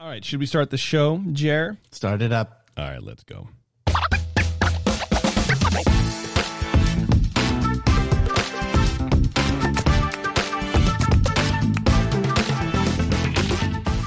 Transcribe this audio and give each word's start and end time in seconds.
All 0.00 0.08
right, 0.08 0.24
should 0.24 0.40
we 0.40 0.46
start 0.46 0.70
the 0.70 0.78
show, 0.78 1.22
Jer? 1.32 1.76
Start 1.90 2.22
it 2.22 2.32
up. 2.32 2.70
All 2.74 2.88
right, 2.88 3.02
let's 3.02 3.22
go. 3.22 3.50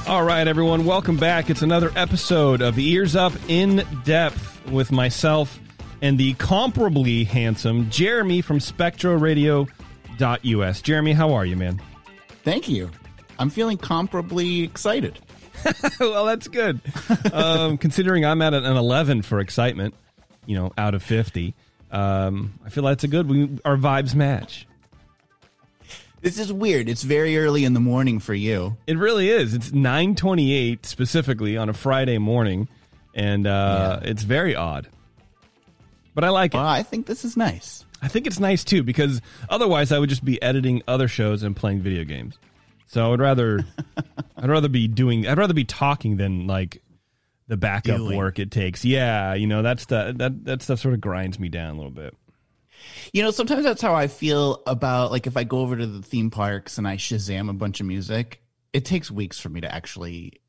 All 0.07 0.23
right, 0.23 0.47
everyone, 0.47 0.85
welcome 0.85 1.15
back. 1.15 1.51
It's 1.51 1.61
another 1.61 1.91
episode 1.95 2.63
of 2.63 2.79
Ears 2.79 3.15
Up 3.15 3.33
in 3.47 3.85
Depth 4.03 4.67
with 4.71 4.91
myself 4.91 5.59
and 6.01 6.17
the 6.17 6.33
comparably 6.33 7.27
handsome 7.27 7.87
Jeremy 7.91 8.41
from 8.41 8.57
SpectroRadio.us. 8.57 10.81
Jeremy, 10.81 11.13
how 11.13 11.33
are 11.33 11.45
you, 11.45 11.55
man? 11.55 11.79
Thank 12.43 12.67
you. 12.67 12.89
I'm 13.37 13.51
feeling 13.51 13.77
comparably 13.77 14.63
excited. 14.63 15.19
well, 15.99 16.25
that's 16.25 16.47
good. 16.47 16.79
Um, 17.31 17.77
considering 17.77 18.25
I'm 18.25 18.41
at 18.41 18.53
an 18.53 18.65
11 18.65 19.21
for 19.23 19.39
excitement, 19.39 19.93
you 20.45 20.55
know, 20.55 20.71
out 20.77 20.93
of 20.95 21.03
50, 21.03 21.53
um, 21.91 22.59
I 22.65 22.69
feel 22.69 22.83
that's 22.85 23.03
a 23.03 23.07
good. 23.07 23.27
We 23.29 23.49
our 23.65 23.77
vibes 23.77 24.15
match. 24.15 24.67
This 26.21 26.39
is 26.39 26.53
weird. 26.53 26.87
It's 26.87 27.03
very 27.03 27.37
early 27.37 27.65
in 27.65 27.73
the 27.73 27.79
morning 27.81 28.19
for 28.19 28.33
you. 28.33 28.77
It 28.87 28.97
really 28.97 29.29
is. 29.29 29.53
It's 29.53 29.71
9:28 29.71 30.85
specifically 30.85 31.57
on 31.57 31.67
a 31.69 31.73
Friday 31.73 32.17
morning, 32.17 32.69
and 33.13 33.45
uh, 33.45 33.99
Yeah. 34.01 34.09
it's 34.09 34.23
very 34.23 34.55
odd. 34.55 34.87
But 36.15 36.23
I 36.23 36.29
like 36.29 36.53
it. 36.53 36.59
I 36.59 36.83
think 36.83 37.07
this 37.07 37.25
is 37.25 37.35
nice. 37.35 37.83
I 38.01 38.07
think 38.07 38.27
it's 38.27 38.39
nice 38.39 38.63
too 38.63 38.83
because 38.83 39.21
otherwise 39.49 39.91
I 39.91 39.99
would 39.99 40.09
just 40.09 40.23
be 40.25 40.41
editing 40.41 40.81
other 40.87 41.07
shows 41.07 41.41
and 41.43 41.55
playing 41.55 41.81
video 41.81 42.03
games. 42.03 42.37
So 42.93 43.03
I 43.03 43.09
would 43.09 43.19
rather 43.19 43.65
I'd 44.37 44.49
rather 44.49 44.69
be 44.69 44.87
doing 44.87 45.27
I'd 45.27 45.39
rather 45.39 45.55
be 45.55 45.65
talking 45.65 46.17
than 46.17 46.45
like 46.45 46.83
the 47.47 47.57
backup 47.57 47.99
work 48.01 48.37
it 48.37 48.51
takes. 48.51 48.85
Yeah, 48.85 49.33
you 49.33 49.47
know, 49.47 49.63
that's 49.63 49.85
the 49.85 50.13
that 50.17 50.45
that 50.45 50.61
stuff 50.61 50.79
sort 50.79 50.93
of 50.93 51.01
grinds 51.01 51.39
me 51.39 51.49
down 51.49 51.73
a 51.73 51.75
little 51.75 51.91
bit. 51.91 52.15
You 53.11 53.23
know, 53.23 53.31
sometimes 53.31 53.63
that's 53.63 53.81
how 53.81 53.95
I 53.95 54.05
feel 54.07 54.61
about 54.67 55.11
like 55.11 55.25
if 55.25 55.35
I 55.37 55.43
go 55.43 55.59
over 55.59 55.75
to 55.75 55.87
the 55.87 56.03
theme 56.03 56.29
parks 56.29 56.77
and 56.77 56.87
I 56.87 56.97
Shazam 56.97 57.49
a 57.49 57.53
bunch 57.53 57.79
of 57.79 57.87
music, 57.87 58.43
it 58.73 58.85
takes 58.85 59.09
weeks 59.09 59.39
for 59.39 59.49
me 59.49 59.61
to 59.61 59.73
actually 59.73 60.41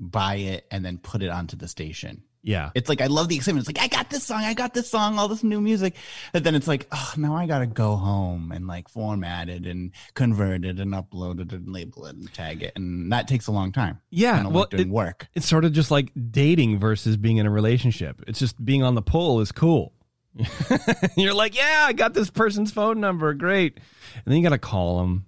buy 0.00 0.34
it 0.36 0.66
and 0.72 0.84
then 0.84 0.98
put 0.98 1.22
it 1.22 1.28
onto 1.28 1.56
the 1.56 1.68
station. 1.68 2.24
Yeah. 2.44 2.70
It's 2.74 2.88
like 2.88 3.00
I 3.00 3.06
love 3.06 3.28
the 3.28 3.36
excitement. 3.36 3.68
It's 3.68 3.78
like 3.78 3.84
I 3.84 3.88
got 3.94 4.10
this 4.10 4.24
song, 4.24 4.42
I 4.42 4.52
got 4.54 4.74
this 4.74 4.90
song, 4.90 5.18
all 5.18 5.28
this 5.28 5.44
new 5.44 5.60
music. 5.60 5.94
And 6.34 6.42
then 6.42 6.54
it's 6.56 6.66
like, 6.66 6.88
oh, 6.90 7.12
now 7.16 7.36
I 7.36 7.46
gotta 7.46 7.66
go 7.66 7.94
home 7.96 8.50
and 8.50 8.66
like 8.66 8.88
format 8.88 9.48
it 9.48 9.64
and 9.66 9.92
convert 10.14 10.64
it 10.64 10.80
and 10.80 10.92
upload 10.92 11.40
it 11.40 11.52
and 11.52 11.68
label 11.72 12.06
it 12.06 12.16
and 12.16 12.32
tag 12.34 12.62
it, 12.62 12.72
and 12.74 13.12
that 13.12 13.28
takes 13.28 13.46
a 13.46 13.52
long 13.52 13.70
time. 13.70 14.00
Yeah, 14.10 14.42
well, 14.42 14.52
like 14.62 14.70
doing 14.70 14.82
it- 14.82 14.88
work. 14.88 15.28
It's 15.34 15.46
sort 15.46 15.64
of 15.64 15.72
just 15.72 15.90
like 15.92 16.10
dating 16.30 16.78
versus 16.80 17.16
being 17.16 17.36
in 17.36 17.46
a 17.46 17.50
relationship. 17.50 18.22
It's 18.26 18.38
just 18.40 18.62
being 18.64 18.82
on 18.82 18.94
the 18.96 19.02
pole 19.02 19.40
is 19.40 19.52
cool. 19.52 19.92
You're 21.16 21.34
like, 21.34 21.56
yeah, 21.56 21.84
I 21.86 21.92
got 21.92 22.14
this 22.14 22.30
person's 22.30 22.72
phone 22.72 23.00
number, 23.00 23.34
great, 23.34 23.76
and 24.14 24.24
then 24.24 24.36
you 24.36 24.42
got 24.42 24.48
to 24.50 24.58
call 24.58 24.98
them. 25.00 25.26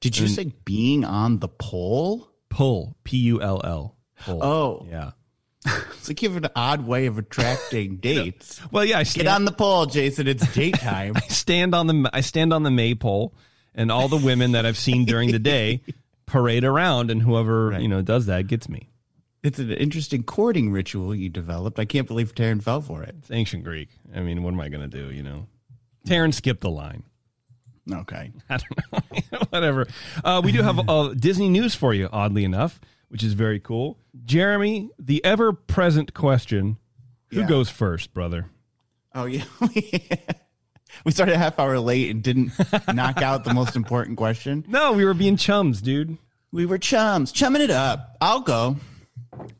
Did 0.00 0.18
you 0.18 0.28
say 0.28 0.52
being 0.64 1.04
on 1.04 1.38
the 1.40 1.48
pole? 1.48 2.30
Pull, 2.50 2.96
P 3.04 3.16
U 3.18 3.42
L 3.42 3.60
L. 3.64 3.96
Pull. 4.20 4.42
Oh, 4.44 4.86
yeah. 4.88 5.10
It's 5.64 6.08
like 6.08 6.22
you 6.22 6.28
have 6.30 6.42
an 6.44 6.50
odd 6.54 6.86
way 6.86 7.06
of 7.06 7.18
attracting 7.18 7.96
dates. 8.00 8.60
Well, 8.70 8.84
yeah, 8.84 8.98
I 8.98 9.02
Get 9.04 9.08
stand, 9.08 9.28
on 9.28 9.44
the 9.44 9.52
pole, 9.52 9.86
Jason. 9.86 10.26
It's 10.28 10.46
date 10.54 10.78
time. 10.78 11.14
I 11.16 11.20
stand 11.28 11.74
on 11.74 11.86
the 11.86 12.10
I 12.12 12.20
stand 12.20 12.52
on 12.52 12.62
the 12.62 12.70
maypole, 12.70 13.34
and 13.74 13.90
all 13.90 14.08
the 14.08 14.16
women 14.18 14.52
that 14.52 14.66
I've 14.66 14.76
seen 14.78 15.04
during 15.04 15.32
the 15.32 15.38
day 15.38 15.80
parade 16.26 16.64
around, 16.64 17.10
and 17.10 17.22
whoever 17.22 17.68
Right. 17.70 17.80
you 17.82 17.88
know 17.88 18.02
does 18.02 18.26
that 18.26 18.46
gets 18.46 18.68
me. 18.68 18.88
it's 19.42 19.58
an 19.58 19.70
interesting 19.72 20.22
courting 20.22 20.70
ritual 20.72 21.14
you 21.14 21.28
developed. 21.28 21.78
I 21.78 21.84
can't 21.84 22.06
believe 22.08 22.34
Taryn 22.34 22.62
fell 22.62 22.80
for 22.80 23.02
it. 23.02 23.14
It's 23.18 23.30
ancient 23.30 23.64
Greek. 23.64 23.88
I 24.14 24.20
mean, 24.20 24.42
what 24.42 24.52
am 24.54 24.60
I 24.60 24.68
going 24.68 24.88
to 24.88 24.96
do? 25.02 25.10
You 25.12 25.22
know, 25.22 25.46
Taryn 26.06 26.32
skipped 26.34 26.60
the 26.62 26.70
line. 26.70 27.02
Okay. 27.92 28.32
I 28.48 28.56
don't 28.56 28.92
know. 29.32 29.38
Whatever. 29.50 29.86
Uh, 30.24 30.40
we 30.42 30.52
do 30.52 30.62
have 30.62 30.88
uh, 30.88 31.12
Disney 31.14 31.50
news 31.50 31.74
for 31.74 31.92
you, 31.92 32.08
oddly 32.10 32.44
enough, 32.44 32.80
which 33.14 33.22
is 33.22 33.34
very 33.34 33.60
cool. 33.60 33.96
Jeremy, 34.24 34.90
the 34.98 35.24
ever 35.24 35.52
present 35.52 36.14
question 36.14 36.78
who 37.28 37.42
Yeah. 37.42 37.46
goes 37.46 37.70
first, 37.70 38.12
brother? 38.12 38.46
Oh 39.14 39.26
yeah. 39.26 39.44
we 41.04 41.12
started 41.12 41.36
a 41.36 41.38
half 41.38 41.60
hour 41.60 41.78
late 41.78 42.10
and 42.10 42.24
didn't 42.24 42.50
knock 42.92 43.22
out 43.22 43.44
the 43.44 43.54
most 43.54 43.76
important 43.76 44.16
question. 44.16 44.64
No, 44.66 44.94
we 44.94 45.04
were 45.04 45.14
being 45.14 45.36
chums, 45.36 45.80
dude. 45.80 46.18
We 46.50 46.66
were 46.66 46.76
chums, 46.76 47.30
chumming 47.30 47.62
it 47.62 47.70
up. 47.70 48.16
I'll 48.20 48.40
go. 48.40 48.78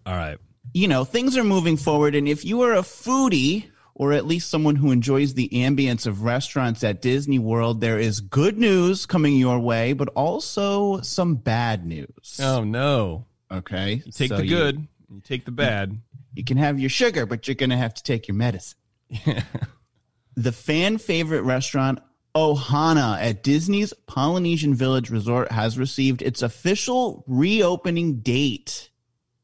All 0.05 0.17
right. 0.17 0.39
You 0.73 0.89
know, 0.89 1.05
things 1.05 1.37
are 1.37 1.45
moving 1.45 1.77
forward, 1.77 2.17
and 2.17 2.27
if 2.27 2.45
you 2.45 2.63
are 2.63 2.73
a 2.73 2.83
foodie 2.83 3.67
or 3.95 4.13
at 4.15 4.27
least 4.27 4.51
someone 4.51 4.75
who 4.75 4.91
enjoys 4.91 5.35
the 5.35 5.49
ambience 5.51 6.09
of 6.09 6.23
restaurants 6.23 6.83
at 6.83 7.01
Disney 7.01 7.39
World, 7.39 7.81
there 7.81 8.01
is 8.01 8.19
good 8.19 8.59
news 8.59 9.07
coming 9.07 9.37
your 9.37 9.61
way, 9.61 9.93
but 9.93 10.09
also 10.17 11.01
some 11.03 11.37
bad 11.37 11.87
news. 11.87 12.41
Oh, 12.43 12.65
no. 12.65 13.27
Okay. 13.55 14.03
Take 14.13 14.29
So 14.29 14.37
the 14.39 14.47
good, 14.47 14.87
you 15.11 15.21
take 15.21 15.45
the 15.45 15.51
bad. 15.51 15.99
You 16.35 16.45
can 16.45 16.57
have 16.57 16.81
your 16.81 16.91
sugar, 16.91 17.27
but 17.27 17.47
you're 17.47 17.55
going 17.55 17.71
to 17.71 17.77
have 17.77 17.95
to 17.95 18.03
take 18.03 18.29
your 18.29 18.35
medicine. 18.35 18.79
the 20.37 20.53
fan 20.53 20.99
favorite 20.99 21.43
restaurant 21.43 22.01
Ohana 22.35 23.21
at 23.21 23.45
Disney's 23.45 23.93
Polynesian 24.07 24.75
Village 24.75 25.09
Resort 25.09 25.53
has 25.53 25.79
received 25.79 26.21
its 26.21 26.43
official 26.43 27.23
reopening 27.29 28.19
date 28.19 28.91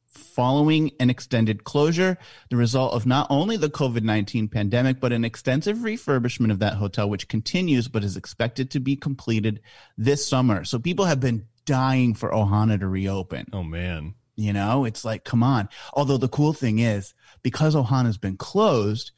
following 0.09 0.91
an 0.99 1.11
extended 1.11 1.65
closure, 1.65 2.17
the 2.49 2.57
result 2.57 2.95
of 2.95 3.07
not 3.07 3.27
only 3.31 3.57
the 3.57 3.71
COVID 3.71 4.03
19 4.03 4.49
pandemic, 4.49 4.99
but 4.99 5.13
an 5.13 5.25
extensive 5.25 5.79
refurbishment 5.79 6.51
of 6.51 6.59
that 6.59 6.75
hotel, 6.75 7.09
which 7.09 7.29
continues 7.29 7.87
but 7.87 8.03
is 8.03 8.17
expected 8.17 8.71
to 8.71 8.81
be 8.81 8.97
completed 8.97 9.61
this 9.97 10.27
summer. 10.27 10.65
So 10.65 10.79
people 10.79 11.05
have 11.05 11.21
been 11.21 11.47
dying 11.71 12.15
for 12.15 12.31
Ohana 12.31 12.81
to 12.81 12.89
reopen. 12.89 13.47
Oh, 13.53 13.63
man. 13.63 14.15
You 14.35 14.53
know, 14.53 14.85
it's 14.85 15.05
like, 15.05 15.23
come 15.25 15.43
on. 15.43 15.69
Although 15.93 16.17
the 16.17 16.29
cool 16.29 16.53
thing 16.53 16.79
is, 16.81 17.15
because 17.43 17.75
Ohana's 17.77 18.19
been 18.19 18.37
closed, 18.37 19.13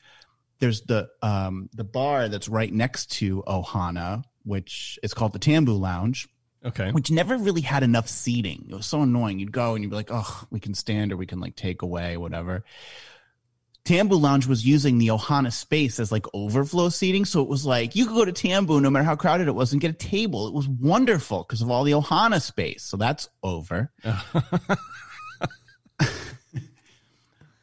there's 0.58 0.82
the 0.82 1.08
um 1.22 1.68
the 1.72 1.84
bar 1.84 2.28
that's 2.28 2.48
right 2.48 2.72
next 2.72 3.10
to 3.18 3.42
Ohana, 3.46 4.24
which 4.44 4.98
is 5.02 5.14
called 5.14 5.32
the 5.32 5.38
Tambu 5.38 5.78
Lounge, 5.78 6.28
Okay. 6.64 6.90
which 6.92 7.10
never 7.10 7.36
really 7.36 7.62
had 7.62 7.82
enough 7.82 8.08
seating. 8.08 8.66
It 8.69 8.74
was 8.74 8.86
so 8.86 9.02
annoying. 9.02 9.38
You'd 9.38 9.50
go 9.52 9.74
and 9.74 9.82
you'd 9.82 9.90
be 9.90 9.96
like, 9.96 10.10
oh, 10.12 10.44
we 10.50 10.60
can 10.60 10.74
stand 10.74 11.10
or 11.12 11.16
we 11.16 11.26
can 11.26 11.40
like 11.40 11.56
take 11.56 11.82
away, 11.82 12.16
whatever. 12.16 12.64
Tambu 13.84 14.20
Lounge 14.20 14.47
was 14.47 14.65
using 14.65 14.98
the 14.98 15.09
Ohana 15.09 15.53
space 15.53 15.98
as 15.98 16.12
like 16.12 16.26
overflow 16.34 16.88
seating. 16.88 17.25
So 17.25 17.43
it 17.43 17.48
was 17.48 17.66
like 17.66 17.97
you 17.97 18.06
could 18.06 18.15
go 18.15 18.25
to 18.25 18.32
Tambu 18.32 18.81
no 18.81 18.91
matter 18.91 19.04
how 19.04 19.16
crowded 19.16 19.48
it 19.48 19.54
was 19.56 19.72
and 19.72 19.81
get 19.81 19.91
a 19.91 19.94
table. 19.94 20.47
It 20.47 20.54
was 20.54 20.69
wonderful 20.69 21.43
because 21.43 21.62
of 21.62 21.70
all 21.70 21.82
the 21.82 21.93
Ohana 21.93 22.41
space. 22.41 22.84
So 22.84 22.97
that's 22.97 23.28
over. 23.43 23.91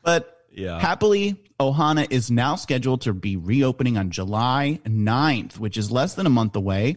But 0.02 0.38
Yeah. 0.52 0.80
happily, 0.80 1.36
Ohana 1.60 2.08
is 2.10 2.32
now 2.32 2.56
scheduled 2.56 3.02
to 3.02 3.14
be 3.14 3.36
reopening 3.38 3.98
on 3.98 4.10
July 4.12 4.80
9th, 4.86 5.60
which 5.60 5.78
is 5.78 5.92
less 5.92 6.16
than 6.16 6.26
a 6.26 6.30
month 6.30 6.56
away. 6.56 6.96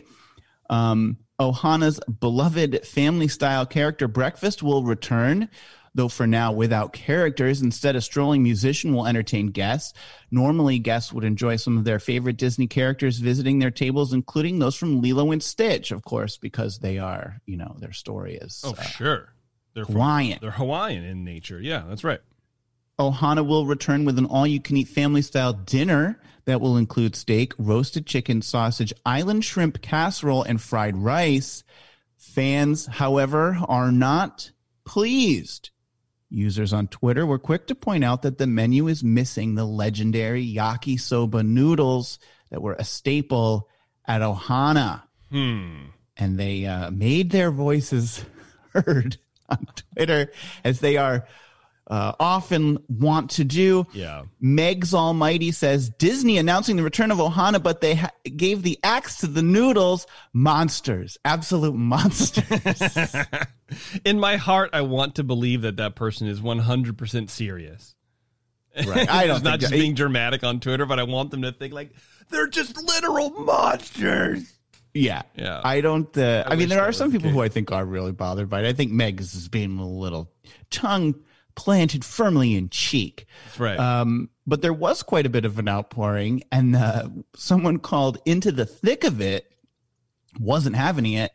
Um, 0.71 1.19
Ohana's 1.41 2.01
beloved 2.21 2.87
family 2.87 3.29
style 3.29 3.67
character 3.67 4.07
breakfast 4.09 4.63
will 4.63 4.85
return, 4.85 5.49
though 5.95 6.09
for 6.09 6.27
now 6.27 6.53
without 6.53 6.93
characters. 6.93 7.61
Instead, 7.63 7.97
a 7.97 8.01
strolling 8.01 8.43
musician 8.43 8.95
will 8.95 9.07
entertain 9.07 9.49
guests. 9.49 9.93
Normally, 10.31 10.79
guests 10.79 11.13
would 11.13 11.25
enjoy 11.25 11.57
some 11.57 11.77
of 11.77 11.85
their 11.85 11.99
favorite 11.99 12.37
Disney 12.39 12.67
characters 12.67 13.19
visiting 13.19 13.59
their 13.59 13.71
tables, 13.71 14.13
including 14.13 14.59
those 14.59 14.75
from 14.77 15.01
Lilo 15.03 15.31
and 15.33 15.43
Stitch, 15.43 15.91
of 15.91 16.03
course, 16.03 16.39
because 16.39 16.79
they 16.79 16.99
are, 16.99 17.41
you 17.47 17.57
know, 17.57 17.77
their 17.79 17.93
story 17.93 18.37
is 18.37 18.63
Oh, 18.67 18.75
uh, 18.79 18.83
sure. 18.83 19.33
They're 19.75 19.85
from- 19.85 19.95
Hawaiian. 19.95 20.39
They're 20.41 20.51
Hawaiian 20.51 21.05
in 21.05 21.25
nature. 21.25 21.61
Yeah, 21.61 21.85
that's 21.89 22.05
right. 22.05 22.21
Ohana 22.99 23.47
will 23.47 23.67
return 23.67 24.05
with 24.05 24.19
an 24.19 24.27
all 24.27 24.47
you 24.47 24.61
can 24.61 24.77
eat 24.77 24.87
family 24.89 25.23
style 25.23 25.53
dinner 25.55 26.21
that 26.45 26.61
will 26.61 26.77
include 26.77 27.17
steak, 27.17 27.53
roasted 27.59 28.07
chicken, 28.07 28.43
sausage, 28.43 28.93
island 29.07 29.45
shrimp 29.45 29.81
casserole, 29.81 30.43
and 30.43 30.61
fried 30.61 30.97
rice. 30.97 31.65
Fans, 32.17 32.87
however, 32.87 33.59
are 33.67 33.91
not 33.91 34.53
pleased. 34.85 35.71
Users 36.33 36.73
on 36.73 36.89
Twitter 36.89 37.27
were 37.27 37.39
quick 37.39 37.67
to 37.67 37.75
point 37.75 38.05
out 38.05 38.23
that 38.23 38.39
the 38.39 38.47
menu 38.47 38.89
is 38.89 39.05
missing 39.05 39.55
the 39.55 39.65
legendary 39.65 40.47
yakisoba 40.47 41.47
noodles 41.47 42.19
that 42.51 42.63
were 42.63 42.75
a 42.75 42.85
staple 42.85 43.69
at 44.07 44.23
Ohana. 44.23 45.03
Hmm. 45.31 45.87
And 46.17 46.39
they 46.39 46.67
uh, 46.67 46.91
made 46.91 47.31
their 47.31 47.51
voices 47.51 48.25
heard 48.73 49.19
on 49.49 49.67
Twitter 49.95 50.33
as 50.65 50.81
they 50.81 50.97
are 50.97 51.27
uh, 51.87 52.13
often 52.19 52.79
want 52.89 53.31
to 53.33 53.45
do. 53.45 53.87
Yeah. 53.93 54.23
Megs 54.43 54.95
Almighty 54.95 55.53
says 55.53 55.91
Disney 55.91 56.39
announcing 56.39 56.77
the 56.77 56.83
return 56.83 57.11
of 57.11 57.19
Ohana, 57.19 57.63
but 57.63 57.81
they 57.81 57.97
ha- 57.97 58.11
gave 58.25 58.63
the 58.63 58.79
axe 58.83 59.19
to 59.19 59.27
the 59.27 59.43
noodles. 59.43 60.07
Monsters, 60.33 61.19
absolute 61.25 61.75
monsters. 61.75 63.17
In 64.05 64.19
my 64.21 64.37
heart, 64.37 64.71
I 64.73 64.83
want 64.83 65.17
to 65.17 65.25
believe 65.25 65.63
that 65.63 65.77
that 65.77 65.95
person 65.95 66.27
is 66.29 66.41
100% 66.41 67.31
serious. 67.31 67.95
Right. 68.87 69.09
I 69.11 69.27
don't 69.27 69.37
It's 69.37 69.45
not 69.45 69.51
think 69.53 69.61
just 69.61 69.71
that- 69.73 69.79
being 69.79 69.95
dramatic 69.95 70.45
on 70.45 70.61
Twitter, 70.61 70.87
but 70.87 70.99
I 70.99 71.03
want 71.05 71.31
them 71.31 71.43
to 71.43 71.53
think 71.53 71.73
like 71.75 71.91
they're 72.31 72.49
just 72.49 72.77
literal 72.83 73.31
monsters. 73.31 74.53
Yeah. 74.95 75.23
Yeah. 75.35 75.61
I 75.65 75.81
don't. 75.81 76.17
Uh, 76.17 76.45
I, 76.47 76.57
mean, 76.57 76.69
there 76.69 76.83
are 76.83 76.93
some 76.93 77.11
people 77.13 77.31
who 77.31 77.41
I 77.41 77.49
think 77.49 77.73
are 77.73 77.85
really 77.85 78.13
bothered 78.13 78.49
by 78.51 78.61
it. 78.61 78.67
I 78.67 78.73
think 78.73 78.93
Meg's 78.93 79.35
is 79.35 79.49
being 79.49 79.79
a 79.79 79.87
little 79.89 80.31
tongue 80.71 81.15
planted 81.55 82.05
firmly 82.05 82.55
in 82.57 82.69
cheek. 82.69 83.27
That's 83.47 83.61
right. 83.61 83.79
Um, 83.79 84.29
but 84.47 84.61
there 84.63 84.73
was 84.73 85.03
quite 85.03 85.25
a 85.25 85.31
bit 85.31 85.45
of 85.45 85.59
an 85.59 85.69
outpouring, 85.69 86.43
and 86.53 86.75
uh, 86.77 87.09
someone 87.37 87.79
called 87.79 88.19
Into 88.27 88.53
the 88.53 88.67
Thick 88.67 89.05
of 89.05 89.21
It 89.21 89.51
wasn't 90.41 90.77
having 90.77 91.13
it. 91.13 91.33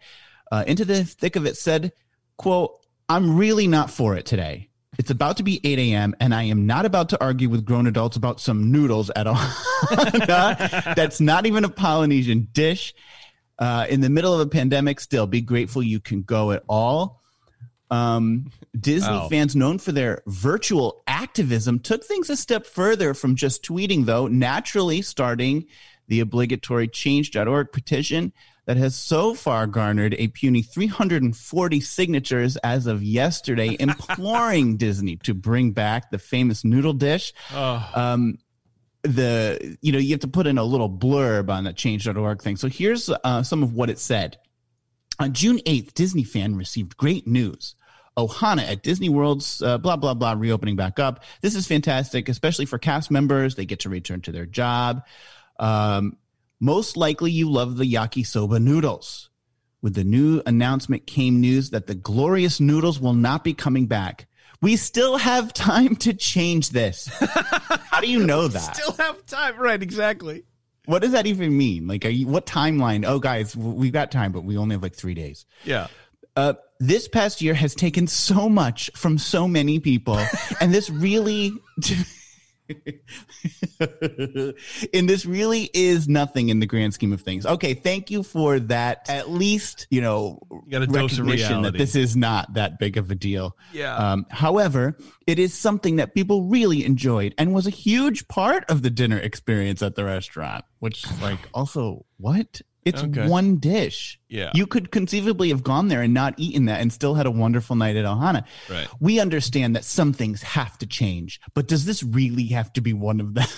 Uh, 0.51 0.63
Into 0.67 0.85
the 0.85 1.03
Thick 1.03 1.35
of 1.35 1.45
It 1.45 1.57
said, 1.57 1.93
quote, 2.37 2.79
I'm 3.09 3.37
really 3.37 3.67
not 3.67 3.89
for 3.91 4.15
it 4.15 4.25
today. 4.25 4.69
It's 4.97 5.11
about 5.11 5.37
to 5.37 5.43
be 5.43 5.61
8 5.63 5.77
a.m. 5.79 6.15
and 6.19 6.33
I 6.33 6.43
am 6.43 6.65
not 6.65 6.85
about 6.85 7.09
to 7.09 7.21
argue 7.23 7.49
with 7.49 7.65
grown 7.65 7.85
adults 7.85 8.17
about 8.17 8.39
some 8.39 8.71
noodles 8.71 9.11
at 9.15 9.27
Ohana. 9.27 10.95
That's 10.95 11.21
not 11.21 11.45
even 11.45 11.63
a 11.65 11.69
Polynesian 11.69 12.47
dish. 12.51 12.95
Uh, 13.59 13.85
in 13.89 14.01
the 14.01 14.09
middle 14.09 14.33
of 14.33 14.39
a 14.39 14.47
pandemic, 14.49 14.99
still 14.99 15.27
be 15.27 15.41
grateful 15.41 15.83
you 15.83 15.99
can 15.99 16.23
go 16.23 16.51
at 16.51 16.63
all. 16.67 17.21
Um, 17.89 18.51
Disney 18.77 19.09
Wow. 19.13 19.29
fans 19.29 19.55
known 19.55 19.77
for 19.77 19.91
their 19.91 20.21
virtual 20.27 21.01
activism 21.07 21.79
took 21.79 22.03
things 22.03 22.29
a 22.29 22.35
step 22.35 22.65
further 22.65 23.13
from 23.13 23.35
just 23.35 23.63
tweeting, 23.63 24.05
though, 24.05 24.27
naturally 24.27 25.01
starting 25.01 25.65
the 26.07 26.19
obligatory 26.19 26.87
change.org 26.87 27.71
petition 27.71 28.33
that 28.67 28.77
has 28.77 28.95
so 28.95 29.33
far 29.33 29.65
garnered 29.65 30.13
a 30.19 30.27
puny 30.27 30.61
340 30.61 31.79
signatures 31.79 32.57
as 32.57 32.85
of 32.85 33.01
yesterday, 33.01 33.75
imploring 33.79 34.77
Disney 34.77 35.15
to 35.17 35.33
bring 35.33 35.71
back 35.71 36.11
the 36.11 36.19
famous 36.19 36.63
noodle 36.63 36.93
dish. 36.93 37.33
Oh, 37.53 37.91
um, 37.95 38.37
the 39.03 39.77
you 39.81 39.93
know 39.93 39.99
you 39.99 40.11
have 40.11 40.19
to 40.19 40.27
put 40.27 40.47
in 40.47 40.57
a 40.57 40.63
little 40.63 40.89
blurb 40.89 41.49
on 41.49 41.63
the 41.63 41.73
change.org 41.73 42.41
thing. 42.41 42.57
So 42.57 42.67
here's 42.67 43.09
uh, 43.09 43.41
some 43.41 43.63
of 43.63 43.73
what 43.73 43.89
it 43.89 43.99
said. 43.99 44.37
On 45.19 45.33
june 45.33 45.59
8th 45.59 45.93
disney 45.93 46.23
fan 46.23 46.55
received 46.55 46.97
great 46.97 47.25
news. 47.25 47.75
Ohana 48.17 48.69
at 48.69 48.83
disney 48.83 49.09
world's 49.09 49.61
uh, 49.61 49.77
blah 49.77 49.95
blah 49.95 50.13
blah 50.13 50.33
reopening 50.33 50.75
back 50.75 50.99
up. 50.99 51.23
This 51.41 51.55
is 51.55 51.67
fantastic 51.67 52.27
especially 52.27 52.65
for 52.65 52.77
cast 52.77 53.09
members. 53.09 53.55
They 53.55 53.65
get 53.65 53.81
to 53.81 53.89
return 53.89 54.21
to 54.21 54.31
their 54.31 54.45
job. 54.45 55.05
Um, 55.59 56.17
most 56.59 56.97
likely 56.97 57.31
you 57.31 57.49
love 57.49 57.77
the 57.77 57.91
yakisoba 57.91 58.61
noodles 58.61 59.29
with 59.81 59.93
the 59.93 60.03
new 60.03 60.41
announcement 60.45 61.05
came 61.05 61.39
news 61.39 61.69
that 61.69 61.87
the 61.87 61.95
glorious 61.95 62.59
noodles 62.59 62.99
will 62.99 63.13
not 63.13 63.43
be 63.43 63.53
coming 63.53 63.85
back 63.85 64.27
we 64.61 64.75
still 64.75 65.17
have 65.17 65.53
time 65.53 65.95
to 65.97 66.13
change 66.13 66.69
this 66.69 67.07
how 67.97 68.01
do 68.01 68.07
you 68.07 68.23
know 68.23 68.47
that? 68.47 68.75
still 68.75 68.93
have 68.93 69.25
time. 69.25 69.57
Right, 69.57 69.81
exactly. 69.81 70.43
what 70.85 71.01
does 71.01 71.13
that 71.13 71.25
even 71.25 71.57
mean? 71.57 71.87
Like, 71.87 72.05
are 72.05 72.09
you, 72.09 72.27
what 72.27 72.45
timeline? 72.45 73.05
Oh, 73.07 73.17
guys, 73.17 73.55
we've 73.55 73.91
got 73.91 74.11
time, 74.11 74.31
but 74.31 74.43
we 74.43 74.55
only 74.55 74.75
have 74.75 74.83
like 74.83 74.93
three 74.93 75.15
days. 75.15 75.47
Yeah. 75.63 75.87
Uh, 76.35 76.53
this 76.79 77.07
past 77.07 77.41
year 77.41 77.55
has 77.55 77.73
taken 77.73 78.05
so 78.05 78.47
much 78.47 78.91
from 78.95 79.17
so 79.17 79.47
many 79.47 79.79
people, 79.79 80.23
and 80.61 80.71
this 80.71 80.91
really, 80.91 81.53
and 84.93 85.09
this 85.09 85.25
really 85.25 85.69
is 85.73 86.07
nothing 86.07 86.49
in 86.49 86.59
the 86.59 86.65
grand 86.65 86.93
scheme 86.93 87.13
of 87.13 87.21
things. 87.21 87.45
Okay, 87.45 87.73
thank 87.73 88.11
you 88.11 88.23
for 88.23 88.59
that. 88.59 89.09
At 89.09 89.29
least 89.29 89.87
you 89.89 90.01
know 90.01 90.39
got 90.69 90.81
a 90.81 90.87
dose 90.87 91.13
of 91.13 91.25
recognition 91.25 91.61
that 91.63 91.77
this 91.77 91.95
is 91.95 92.15
not 92.15 92.53
that 92.53 92.79
big 92.79 92.97
of 92.97 93.11
a 93.11 93.15
deal. 93.15 93.55
Yeah. 93.73 93.95
Um, 93.95 94.25
however, 94.29 94.97
it 95.25 95.39
is 95.39 95.53
something 95.53 95.97
that 95.97 96.13
people 96.13 96.43
really 96.43 96.85
enjoyed 96.85 97.33
and 97.37 97.53
was 97.53 97.67
a 97.67 97.71
huge 97.71 98.27
part 98.27 98.65
of 98.69 98.81
the 98.81 98.89
dinner 98.89 99.17
experience 99.17 99.81
at 99.81 99.95
the 99.95 100.05
restaurant. 100.05 100.65
Which, 100.79 101.05
like, 101.21 101.39
also 101.53 102.05
what? 102.17 102.61
It's 102.87 103.03
Okay. 103.03 103.27
one 103.27 103.57
dish. 103.57 104.19
Yeah. 104.29 104.51
You 104.53 104.67
could 104.67 104.91
conceivably 104.91 105.49
have 105.49 105.63
gone 105.63 105.87
there 105.87 106.01
and 106.01 106.13
not 106.13 106.33
eaten 106.37 106.65
that 106.65 106.81
and 106.81 106.91
still 106.91 107.13
had 107.15 107.25
a 107.25 107.31
wonderful 107.31 107.75
night 107.75 107.95
at 107.95 108.05
Ohana. 108.05 108.43
Right. 108.69 108.87
We 108.99 109.19
understand 109.19 109.75
that 109.75 109.83
some 109.85 110.13
things 110.13 110.41
have 110.41 110.77
to 110.79 110.85
change, 110.87 111.39
but 111.53 111.67
does 111.67 111.85
this 111.85 112.03
really 112.03 112.45
have 112.47 112.71
to 112.73 112.81
be 112.81 112.93
one 112.93 113.19
of 113.19 113.33
them? 113.33 113.47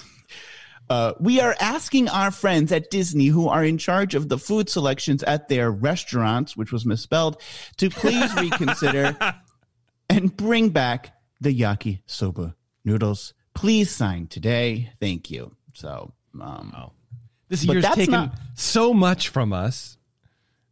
Uh, 0.90 1.14
we 1.20 1.40
are 1.40 1.56
asking 1.60 2.10
our 2.10 2.32
friends 2.32 2.72
at 2.72 2.90
Disney 2.90 3.28
who 3.28 3.48
are 3.48 3.64
in 3.64 3.78
charge 3.78 4.16
of 4.16 4.28
the 4.28 4.40
food 4.40 4.70
selections 4.70 5.22
at 5.22 5.48
their 5.48 5.70
restaurants, 5.70 6.58
which 6.58 6.72
was 6.72 6.84
misspelled, 6.84 7.40
to 7.78 7.92
please 7.92 8.34
reconsider 8.34 9.16
and 10.10 10.36
bring 10.36 10.70
back 10.70 11.14
the 11.40 11.54
yaki 11.56 12.00
soba 12.08 12.56
noodles. 12.84 13.36
Please 13.54 13.92
sign 13.96 14.26
today. 14.26 14.90
Thank 15.00 15.30
you. 15.30 15.52
So, 15.76 16.12
um, 16.42 16.72
Wow. 16.74 16.94
This 17.50 17.66
But 17.66 17.74
year's 17.74 17.86
taken 17.96 18.12
not- 18.12 18.40
so 18.56 18.94
much 18.94 19.30
from 19.30 19.52
us. 19.54 19.98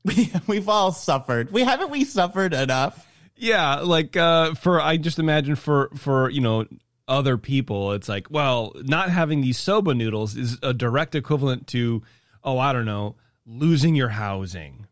we, 0.06 0.31
we've 0.47 0.69
all 0.69 0.91
suffered. 0.91 1.51
We 1.51 1.63
haven't 1.63 1.89
we 1.89 2.06
suffered 2.06 2.53
enough? 2.53 3.06
Yeah, 3.35 3.81
like 3.81 4.15
uh 4.18 4.53
for 4.56 4.79
I 4.81 4.97
just 4.97 5.19
imagine 5.19 5.56
for 5.56 5.89
for 5.95 6.29
you 6.29 6.41
know 6.41 6.65
other 7.07 7.38
people 7.38 7.94
it's 7.94 8.09
like 8.09 8.27
well 8.31 8.74
not 8.83 9.09
having 9.09 9.41
these 9.41 9.57
soba 9.57 9.94
noodles 9.94 10.35
is 10.35 10.57
a 10.63 10.74
direct 10.74 11.13
equivalent 11.15 11.68
to 11.68 12.01
oh 12.44 12.57
I 12.57 12.74
don't 12.74 12.85
know 12.85 13.15
losing 13.45 13.95
your 13.95 14.09
housing. 14.09 14.87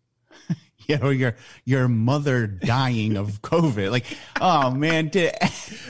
You 0.95 0.99
know, 0.99 1.09
your 1.09 1.35
your 1.63 1.87
mother 1.87 2.45
dying 2.45 3.17
of 3.17 3.41
COVID. 3.41 3.89
Like, 3.89 4.05
oh 4.39 4.69
man, 4.69 5.09
to 5.11 5.31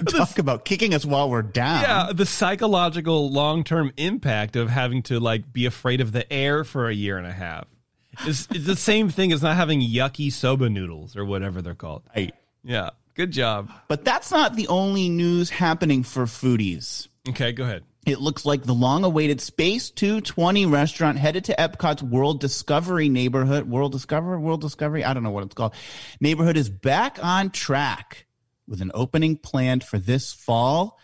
talk 0.07 0.39
about 0.39 0.63
kicking 0.63 0.94
us 0.94 1.03
while 1.03 1.30
we're 1.30 1.42
down. 1.42 1.81
Yeah, 1.81 2.12
the 2.13 2.25
psychological 2.25 3.30
long-term 3.30 3.92
impact 3.97 4.56
of 4.56 4.69
having 4.69 5.03
to 5.03 5.19
like 5.19 5.51
be 5.51 5.65
afraid 5.65 6.00
of 6.00 6.13
the 6.13 6.31
air 6.31 6.63
for 6.63 6.88
a 6.88 6.94
year 6.94 7.18
and 7.18 7.27
a 7.27 7.33
half. 7.33 7.65
Is 8.25 8.47
it's 8.51 8.65
the 8.65 8.75
same 8.75 9.09
thing 9.09 9.33
as 9.33 9.42
not 9.42 9.57
having 9.57 9.81
yucky 9.81 10.31
soba 10.31 10.69
noodles 10.69 11.18
or 11.18 11.25
whatever 11.25 11.62
they're 11.62 11.75
called. 11.75 12.03
Right. 12.15 12.33
Yeah. 12.63 12.91
Good 13.15 13.31
job. 13.31 13.71
But 13.88 14.03
that's 14.06 14.31
not 14.31 14.56
the 14.56 14.68
only 14.68 15.09
news 15.09 15.50
happening 15.50 16.03
for 16.03 16.25
foodies. 16.25 17.07
Okay, 17.30 17.53
go 17.53 17.63
ahead. 17.63 17.83
It 18.06 18.22
looks 18.22 18.46
like 18.46 18.62
the 18.62 18.74
long 18.74 19.04
awaited 19.04 19.42
Space 19.42 19.90
220 19.90 20.68
restaurant 20.68 21.18
headed 21.18 21.46
to 21.46 21.56
Epcot's 21.56 22.04
World 22.04 22.40
Discovery 22.40 23.10
neighborhood. 23.10 23.68
World 23.68 23.94
Discover? 23.94 24.40
World 24.40 24.62
Discovery? 24.62 25.04
I 25.04 25.16
don't 25.16 25.24
know 25.24 25.31
what 25.31 25.44
it's 25.44 25.56
called. 25.56 25.74
Neighborhood 26.22 26.56
is 26.56 26.69
back 26.69 27.18
on 27.24 27.50
track 27.50 28.28
with 28.68 28.81
an 28.81 28.92
opening 28.94 29.38
planned 29.38 29.84
for 29.84 29.98
this 29.98 30.31
fall. 30.34 31.00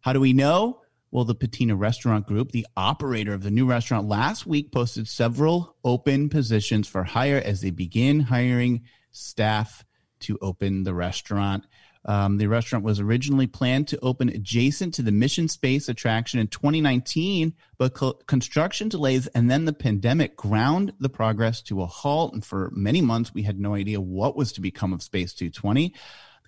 How 0.00 0.12
do 0.12 0.20
we 0.20 0.34
know? 0.34 0.82
Well, 1.10 1.24
the 1.24 1.34
Patina 1.34 1.74
Restaurant 1.74 2.26
Group, 2.26 2.52
the 2.52 2.66
operator 2.76 3.32
of 3.32 3.42
the 3.42 3.50
new 3.50 3.66
restaurant, 3.66 4.06
last 4.06 4.46
week 4.46 4.72
posted 4.72 5.08
several 5.08 5.76
open 5.82 6.28
positions 6.28 6.86
for 6.86 7.02
hire 7.02 7.40
as 7.42 7.62
they 7.62 7.70
begin 7.70 8.20
hiring 8.20 8.82
staff 9.10 9.86
to 10.20 10.38
open 10.42 10.84
the 10.84 10.94
restaurant. 10.94 11.64
Um, 12.04 12.38
the 12.38 12.48
restaurant 12.48 12.84
was 12.84 12.98
originally 12.98 13.46
planned 13.46 13.88
to 13.88 14.00
open 14.00 14.28
adjacent 14.28 14.94
to 14.94 15.02
the 15.02 15.12
Mission 15.12 15.48
Space 15.48 15.88
attraction 15.88 16.40
in 16.40 16.48
2019, 16.48 17.54
but 17.78 17.94
co- 17.94 18.14
construction 18.26 18.88
delays 18.88 19.28
and 19.28 19.50
then 19.50 19.64
the 19.64 19.72
pandemic 19.72 20.36
ground 20.36 20.92
the 20.98 21.08
progress 21.08 21.62
to 21.62 21.82
a 21.82 21.86
halt. 21.86 22.34
And 22.34 22.44
for 22.44 22.70
many 22.74 23.00
months, 23.00 23.32
we 23.32 23.42
had 23.42 23.60
no 23.60 23.74
idea 23.74 24.00
what 24.00 24.36
was 24.36 24.52
to 24.52 24.60
become 24.60 24.92
of 24.92 25.02
Space 25.02 25.32
220. 25.34 25.94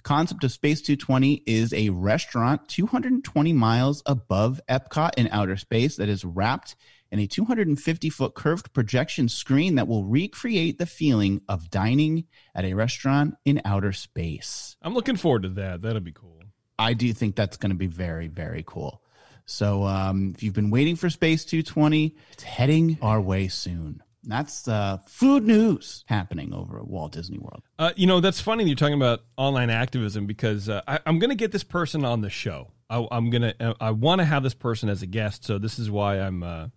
Concept 0.04 0.44
of 0.44 0.52
Space 0.52 0.82
220 0.82 1.42
is 1.46 1.73
a 1.73 1.88
restaurant 1.88 2.68
220 2.68 3.54
miles 3.54 4.02
above 4.04 4.61
Epcot 4.68 5.12
in 5.16 5.28
outer 5.32 5.56
space 5.56 5.96
that 5.96 6.11
is 6.11 6.26
wrapped 6.26 6.76
in 7.11 7.18
a 7.18 7.26
250 7.26 8.11
foot 8.11 8.34
curved 8.34 8.70
projection 8.75 9.30
screen 9.30 9.76
that 9.76 9.88
will 9.88 10.04
recreate 10.04 10.76
the 10.76 10.84
feeling 10.84 11.40
of 11.49 11.70
dining 11.70 12.25
at 12.54 12.66
a 12.66 12.75
restaurant 12.75 13.34
in 13.46 13.62
outer 13.64 13.92
space. 13.92 14.76
I'm 14.82 14.92
looking 14.92 15.16
forward 15.16 15.44
to 15.44 15.49
that. 15.50 15.80
That'll 15.80 16.00
be 16.00 16.12
cool. 16.12 16.42
I 16.78 16.92
do 16.92 17.11
think 17.14 17.34
that's 17.34 17.56
going 17.56 17.70
to 17.70 17.76
be 17.76 17.87
very, 17.87 18.28
very 18.28 18.62
cool. 18.66 19.00
So 19.46 19.84
um, 19.84 20.34
if 20.34 20.42
you've 20.42 20.52
been 20.52 20.70
waiting 20.70 20.96
for 20.96 21.08
Space 21.08 21.46
220, 21.46 22.14
it's 22.32 22.42
heading 22.42 22.99
our 23.00 23.23
way 23.23 23.49
soon. 23.49 24.02
That's 24.26 24.66
uh, 24.66 24.99
food 25.07 25.47
news 25.47 26.04
happening 26.07 26.54
over 26.54 26.78
at 26.78 26.87
Walt 26.87 27.12
Disney 27.12 27.38
World. 27.38 27.62
Uh, 27.78 27.93
you 27.97 28.07
know, 28.07 28.21
that's 28.21 28.40
funny 28.40 28.64
that 28.64 28.69
you're 28.69 28.76
talking 28.76 28.95
about 28.95 29.23
online 29.37 29.71
activism 29.71 30.26
because 30.26 30.69
uh, 30.69 30.81
I, 30.88 30.99
I'm 31.07 31.19
going 31.19 31.31
to 31.31 31.37
get 31.37 31.52
this 31.52 31.64
person 31.64 32.04
on 32.04 32.21
the 32.21 32.31
show. 32.31 32.71
I, 32.88 33.07
I'm 33.11 33.31
gonna. 33.31 33.54
uh, 33.59 33.75
I 33.81 33.90
want 33.90 34.21
to 34.21 34.25
have 34.25 34.43
this 34.43 34.54
person 34.54 34.88
as 34.88 35.02
a 35.02 35.07
guest, 35.07 35.45
so 35.45 35.59
this 35.59 35.78
is 35.78 35.90
why 35.90 36.21
I'm. 36.21 36.43
Uh, 36.43 36.69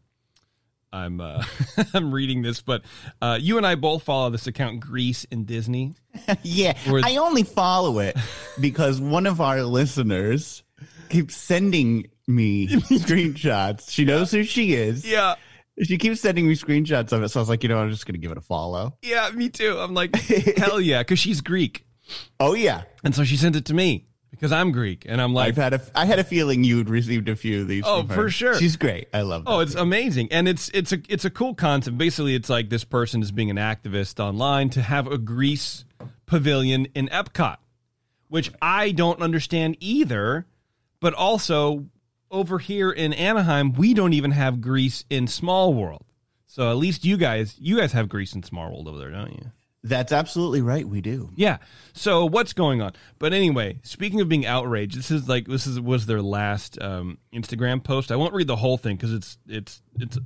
I'm. 0.91 1.21
Uh, 1.21 1.43
I'm 1.93 2.13
reading 2.13 2.41
this, 2.41 2.61
but 2.61 2.83
uh, 3.21 3.37
you 3.39 3.57
and 3.57 3.67
I 3.67 3.75
both 3.75 4.03
follow 4.03 4.29
this 4.29 4.47
account, 4.47 4.79
Greece 4.79 5.25
in 5.25 5.45
Disney. 5.45 5.95
yeah, 6.43 6.77
I 6.87 7.17
only 7.17 7.43
follow 7.43 7.99
it 7.99 8.17
because 8.59 8.99
one 9.01 9.27
of 9.27 9.41
our 9.41 9.63
listeners 9.63 10.63
keeps 11.09 11.35
sending 11.35 12.07
me 12.27 12.67
screenshots. 12.67 13.89
She 13.91 14.05
knows 14.05 14.31
who 14.31 14.43
she 14.43 14.73
is. 14.73 15.05
Yeah, 15.05 15.35
She 15.83 15.97
keeps 15.97 16.21
sending 16.21 16.47
me 16.47 16.55
screenshots 16.55 17.11
of 17.11 17.21
it. 17.23 17.29
So 17.29 17.39
I 17.39 17.41
was 17.41 17.49
like, 17.49 17.61
you 17.63 17.69
know, 17.69 17.77
I'm 17.77 17.91
just 17.91 18.05
going 18.05 18.13
to 18.15 18.19
give 18.19 18.31
it 18.31 18.37
a 18.37 18.41
follow. 18.41 18.97
yeah, 19.01 19.29
me 19.33 19.49
too. 19.49 19.77
I'm 19.77 19.93
like, 19.93 20.15
hell 20.57 20.81
yeah, 20.81 21.01
because 21.01 21.19
she's 21.19 21.41
Greek. 21.41 21.85
Oh 22.39 22.53
yeah, 22.53 22.83
and 23.03 23.13
so 23.13 23.23
she 23.23 23.35
sent 23.37 23.55
it 23.55 23.65
to 23.65 23.73
me 23.73 24.07
because 24.31 24.51
I'm 24.51 24.71
Greek, 24.71 25.05
and 25.07 25.21
I'm 25.21 25.33
like, 25.33 25.49
I've 25.49 25.57
had 25.57 25.73
a 25.73 25.81
I 25.93 26.05
had 26.05 26.19
a 26.19 26.23
feeling 26.23 26.63
you'd 26.63 26.89
received 26.89 27.27
a 27.29 27.35
few 27.35 27.61
of 27.61 27.67
these. 27.67 27.83
Oh, 27.85 27.99
from 27.99 28.09
her. 28.09 28.15
for 28.15 28.29
sure. 28.29 28.57
She's 28.57 28.77
great. 28.77 29.09
I 29.13 29.21
love. 29.21 29.43
Oh, 29.45 29.59
it's 29.59 29.75
amazing, 29.75 30.29
and 30.31 30.47
it's 30.47 30.69
it's 30.69 30.93
a 30.93 30.99
it's 31.09 31.25
a 31.25 31.29
cool 31.29 31.53
concept. 31.53 31.97
Basically, 31.97 32.33
it's 32.33 32.49
like 32.49 32.69
this 32.69 32.83
person 32.85 33.21
is 33.21 33.31
being 33.31 33.49
an 33.49 33.57
activist 33.57 34.19
online 34.23 34.69
to 34.71 34.81
have 34.81 35.07
a 35.07 35.17
Greece 35.17 35.83
pavilion 36.25 36.85
in 36.95 37.07
Epcot, 37.09 37.57
which 38.29 38.51
I 38.61 38.91
don't 38.91 39.21
understand 39.21 39.75
either. 39.79 40.45
But 40.99 41.13
also 41.13 41.85
over 42.31 42.59
here 42.59 42.91
in 42.91 43.13
Anaheim, 43.13 43.73
we 43.73 43.93
don't 43.93 44.13
even 44.13 44.31
have 44.31 44.61
Greece 44.61 45.05
in 45.09 45.27
Small 45.27 45.73
World. 45.73 46.03
So 46.45 46.71
at 46.71 46.77
least 46.77 47.05
you 47.05 47.17
guys 47.17 47.55
you 47.59 47.77
guys 47.77 47.91
have 47.91 48.09
Greece 48.09 48.33
in 48.33 48.43
Small 48.43 48.71
World 48.71 48.87
over 48.87 48.97
there, 48.97 49.11
don't 49.11 49.33
you? 49.33 49.51
That's 49.83 50.11
absolutely 50.11 50.61
right. 50.61 50.87
We 50.87 51.01
do. 51.01 51.29
Yeah. 51.35 51.57
So 51.93 52.25
what's 52.25 52.53
going 52.53 52.81
on? 52.81 52.93
But 53.19 53.33
anyway, 53.33 53.79
speaking 53.83 54.21
of 54.21 54.27
being 54.27 54.45
outraged, 54.45 54.97
this 54.97 55.11
is 55.11 55.29
like 55.29 55.47
this 55.47 55.67
is 55.67 55.79
was 55.79 56.05
their 56.05 56.21
last 56.21 56.81
um, 56.81 57.19
Instagram 57.33 57.83
post. 57.83 58.11
I 58.11 58.15
won't 58.15 58.33
read 58.33 58.47
the 58.47 58.55
whole 58.55 58.77
thing 58.77 58.95
because 58.95 59.13
it's 59.13 59.37
it's 59.47 59.81
it's 59.99 60.17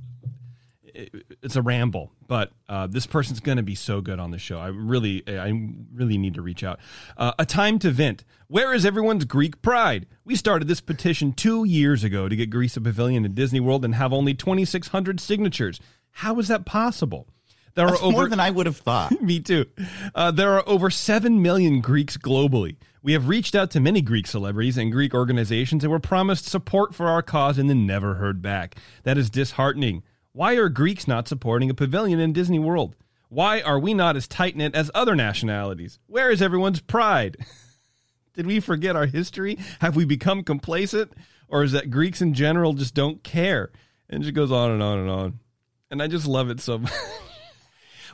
it's 0.93 1.55
a 1.55 1.61
ramble. 1.61 2.11
But 2.27 2.51
uh, 2.69 2.87
this 2.87 3.05
person's 3.05 3.39
going 3.39 3.57
to 3.57 3.63
be 3.63 3.75
so 3.75 4.01
good 4.01 4.19
on 4.19 4.31
the 4.31 4.37
show. 4.37 4.59
I 4.59 4.67
really 4.67 5.23
I 5.27 5.51
really 5.93 6.17
need 6.17 6.35
to 6.35 6.41
reach 6.41 6.63
out. 6.63 6.79
Uh, 7.17 7.33
a 7.39 7.45
time 7.45 7.79
to 7.79 7.91
vent. 7.91 8.23
Where 8.47 8.73
is 8.73 8.85
everyone's 8.85 9.25
Greek 9.25 9.61
pride? 9.61 10.07
We 10.25 10.35
started 10.35 10.67
this 10.67 10.81
petition 10.81 11.33
two 11.33 11.63
years 11.63 12.03
ago 12.03 12.27
to 12.27 12.35
get 12.35 12.49
Greece 12.49 12.75
a 12.77 12.81
pavilion 12.81 13.25
in 13.25 13.33
Disney 13.33 13.59
World 13.59 13.85
and 13.85 13.95
have 13.95 14.11
only 14.11 14.33
2,600 14.33 15.19
signatures. 15.19 15.79
How 16.11 16.37
is 16.39 16.49
that 16.49 16.65
possible? 16.65 17.27
There 17.75 17.87
That's 17.87 18.01
are 18.01 18.05
over, 18.05 18.11
more 18.11 18.29
than 18.29 18.39
I 18.39 18.49
would 18.49 18.65
have 18.65 18.77
thought. 18.77 19.21
me 19.21 19.39
too. 19.39 19.65
Uh, 20.13 20.31
there 20.31 20.51
are 20.53 20.67
over 20.67 20.89
7 20.89 21.41
million 21.41 21.79
Greeks 21.79 22.17
globally. 22.17 22.75
We 23.03 23.13
have 23.13 23.27
reached 23.27 23.55
out 23.55 23.71
to 23.71 23.79
many 23.79 24.01
Greek 24.01 24.27
celebrities 24.27 24.77
and 24.77 24.91
Greek 24.91 25.13
organizations 25.13 25.83
and 25.83 25.91
were 25.91 25.99
promised 25.99 26.45
support 26.45 26.93
for 26.93 27.07
our 27.07 27.21
cause 27.21 27.57
and 27.57 27.69
then 27.69 27.87
never 27.87 28.15
heard 28.15 28.41
back. 28.41 28.75
That 29.03 29.17
is 29.17 29.29
disheartening. 29.29 30.03
Why 30.33 30.55
are 30.55 30.69
Greeks 30.69 31.07
not 31.07 31.27
supporting 31.27 31.69
a 31.69 31.73
pavilion 31.73 32.19
in 32.19 32.31
Disney 32.31 32.59
World? 32.59 32.95
Why 33.27 33.61
are 33.61 33.79
we 33.79 33.93
not 33.93 34.15
as 34.15 34.27
tight 34.27 34.55
knit 34.55 34.75
as 34.75 34.89
other 34.93 35.15
nationalities? 35.15 35.99
Where 36.07 36.31
is 36.31 36.41
everyone's 36.41 36.81
pride? 36.81 37.37
Did 38.33 38.47
we 38.47 38.59
forget 38.61 38.95
our 38.95 39.05
history? 39.07 39.57
Have 39.79 39.95
we 39.95 40.05
become 40.05 40.43
complacent? 40.43 41.11
Or 41.49 41.63
is 41.63 41.73
that 41.73 41.91
Greeks 41.91 42.21
in 42.21 42.33
general 42.33 42.73
just 42.73 42.93
don't 42.93 43.23
care? 43.23 43.71
And 44.09 44.25
it 44.25 44.31
goes 44.31 44.51
on 44.51 44.71
and 44.71 44.81
on 44.81 44.99
and 44.99 45.09
on. 45.09 45.39
And 45.89 46.01
I 46.01 46.07
just 46.07 46.27
love 46.27 46.49
it 46.49 46.61
so 46.61 46.79
much. 46.79 46.91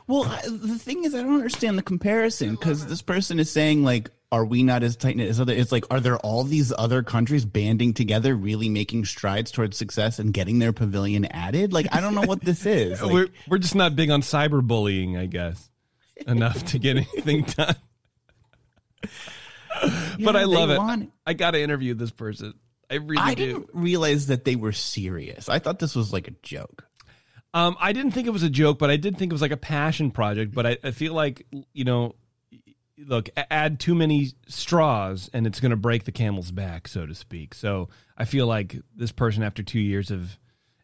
Well, 0.08 0.24
the 0.48 0.78
thing 0.78 1.04
is, 1.04 1.14
I 1.14 1.22
don't 1.22 1.34
understand 1.34 1.76
the 1.76 1.82
comparison 1.82 2.52
because 2.52 2.86
this 2.86 3.02
person 3.02 3.38
is 3.38 3.52
saying 3.52 3.84
like, 3.84 4.10
"Are 4.30 4.44
we 4.44 4.62
not 4.62 4.82
as 4.82 4.96
tight 4.96 5.16
knit 5.16 5.28
as 5.28 5.40
other?" 5.40 5.52
It's 5.52 5.72
like, 5.72 5.84
are 5.90 6.00
there 6.00 6.18
all 6.18 6.44
these 6.44 6.72
other 6.76 7.02
countries 7.02 7.44
banding 7.44 7.94
together, 7.94 8.34
really 8.34 8.68
making 8.68 9.04
strides 9.04 9.50
towards 9.50 9.76
success 9.76 10.18
and 10.18 10.32
getting 10.32 10.58
their 10.58 10.72
pavilion 10.72 11.24
added? 11.26 11.72
Like, 11.72 11.86
I 11.92 12.00
don't 12.00 12.14
know 12.14 12.22
what 12.22 12.42
this 12.42 12.66
is. 12.66 13.00
Like, 13.08 13.12
we're 13.12 13.28
we're 13.48 13.58
just 13.58 13.74
not 13.74 13.96
big 13.96 14.10
on 14.10 14.22
cyberbullying, 14.22 15.18
I 15.18 15.26
guess, 15.26 15.70
enough 16.26 16.64
to 16.66 16.78
get 16.78 16.96
anything 16.96 17.42
done. 17.56 17.76
But 20.20 20.36
I 20.36 20.44
love 20.44 20.70
it. 20.70 20.78
Want... 20.78 21.12
I 21.26 21.34
got 21.34 21.52
to 21.52 21.60
interview 21.60 21.94
this 21.94 22.10
person. 22.10 22.54
I 22.90 22.96
really 22.96 23.22
I 23.22 23.34
do. 23.34 23.46
didn't 23.46 23.70
realize 23.72 24.26
that 24.28 24.44
they 24.44 24.56
were 24.56 24.72
serious. 24.72 25.48
I 25.48 25.58
thought 25.58 25.78
this 25.78 25.94
was 25.94 26.12
like 26.12 26.28
a 26.28 26.34
joke. 26.42 26.84
Um, 27.54 27.76
I 27.80 27.92
didn't 27.92 28.12
think 28.12 28.26
it 28.26 28.30
was 28.30 28.42
a 28.42 28.50
joke, 28.50 28.78
but 28.78 28.90
I 28.90 28.96
did 28.96 29.16
think 29.18 29.32
it 29.32 29.34
was 29.34 29.42
like 29.42 29.52
a 29.52 29.56
passion 29.56 30.10
project. 30.10 30.54
But 30.54 30.66
I, 30.66 30.78
I 30.84 30.90
feel 30.90 31.14
like 31.14 31.46
you 31.72 31.84
know, 31.84 32.14
look, 33.06 33.28
add 33.36 33.80
too 33.80 33.94
many 33.94 34.32
straws 34.48 35.30
and 35.32 35.46
it's 35.46 35.60
going 35.60 35.70
to 35.70 35.76
break 35.76 36.04
the 36.04 36.12
camel's 36.12 36.50
back, 36.50 36.88
so 36.88 37.06
to 37.06 37.14
speak. 37.14 37.54
So 37.54 37.88
I 38.16 38.24
feel 38.24 38.46
like 38.46 38.76
this 38.94 39.12
person, 39.12 39.42
after 39.42 39.62
two 39.62 39.80
years 39.80 40.10
of 40.10 40.38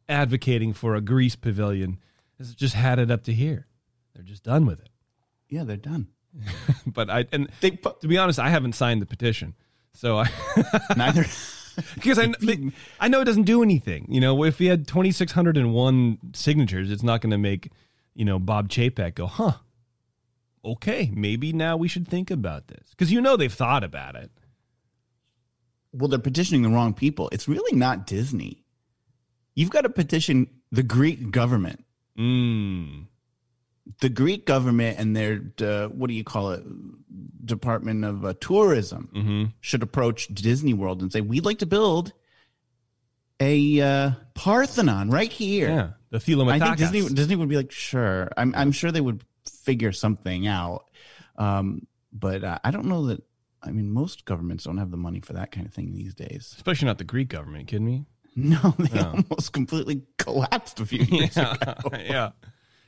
advocating 0.08 0.72
for 0.72 0.94
a 0.94 1.00
Greece 1.00 1.36
pavilion, 1.36 1.98
has 2.38 2.54
just 2.54 2.74
had 2.74 2.98
it 2.98 3.10
up 3.10 3.24
to 3.24 3.32
here. 3.32 3.66
They're 4.14 4.24
just 4.24 4.44
done 4.44 4.66
with 4.66 4.80
it. 4.80 4.88
Yeah, 5.48 5.64
they're 5.64 5.76
done. 5.76 6.08
but 6.86 7.10
I 7.10 7.26
and 7.32 7.48
they, 7.60 7.70
to 7.70 8.08
be 8.08 8.18
honest, 8.18 8.38
I 8.38 8.50
haven't 8.50 8.74
signed 8.74 9.00
the 9.00 9.06
petition, 9.06 9.54
so 9.92 10.18
I 10.18 10.28
neither. 10.96 11.24
because 11.94 12.18
I, 12.18 12.32
I 13.00 13.08
know 13.08 13.20
it 13.20 13.24
doesn't 13.24 13.44
do 13.44 13.62
anything. 13.62 14.06
You 14.08 14.20
know, 14.20 14.44
if 14.44 14.58
we 14.58 14.66
had 14.66 14.86
2,601 14.86 16.18
signatures, 16.32 16.90
it's 16.90 17.02
not 17.02 17.20
going 17.20 17.32
to 17.32 17.38
make, 17.38 17.72
you 18.14 18.24
know, 18.24 18.38
Bob 18.38 18.68
Chapek 18.68 19.16
go, 19.16 19.26
huh, 19.26 19.54
okay, 20.64 21.10
maybe 21.14 21.52
now 21.52 21.76
we 21.76 21.88
should 21.88 22.08
think 22.08 22.30
about 22.30 22.68
this. 22.68 22.88
Because 22.90 23.12
you 23.12 23.20
know 23.20 23.36
they've 23.36 23.52
thought 23.52 23.84
about 23.84 24.16
it. 24.16 24.30
Well, 25.92 26.08
they're 26.08 26.18
petitioning 26.18 26.62
the 26.62 26.70
wrong 26.70 26.94
people. 26.94 27.28
It's 27.32 27.46
really 27.46 27.76
not 27.76 28.06
Disney. 28.06 28.64
You've 29.54 29.70
got 29.70 29.82
to 29.82 29.90
petition 29.90 30.48
the 30.72 30.82
Greek 30.82 31.30
government. 31.30 31.84
Mm 32.18 33.06
the 34.00 34.08
Greek 34.08 34.46
government 34.46 34.98
and 34.98 35.14
their 35.14 35.42
uh, 35.60 35.88
what 35.88 36.08
do 36.08 36.14
you 36.14 36.24
call 36.24 36.52
it 36.52 36.62
Department 37.44 38.04
of 38.04 38.24
uh, 38.24 38.34
Tourism 38.40 39.10
mm-hmm. 39.14 39.44
should 39.60 39.82
approach 39.82 40.28
Disney 40.28 40.74
World 40.74 41.02
and 41.02 41.12
say 41.12 41.20
we'd 41.20 41.44
like 41.44 41.58
to 41.58 41.66
build 41.66 42.12
a 43.40 43.80
uh, 43.80 44.10
Parthenon 44.34 45.10
right 45.10 45.30
here. 45.30 45.68
Yeah, 45.68 45.90
the. 46.10 46.44
I 46.46 46.58
think 46.58 46.78
Disney 46.78 47.14
Disney 47.14 47.36
would 47.36 47.48
be 47.48 47.56
like, 47.56 47.72
sure. 47.72 48.30
I'm 48.36 48.54
I'm 48.54 48.72
sure 48.72 48.90
they 48.90 49.00
would 49.00 49.22
figure 49.64 49.92
something 49.92 50.46
out, 50.46 50.84
um, 51.36 51.86
but 52.12 52.44
uh, 52.44 52.58
I 52.64 52.70
don't 52.70 52.86
know 52.86 53.06
that. 53.06 53.22
I 53.62 53.70
mean, 53.70 53.90
most 53.90 54.26
governments 54.26 54.64
don't 54.64 54.76
have 54.76 54.90
the 54.90 54.98
money 54.98 55.20
for 55.20 55.32
that 55.32 55.50
kind 55.50 55.66
of 55.66 55.72
thing 55.72 55.94
these 55.94 56.14
days. 56.14 56.52
Especially 56.56 56.84
not 56.84 56.98
the 56.98 57.04
Greek 57.04 57.28
government. 57.28 57.66
Kidding 57.66 57.86
me? 57.86 58.06
No, 58.36 58.74
they 58.80 58.98
no. 58.98 59.22
almost 59.30 59.52
completely 59.52 60.02
collapsed 60.18 60.80
a 60.80 60.86
few 60.86 60.98
years 61.04 61.36
yeah. 61.36 61.54
ago. 61.54 61.74
yeah. 62.00 62.30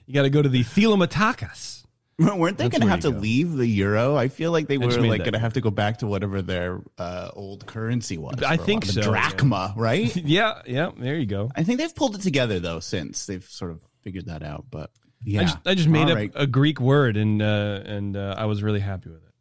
You 0.05 0.13
got 0.13 0.23
to 0.23 0.31
go 0.31 0.43
to 0.43 0.49
the 0.49 0.65
Thilomatakas. 0.65 1.85
Weren't 2.19 2.57
they 2.57 2.69
going 2.69 2.81
to 2.81 2.89
have 2.89 3.01
to 3.01 3.13
go. 3.13 3.19
leave 3.19 3.53
the 3.53 3.67
euro? 3.67 4.17
I 4.17 4.29
feel 4.29 4.51
like 4.51 4.69
they 4.69 4.79
were 4.79 4.91
like 4.91 5.21
going 5.21 5.35
to 5.35 5.39
have 5.39 5.53
to 5.53 5.61
go 5.61 5.71
back 5.71 5.99
to 5.99 6.07
whatever 6.07 6.41
their 6.41 6.81
uh, 6.97 7.31
old 7.35 7.67
currency 7.67 8.17
was. 8.17 8.43
I 8.43 8.57
think 8.57 8.87
so. 8.87 9.03
drachma, 9.03 9.75
yeah. 9.77 9.83
right? 9.83 10.17
yeah, 10.17 10.63
yeah. 10.67 10.91
There 10.97 11.17
you 11.17 11.27
go. 11.27 11.51
I 11.55 11.63
think 11.63 11.79
they've 11.79 11.95
pulled 11.95 12.15
it 12.15 12.23
together 12.23 12.59
though 12.59 12.81
since 12.81 13.27
they've 13.27 13.45
sort 13.45 13.71
of 13.71 13.83
figured 14.01 14.27
that 14.27 14.43
out. 14.43 14.65
But 14.71 14.91
yeah, 15.25 15.41
I 15.41 15.45
just, 15.45 15.59
I 15.67 15.75
just 15.75 15.89
made 15.89 16.05
All 16.05 16.11
up 16.13 16.17
right. 16.17 16.33
a 16.35 16.47
Greek 16.47 16.81
word 16.81 17.17
and 17.17 17.41
uh, 17.43 17.81
and 17.85 18.17
uh, 18.17 18.35
I 18.37 18.45
was 18.47 18.63
really 18.63 18.81
happy 18.81 19.11
with 19.11 19.23
it. 19.25 19.33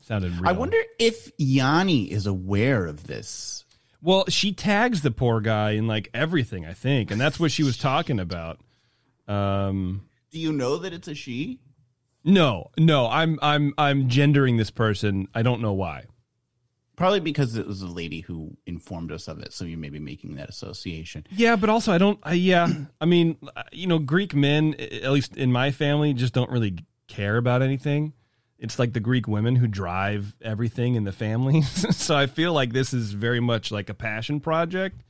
Sounded. 0.00 0.32
Real. 0.32 0.48
I 0.48 0.52
wonder 0.52 0.78
if 0.98 1.30
Yanni 1.38 2.10
is 2.10 2.26
aware 2.26 2.86
of 2.86 3.06
this. 3.06 3.64
Well, 4.02 4.24
she 4.28 4.52
tags 4.52 5.02
the 5.02 5.10
poor 5.10 5.40
guy 5.40 5.72
in 5.72 5.86
like 5.86 6.08
everything, 6.14 6.64
I 6.64 6.72
think, 6.72 7.10
and 7.10 7.20
that's 7.20 7.38
what 7.38 7.52
she 7.52 7.62
was 7.62 7.76
talking 7.76 8.18
about. 8.18 8.58
Um, 9.28 10.08
Do 10.30 10.38
you 10.38 10.52
know 10.52 10.78
that 10.78 10.92
it's 10.92 11.06
a 11.06 11.14
she? 11.14 11.60
No, 12.24 12.70
no. 12.78 13.08
I'm 13.08 13.38
I'm 13.42 13.74
I'm 13.78 14.08
gendering 14.08 14.56
this 14.56 14.70
person. 14.70 15.28
I 15.34 15.42
don't 15.42 15.60
know 15.60 15.72
why. 15.72 16.04
Probably 17.00 17.20
because 17.20 17.56
it 17.56 17.66
was 17.66 17.80
a 17.80 17.86
lady 17.86 18.20
who 18.20 18.58
informed 18.66 19.10
us 19.10 19.26
of 19.26 19.38
it, 19.38 19.54
so 19.54 19.64
you 19.64 19.78
may 19.78 19.88
be 19.88 19.98
making 19.98 20.34
that 20.34 20.50
association. 20.50 21.26
Yeah, 21.30 21.56
but 21.56 21.70
also 21.70 21.94
I 21.94 21.96
don't. 21.96 22.20
I, 22.22 22.34
yeah, 22.34 22.68
I 23.00 23.06
mean, 23.06 23.38
you 23.72 23.86
know, 23.86 23.98
Greek 23.98 24.34
men, 24.34 24.74
at 24.74 25.10
least 25.10 25.34
in 25.34 25.50
my 25.50 25.70
family, 25.70 26.12
just 26.12 26.34
don't 26.34 26.50
really 26.50 26.76
care 27.08 27.38
about 27.38 27.62
anything. 27.62 28.12
It's 28.58 28.78
like 28.78 28.92
the 28.92 29.00
Greek 29.00 29.26
women 29.26 29.56
who 29.56 29.66
drive 29.66 30.34
everything 30.42 30.94
in 30.94 31.04
the 31.04 31.12
family. 31.12 31.62
so 31.62 32.14
I 32.14 32.26
feel 32.26 32.52
like 32.52 32.74
this 32.74 32.92
is 32.92 33.12
very 33.12 33.40
much 33.40 33.72
like 33.72 33.88
a 33.88 33.94
passion 33.94 34.38
project. 34.38 35.00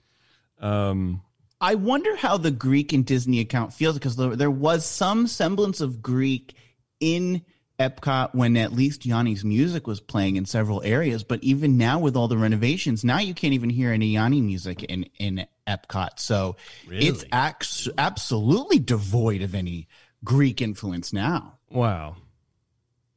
Um, 0.61 1.23
I 1.61 1.75
wonder 1.75 2.15
how 2.15 2.37
the 2.37 2.53
Greek 2.53 2.93
and 2.93 3.05
Disney 3.05 3.41
account 3.41 3.73
feels 3.73 3.97
because 3.97 4.15
there 4.15 4.49
was 4.49 4.87
some 4.87 5.27
semblance 5.27 5.81
of 5.81 6.01
Greek 6.01 6.55
in 7.01 7.43
Epcot 7.81 8.35
when 8.35 8.59
at 8.59 8.73
least 8.73 9.07
Yanni's 9.07 9.43
music 9.43 9.87
was 9.87 10.01
playing 10.01 10.37
in 10.37 10.45
several 10.45 10.83
areas. 10.83 11.25
But 11.25 11.43
even 11.43 11.79
now, 11.79 11.99
with 11.99 12.15
all 12.15 12.29
the 12.29 12.37
renovations, 12.37 13.03
now 13.03 13.19
you 13.19 13.33
can't 13.33 13.55
even 13.55 13.71
hear 13.71 13.91
any 13.91 14.09
Yanni 14.09 14.43
music 14.43 14.85
in 14.85 15.05
in 15.19 15.47
Epcot. 15.67 16.19
So 16.19 16.57
really? 16.87 17.07
it's 17.07 17.25
ax- 17.33 17.89
absolutely 17.97 18.79
devoid 18.79 19.41
of 19.41 19.55
any 19.55 19.89
Greek 20.23 20.61
influence 20.61 21.13
now. 21.13 21.59
Wow. 21.71 22.17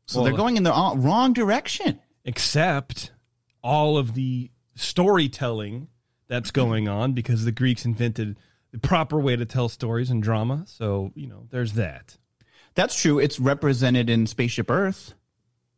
So 0.06 0.20
well, 0.20 0.26
they're 0.26 0.38
going 0.38 0.58
in 0.58 0.64
the 0.64 0.74
uh, 0.74 0.96
wrong 0.96 1.34
direction. 1.34 2.00
Except 2.26 3.12
all 3.62 3.98
of 3.98 4.14
the 4.14 4.50
storytelling 4.76 5.90
that's 6.28 6.52
going 6.52 6.88
on 6.88 7.12
because 7.12 7.44
the 7.44 7.52
Greeks 7.52 7.84
invented 7.84 8.38
the 8.72 8.80
proper 8.80 9.20
way 9.20 9.36
to 9.36 9.46
tell 9.46 9.68
stories 9.68 10.10
and 10.10 10.24
drama. 10.24 10.64
So, 10.68 11.12
you 11.16 11.28
know, 11.28 11.48
there's 11.52 11.74
that. 11.74 12.18
That's 12.76 13.00
true. 13.00 13.20
It's 13.20 13.40
represented 13.40 14.10
in 14.10 14.28
Spaceship 14.28 14.70
Earth. 14.70 15.14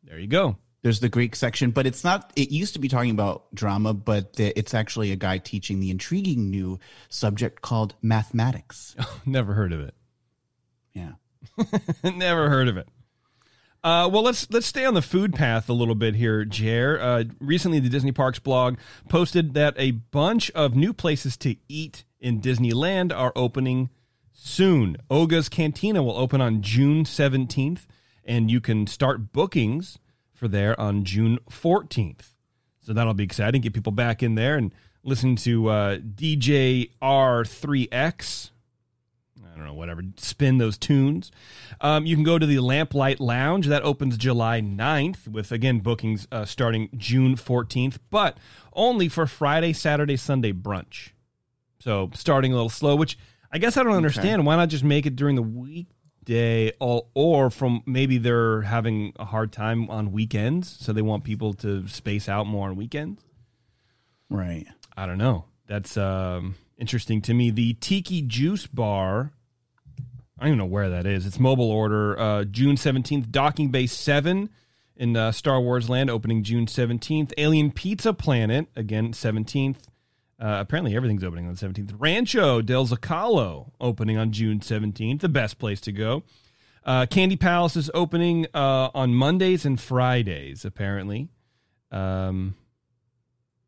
There 0.04 0.20
you 0.20 0.28
go. 0.28 0.58
There's 0.82 1.00
the 1.00 1.10
Greek 1.10 1.36
section, 1.36 1.72
but 1.72 1.88
it's 1.88 2.04
not, 2.04 2.32
it 2.36 2.52
used 2.52 2.74
to 2.74 2.80
be 2.80 2.88
talking 2.88 3.10
about 3.10 3.54
drama, 3.56 3.94
but 3.94 4.36
it's 4.38 4.76
actually 4.76 5.12
a 5.12 5.16
guy 5.16 5.40
teaching 5.40 5.80
the 5.80 5.90
intriguing 5.90 6.52
new 6.52 6.80
subject 7.10 7.64
called 7.64 7.96
mathematics. 8.04 8.96
never 9.26 9.54
heard 9.54 9.74
of 9.74 9.80
it. 9.80 9.96
Yeah. 10.94 11.14
never 12.04 12.50
heard 12.50 12.68
of 12.68 12.78
it. 12.78 12.88
Uh, 13.84 14.10
well, 14.12 14.24
let's 14.24 14.50
let's 14.50 14.66
stay 14.66 14.84
on 14.84 14.96
the 14.96 15.02
food 15.02 15.36
path 15.36 15.70
a 15.70 15.74
little 15.74 15.94
bit 15.94 16.16
here, 16.16 16.44
Jer. 16.44 17.00
Uh, 17.00 17.24
recently, 17.40 17.80
the 17.80 17.90
Disney 17.90 18.12
Parks 18.12 18.40
blog 18.40 18.78
posted 19.10 19.54
that 19.54 19.76
a 19.78 19.92
bunch 19.92 20.50
of 20.52 20.76
new 20.76 20.92
places 20.92 21.38
to 21.38 21.56
eat 21.68 22.04
in 22.20 22.42
Disneyland 22.42 23.16
are 23.16 23.32
opening 23.36 23.92
soon. 24.36 24.98
Oga's 25.10 25.50
Cantina 25.50 26.04
will 26.04 26.18
open 26.18 26.42
on 26.42 26.62
June 26.62 27.06
seventeenth, 27.06 27.88
and 28.24 28.52
you 28.52 28.62
can 28.62 28.86
start 28.88 29.32
bookings 29.32 29.98
for 30.34 30.48
there 30.48 30.80
on 30.80 31.04
June 31.04 31.40
fourteenth. 31.50 32.34
So 32.82 32.94
that'll 32.94 33.14
be 33.14 33.24
exciting. 33.24 33.62
Get 33.62 33.74
people 33.74 33.92
back 33.92 34.22
in 34.22 34.36
there 34.36 34.58
and 34.58 34.72
listen 35.04 35.36
to 35.38 35.70
uh, 35.70 35.98
DJ 35.98 36.92
R3X 37.02 38.52
I 39.56 39.58
don't 39.58 39.68
know, 39.68 39.74
whatever, 39.74 40.04
spin 40.18 40.58
those 40.58 40.78
tunes. 40.78 41.32
Um, 41.80 42.06
you 42.06 42.16
can 42.16 42.26
go 42.26 42.38
to 42.38 42.46
the 42.46 42.58
Lamplight 42.58 43.22
Lounge. 43.22 43.68
That 43.68 43.84
opens 43.84 44.18
July 44.18 44.60
9th 44.60 45.30
with, 45.30 45.54
again, 45.54 45.80
bookings 45.80 46.28
uh, 46.30 46.44
starting 46.44 46.90
June 46.98 47.38
14th, 47.38 48.00
but 48.10 48.38
only 48.74 49.08
for 49.08 49.26
Friday, 49.26 49.72
Saturday, 49.72 50.18
Sunday 50.18 50.52
brunch. 50.52 51.12
So 51.80 52.10
starting 52.14 52.52
a 52.52 52.56
little 52.56 52.70
slow, 52.70 52.98
which 52.98 53.18
I 53.52 53.58
guess 53.58 53.78
I 53.78 53.84
don't 53.84 53.94
understand. 53.94 54.42
Okay. 54.42 54.48
Why 54.48 54.56
not 54.56 54.70
just 54.70 54.84
make 54.84 55.06
it 55.06 55.16
during 55.16 55.36
the 55.36 55.42
weekday 55.42 56.72
or, 56.80 57.08
or 57.14 57.50
from 57.50 57.84
maybe 57.86 58.18
they're 58.18 58.62
having 58.62 59.14
a 59.18 59.26
hard 59.26 59.52
time 59.52 59.90
on 59.90 60.12
weekends, 60.12 60.70
so 60.80 60.94
they 60.94 61.02
want 61.02 61.24
people 61.24 61.54
to 61.56 61.88
space 61.88 62.28
out 62.28 62.48
more 62.48 62.70
on 62.70 62.76
weekends? 62.76 63.22
Right. 64.30 64.66
I 64.98 65.06
don't 65.06 65.18
know. 65.18 65.46
That's 65.68 65.98
um, 65.98 66.56
interesting 66.78 67.22
to 67.24 67.34
me. 67.34 67.52
The 67.52 67.74
Tiki 67.76 68.22
Juice 68.22 68.68
Bar 68.68 69.32
I 70.38 70.44
don't 70.44 70.50
even 70.50 70.58
know 70.58 70.66
where 70.66 70.90
that 70.90 71.06
is. 71.06 71.26
It's 71.26 71.40
mobile 71.40 71.72
order, 71.72 72.20
uh, 72.20 72.44
June 72.44 72.76
17th. 72.76 73.32
Docking 73.32 73.70
Bay 73.70 73.88
7 73.88 74.50
in 74.98 75.16
uh, 75.16 75.32
Star 75.32 75.62
Wars 75.62 75.90
Land, 75.90 76.10
opening 76.10 76.44
June 76.44 76.66
17th. 76.66 77.32
Alien 77.38 77.72
Pizza 77.72 78.14
Planet, 78.14 78.68
again, 78.76 79.14
17th. 79.14 79.78
Uh, 80.40 80.58
apparently, 80.60 80.96
everything's 80.96 81.24
opening 81.24 81.48
on 81.48 81.54
the 81.54 81.60
17th. 81.60 81.96
Rancho 81.98 82.62
del 82.62 82.86
Zocalo, 82.86 83.72
opening 83.80 84.18
on 84.18 84.32
June 84.32 84.60
17th. 84.60 85.22
The 85.22 85.30
best 85.30 85.60
place 85.60 85.80
to 85.82 85.92
go. 85.92 86.24
Uh, 86.84 87.06
Candy 87.06 87.36
Palace 87.36 87.76
is 87.76 87.90
opening 87.94 88.46
uh, 88.54 88.90
on 88.94 89.16
Mondays 89.16 89.66
and 89.66 89.80
Fridays, 89.80 90.66
apparently. 90.66 91.30
Um, 91.90 92.56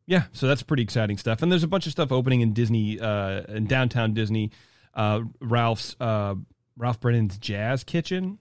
yeah, 0.06 0.24
so 0.32 0.46
that's 0.46 0.62
pretty 0.62 0.82
exciting 0.82 1.18
stuff. 1.18 1.42
And 1.42 1.50
there's 1.50 1.64
a 1.64 1.68
bunch 1.68 1.86
of 1.86 1.92
stuff 1.92 2.12
opening 2.12 2.42
in 2.42 2.52
Disney, 2.52 3.00
uh, 3.00 3.42
in 3.48 3.66
downtown 3.66 4.14
Disney. 4.14 4.50
Uh, 4.94 5.22
Ralph's 5.40 5.96
uh, 6.00 6.34
Ralph 6.76 7.00
Brennan's 7.00 7.38
Jazz 7.38 7.82
Kitchen 7.84 8.38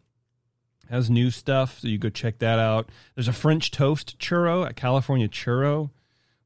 has 0.90 1.10
new 1.10 1.32
stuff, 1.32 1.80
so 1.80 1.88
you 1.88 1.98
go 1.98 2.10
check 2.10 2.40
that 2.40 2.60
out. 2.60 2.90
There's 3.16 3.28
a 3.28 3.34
French 3.34 3.72
toast 3.72 4.18
churro 4.20 4.66
at 4.66 4.76
California 4.76 5.28
Churro, 5.28 5.90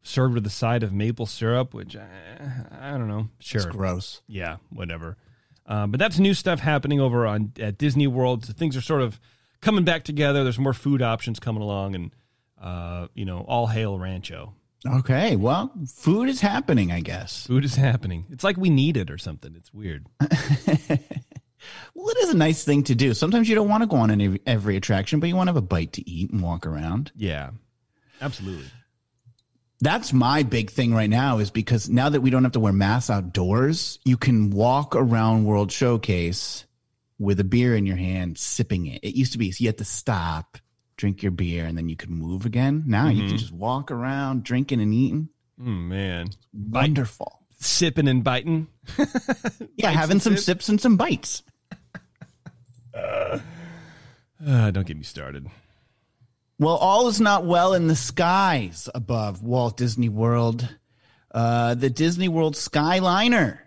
served 0.04 0.34
with 0.34 0.46
a 0.46 0.52
side 0.52 0.84
of 0.84 0.92
maple 0.94 1.26
syrup, 1.26 1.74
which 1.74 1.96
I, 1.96 2.02
eh, 2.02 2.50
I 2.80 2.92
don't 2.92 3.08
know. 3.08 3.30
Sure, 3.40 3.62
it's 3.62 3.70
gross. 3.70 4.22
Yeah, 4.28 4.58
whatever. 4.70 5.18
Uh, 5.66 5.88
but 5.88 6.00
that's 6.00 6.20
new 6.20 6.34
stuff 6.34 6.60
happening 6.60 7.00
over 7.00 7.26
on 7.26 7.54
at 7.60 7.78
Disney 7.78 8.08
World. 8.08 8.46
So 8.46 8.54
things 8.54 8.76
are 8.76 8.82
sort 8.82 9.02
of 9.02 9.20
coming 9.62 9.84
back 9.84 10.04
together. 10.04 10.44
There's 10.44 10.60
more 10.60 10.74
food 10.74 11.02
options 11.02 11.40
coming 11.40 11.62
along, 11.62 11.96
and 11.96 12.16
uh, 12.62 13.08
you 13.14 13.26
know, 13.26 13.40
all 13.48 13.68
hail 13.68 13.98
Rancho. 13.98 14.54
Okay, 14.86 15.36
well, 15.36 15.72
food 15.88 16.28
is 16.28 16.42
happening, 16.42 16.92
I 16.92 17.02
guess. 17.02 17.46
Food 17.46 17.64
is 17.64 17.76
happening. 17.76 18.26
It's 18.32 18.44
like 18.44 18.58
we 18.58 18.72
need 18.72 18.98
it 18.98 19.12
or 19.12 19.20
something. 19.20 19.54
It's 19.56 19.72
weird. 19.72 20.08
Well, 21.94 22.10
it 22.10 22.18
is 22.20 22.30
a 22.34 22.38
nice 22.38 22.64
thing 22.64 22.84
to 22.86 22.96
do. 22.96 23.14
Sometimes 23.14 23.48
you 23.48 23.56
don't 23.56 23.70
want 23.70 23.84
to 23.84 23.88
go 23.88 23.98
on 23.98 24.12
any, 24.12 24.40
every 24.46 24.76
attraction, 24.76 25.20
but 25.20 25.30
you 25.30 25.36
want 25.36 25.48
to 25.48 25.52
have 25.52 25.58
a 25.58 25.62
bite 25.62 25.94
to 25.94 26.10
eat 26.10 26.32
and 26.32 26.42
walk 26.42 26.66
around. 26.66 27.12
Yeah, 27.16 27.52
absolutely. 28.22 28.66
That's 29.82 30.14
my 30.14 30.44
big 30.44 30.70
thing 30.70 30.94
right 30.94 31.10
now 31.10 31.40
is 31.40 31.50
because 31.50 31.90
now 31.90 32.10
that 32.10 32.22
we 32.22 32.30
don't 32.30 32.44
have 32.44 32.52
to 32.54 32.60
wear 32.60 32.72
masks 32.72 33.10
outdoors, 33.10 33.98
you 34.06 34.16
can 34.16 34.52
walk 34.52 34.96
around 34.96 35.46
World 35.46 35.72
Showcase 35.72 36.66
with 37.18 37.40
a 37.40 37.44
beer 37.44 37.76
in 37.76 37.88
your 37.88 37.98
hand, 37.98 38.38
sipping 38.38 38.86
it. 38.86 39.04
It 39.04 39.16
used 39.16 39.32
to 39.32 39.40
be 39.40 39.52
so 39.52 39.64
you 39.64 39.68
had 39.68 39.80
to 39.80 39.86
stop, 39.86 40.60
drink 40.98 41.24
your 41.24 41.32
beer, 41.32 41.66
and 41.66 41.76
then 41.76 41.90
you 41.90 41.96
could 41.96 42.12
move 42.12 42.46
again. 42.46 42.84
Now 42.86 43.06
mm-hmm. 43.06 43.12
you 43.12 43.18
can 43.18 43.28
mm-hmm. 43.30 43.38
just 43.38 43.52
walk 43.52 43.90
around 43.90 44.44
drinking 44.44 44.82
and 44.82 44.94
eating. 44.94 45.30
Mm, 45.60 45.88
man, 45.88 46.30
wonderful. 46.54 47.40
Bite, 47.50 47.66
sipping 47.66 48.08
and 48.08 48.24
biting. 48.24 48.68
yeah, 49.76 49.90
having 49.90 50.20
some 50.20 50.38
sip. 50.38 50.46
sips 50.46 50.70
and 50.70 50.80
some 50.80 50.96
bites. 50.96 51.42
Uh, 54.46 54.72
don't 54.72 54.88
get 54.88 54.98
me 54.98 55.04
started. 55.04 55.48
Well, 56.62 56.76
all 56.76 57.08
is 57.08 57.20
not 57.20 57.44
well 57.44 57.74
in 57.74 57.88
the 57.88 57.96
skies 57.96 58.88
above 58.94 59.42
Walt 59.42 59.78
Disney 59.78 60.10
World. 60.10 60.70
Uh, 61.32 61.74
the 61.74 61.90
Disney 61.90 62.28
World 62.28 62.54
Skyliner 62.54 63.62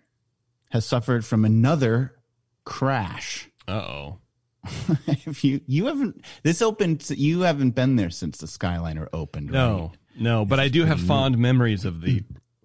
has 0.70 0.86
suffered 0.86 1.24
from 1.24 1.44
another 1.44 2.14
crash. 2.62 3.50
Uh 3.66 3.72
oh. 3.72 4.18
if 5.08 5.42
you 5.42 5.60
you 5.66 5.86
haven't 5.86 6.24
this 6.44 6.62
opened 6.62 7.10
you 7.10 7.40
haven't 7.40 7.72
been 7.72 7.96
there 7.96 8.10
since 8.10 8.38
the 8.38 8.46
Skyliner 8.46 9.08
opened. 9.12 9.50
No, 9.50 9.90
right? 9.90 9.98
no, 10.16 10.44
but 10.44 10.60
I 10.60 10.68
do 10.68 10.84
have 10.84 11.00
fond 11.00 11.36
memories 11.36 11.84
of 11.84 12.00
the 12.00 12.22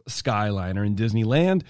Skyliner 0.08 0.86
in 0.86 0.96
Disneyland. 0.96 1.64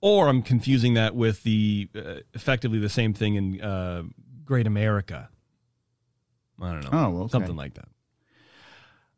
Or 0.00 0.28
I'm 0.28 0.42
confusing 0.42 0.94
that 0.94 1.16
with 1.16 1.42
the 1.42 1.88
uh, 1.96 2.20
effectively 2.32 2.78
the 2.78 2.88
same 2.88 3.12
thing 3.12 3.34
in 3.34 3.60
uh, 3.60 4.04
Great 4.44 4.68
America. 4.68 5.28
I 6.62 6.70
don't 6.74 6.84
know. 6.84 6.90
Oh, 6.92 7.22
okay. 7.22 7.32
something 7.32 7.56
like 7.56 7.74
that. 7.74 7.88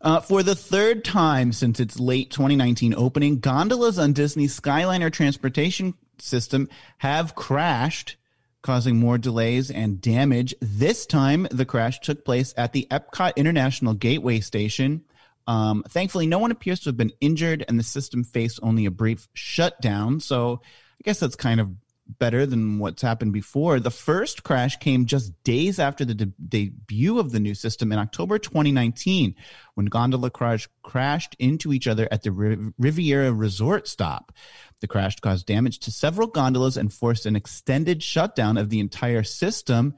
Uh, 0.06 0.20
for 0.20 0.44
the 0.44 0.54
third 0.54 1.04
time 1.04 1.52
since 1.52 1.80
its 1.80 1.98
late 1.98 2.30
2019 2.30 2.94
opening, 2.96 3.40
gondolas 3.40 3.98
on 3.98 4.12
Disney's 4.12 4.56
Skyliner 4.60 5.12
transportation 5.12 5.94
system 6.20 6.68
have 6.98 7.34
crashed, 7.34 8.14
causing 8.62 8.98
more 8.98 9.18
delays 9.18 9.68
and 9.68 10.00
damage. 10.00 10.54
This 10.60 11.06
time, 11.06 11.48
the 11.50 11.64
crash 11.64 11.98
took 11.98 12.24
place 12.24 12.54
at 12.56 12.72
the 12.72 12.86
Epcot 12.88 13.34
International 13.34 13.94
Gateway 13.94 14.38
Station. 14.38 15.02
Um, 15.48 15.82
thankfully, 15.88 16.28
no 16.28 16.38
one 16.38 16.52
appears 16.52 16.78
to 16.80 16.90
have 16.90 16.96
been 16.96 17.12
injured, 17.20 17.64
and 17.66 17.76
the 17.76 17.82
system 17.82 18.22
faced 18.22 18.60
only 18.62 18.86
a 18.86 18.92
brief 18.92 19.26
shutdown. 19.34 20.20
So, 20.20 20.60
I 20.62 21.02
guess 21.02 21.18
that's 21.18 21.34
kind 21.34 21.58
of 21.58 21.70
better 22.18 22.46
than 22.46 22.78
what's 22.78 23.02
happened 23.02 23.32
before. 23.32 23.80
The 23.80 23.90
first 23.90 24.42
crash 24.42 24.76
came 24.78 25.06
just 25.06 25.32
days 25.42 25.78
after 25.78 26.04
the 26.04 26.14
de- 26.14 26.32
debut 26.48 27.18
of 27.18 27.32
the 27.32 27.40
new 27.40 27.54
system 27.54 27.92
in 27.92 27.98
October 27.98 28.38
2019, 28.38 29.34
when 29.74 29.86
gondola 29.86 30.30
crash 30.30 30.68
crashed 30.82 31.36
into 31.38 31.72
each 31.72 31.86
other 31.86 32.08
at 32.10 32.22
the 32.22 32.72
Riviera 32.78 33.32
Resort 33.32 33.88
stop. 33.88 34.32
The 34.80 34.86
crash 34.86 35.16
caused 35.16 35.46
damage 35.46 35.78
to 35.80 35.90
several 35.90 36.28
gondolas 36.28 36.76
and 36.76 36.92
forced 36.92 37.26
an 37.26 37.36
extended 37.36 38.02
shutdown 38.02 38.56
of 38.56 38.70
the 38.70 38.80
entire 38.80 39.22
system. 39.22 39.94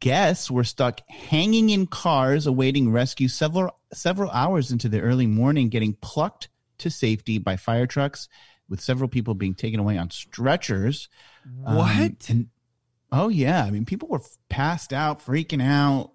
Guests 0.00 0.50
were 0.50 0.64
stuck 0.64 1.00
hanging 1.08 1.70
in 1.70 1.86
cars 1.86 2.46
awaiting 2.46 2.90
rescue 2.90 3.28
several 3.28 3.78
several 3.92 4.30
hours 4.30 4.72
into 4.72 4.88
the 4.88 5.00
early 5.00 5.26
morning, 5.26 5.68
getting 5.68 5.94
plucked 5.94 6.48
to 6.78 6.90
safety 6.90 7.38
by 7.38 7.56
fire 7.56 7.86
trucks 7.86 8.28
with 8.68 8.80
several 8.80 9.08
people 9.08 9.34
being 9.34 9.54
taken 9.54 9.78
away 9.78 9.98
on 9.98 10.10
stretchers. 10.10 11.08
What? 11.62 12.00
Um, 12.00 12.16
and, 12.28 12.48
oh 13.10 13.28
yeah, 13.28 13.64
I 13.64 13.70
mean, 13.70 13.84
people 13.84 14.08
were 14.08 14.22
passed 14.48 14.92
out, 14.92 15.24
freaking 15.24 15.62
out, 15.62 16.12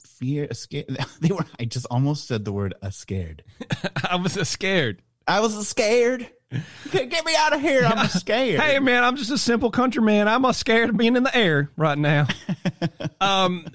fear, 0.00 0.48
scared. 0.52 0.96
They 1.20 1.32
were. 1.32 1.44
I 1.58 1.64
just 1.64 1.86
almost 1.90 2.26
said 2.26 2.44
the 2.44 2.52
word 2.52 2.74
"a 2.82 2.92
scared." 2.92 3.42
I 4.08 4.16
was 4.16 4.36
a 4.36 4.44
scared. 4.44 5.02
I 5.26 5.40
was 5.40 5.56
a 5.56 5.64
scared. 5.64 6.30
Get 6.92 7.24
me 7.24 7.34
out 7.36 7.54
of 7.54 7.60
here! 7.60 7.82
I'm 7.84 8.06
scared. 8.08 8.60
hey 8.60 8.78
man, 8.78 9.02
I'm 9.02 9.16
just 9.16 9.30
a 9.30 9.38
simple 9.38 9.70
countryman. 9.70 10.28
I'm 10.28 10.44
a 10.44 10.54
scared 10.54 10.90
of 10.90 10.96
being 10.96 11.16
in 11.16 11.24
the 11.24 11.36
air 11.36 11.70
right 11.76 11.98
now. 11.98 12.28
um, 13.20 13.66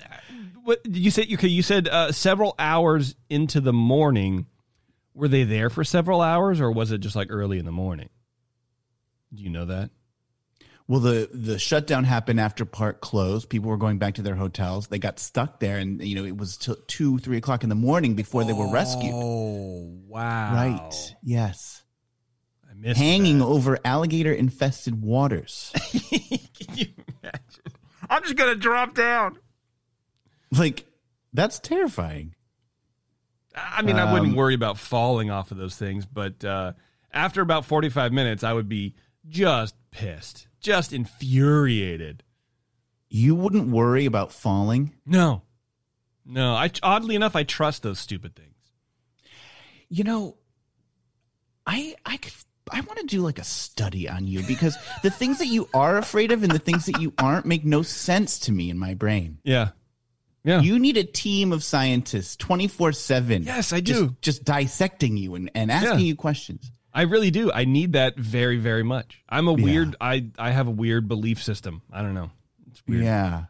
what 0.64 0.80
you 0.86 1.12
said? 1.12 1.28
Okay, 1.34 1.50
you 1.50 1.64
said 1.64 1.88
uh, 1.88 2.12
several 2.12 2.56
hours 2.58 3.16
into 3.30 3.60
the 3.60 3.74
morning 3.74 4.46
were 5.14 5.28
they 5.28 5.44
there 5.44 5.70
for 5.70 5.84
several 5.84 6.22
hours, 6.22 6.62
or 6.62 6.72
was 6.72 6.92
it 6.92 7.00
just 7.00 7.16
like 7.16 7.28
early 7.30 7.60
in 7.60 7.66
the 7.66 7.72
morning? 7.72 8.10
Do 9.34 9.44
you 9.44 9.50
know 9.50 9.66
that? 9.66 9.90
Well, 10.92 11.00
the 11.00 11.30
the 11.32 11.58
shutdown 11.58 12.04
happened 12.04 12.42
after 12.42 12.66
park 12.66 13.00
closed. 13.00 13.48
People 13.48 13.70
were 13.70 13.78
going 13.78 13.98
back 13.98 14.16
to 14.16 14.22
their 14.22 14.36
hotels. 14.36 14.88
They 14.88 15.00
got 15.00 15.20
stuck 15.20 15.62
there, 15.62 15.78
and 15.78 16.04
you 16.04 16.16
know 16.16 16.26
it 16.26 16.36
was 16.36 16.58
till 16.58 16.76
two, 16.86 17.18
three 17.20 17.38
o'clock 17.38 17.64
in 17.64 17.70
the 17.70 17.76
morning 17.76 18.14
before 18.16 18.44
they 18.44 18.52
were 18.52 18.70
rescued. 18.70 19.14
Oh, 19.16 20.02
wow! 20.06 20.54
Right? 20.54 21.16
Yes. 21.24 21.84
I 22.70 22.74
missed 22.74 23.00
hanging 23.00 23.40
that. 23.40 23.46
over 23.46 23.80
alligator 23.86 24.34
infested 24.34 25.02
waters. 25.02 25.72
Can 25.92 26.76
you 26.76 26.88
imagine? 27.24 27.64
I'm 28.10 28.24
just 28.24 28.36
gonna 28.36 28.56
drop 28.56 28.94
down. 28.94 29.40
Like 30.52 30.84
that's 31.32 31.60
terrifying. 31.60 32.36
I 33.56 33.82
mean, 33.82 33.98
um, 33.98 34.10
I 34.10 34.12
wouldn't 34.12 34.32
um, 34.32 34.36
worry 34.36 34.56
about 34.56 34.78
falling 34.78 35.32
off 35.32 35.52
of 35.52 35.58
those 35.58 35.78
things, 35.78 36.06
but 36.06 36.44
uh, 36.44 36.74
after 37.14 37.40
about 37.40 37.64
45 37.64 38.12
minutes, 38.12 38.44
I 38.44 38.52
would 38.52 38.68
be 38.68 38.96
just 39.30 39.74
pissed, 39.92 40.48
just 40.62 40.94
infuriated. 40.94 42.24
You 43.10 43.36
wouldn't 43.36 43.68
worry 43.70 44.06
about 44.06 44.32
falling? 44.32 44.94
No. 45.06 45.42
No, 46.26 46.54
I 46.54 46.72
oddly 46.84 47.16
enough, 47.16 47.36
I 47.36 47.44
trust 47.44 47.84
those 47.84 48.00
stupid 48.00 48.36
things. 48.36 48.56
You 49.90 50.04
know, 50.04 50.38
I 51.66 51.96
I 52.06 52.18
could 52.18 52.34
I 52.72 52.80
want 52.82 53.00
to 53.00 53.06
do 53.06 53.22
like 53.22 53.40
a 53.40 53.44
study 53.44 54.08
on 54.08 54.28
you 54.28 54.44
because 54.44 54.78
the 55.04 55.10
things 55.10 55.40
that 55.40 55.48
you 55.48 55.68
are 55.74 55.98
afraid 55.98 56.32
of 56.32 56.44
and 56.44 56.52
the 56.52 56.60
things 56.60 56.86
that 56.86 57.02
you 57.02 57.12
aren't 57.18 57.46
make 57.46 57.66
no 57.66 57.82
sense 57.82 58.40
to 58.42 58.52
me 58.52 58.70
in 58.70 58.78
my 58.78 58.94
brain. 58.94 59.40
Yeah. 59.44 59.70
Yeah. 60.44 60.62
You 60.62 60.80
need 60.80 60.98
a 60.98 61.04
team 61.04 61.52
of 61.52 61.64
scientists 61.64 62.36
24 62.38 62.94
7. 62.94 63.44
Yes, 63.44 63.74
I 63.74 63.82
just, 63.82 64.00
do. 64.00 64.16
Just 64.22 64.44
dissecting 64.44 65.18
you 65.18 65.36
and, 65.36 65.52
and 65.54 65.72
asking 65.72 66.00
Yeah. 66.00 66.06
you 66.06 66.16
questions. 66.16 66.72
I 66.94 67.04
really 67.04 67.32
do. 67.32 67.52
I 67.52 67.66
need 67.66 67.94
that 67.94 68.18
very, 68.18 68.58
very 68.58 68.84
much. 68.84 69.22
I'm 69.30 69.48
a 69.48 69.56
Yeah. 69.58 69.64
weird. 69.64 69.96
I 70.02 70.26
I 70.38 70.52
have 70.52 70.68
a 70.68 70.72
weird 70.72 71.08
belief 71.08 71.42
system. 71.42 71.82
I 71.92 72.02
don't 72.02 72.14
know. 72.14 72.32
It's 72.70 72.82
weird. 72.88 73.04
Yeah. 73.04 73.46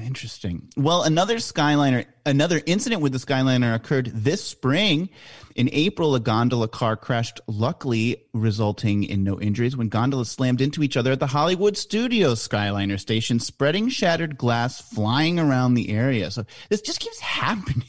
Interesting. 0.00 0.68
Well, 0.76 1.02
another 1.02 1.36
Skyliner, 1.36 2.06
another 2.24 2.62
incident 2.64 3.02
with 3.02 3.12
the 3.12 3.18
Skyliner 3.18 3.74
occurred 3.74 4.06
this 4.14 4.42
spring. 4.42 5.10
In 5.56 5.68
April, 5.72 6.14
a 6.14 6.20
gondola 6.20 6.68
car 6.68 6.96
crashed, 6.96 7.40
luckily 7.48 8.22
resulting 8.32 9.02
in 9.04 9.24
no 9.24 9.38
injuries 9.40 9.76
when 9.76 9.88
gondolas 9.88 10.30
slammed 10.30 10.60
into 10.60 10.82
each 10.84 10.96
other 10.96 11.10
at 11.12 11.18
the 11.20 11.26
Hollywood 11.26 11.76
Studios 11.76 12.46
Skyliner 12.48 12.98
station, 13.00 13.40
spreading 13.40 13.88
shattered 13.88 14.38
glass 14.38 14.80
flying 14.80 15.38
around 15.38 15.74
the 15.74 15.90
area. 15.90 16.30
So 16.30 16.44
this 16.70 16.80
just 16.80 17.00
keeps 17.00 17.18
happening. 17.20 17.84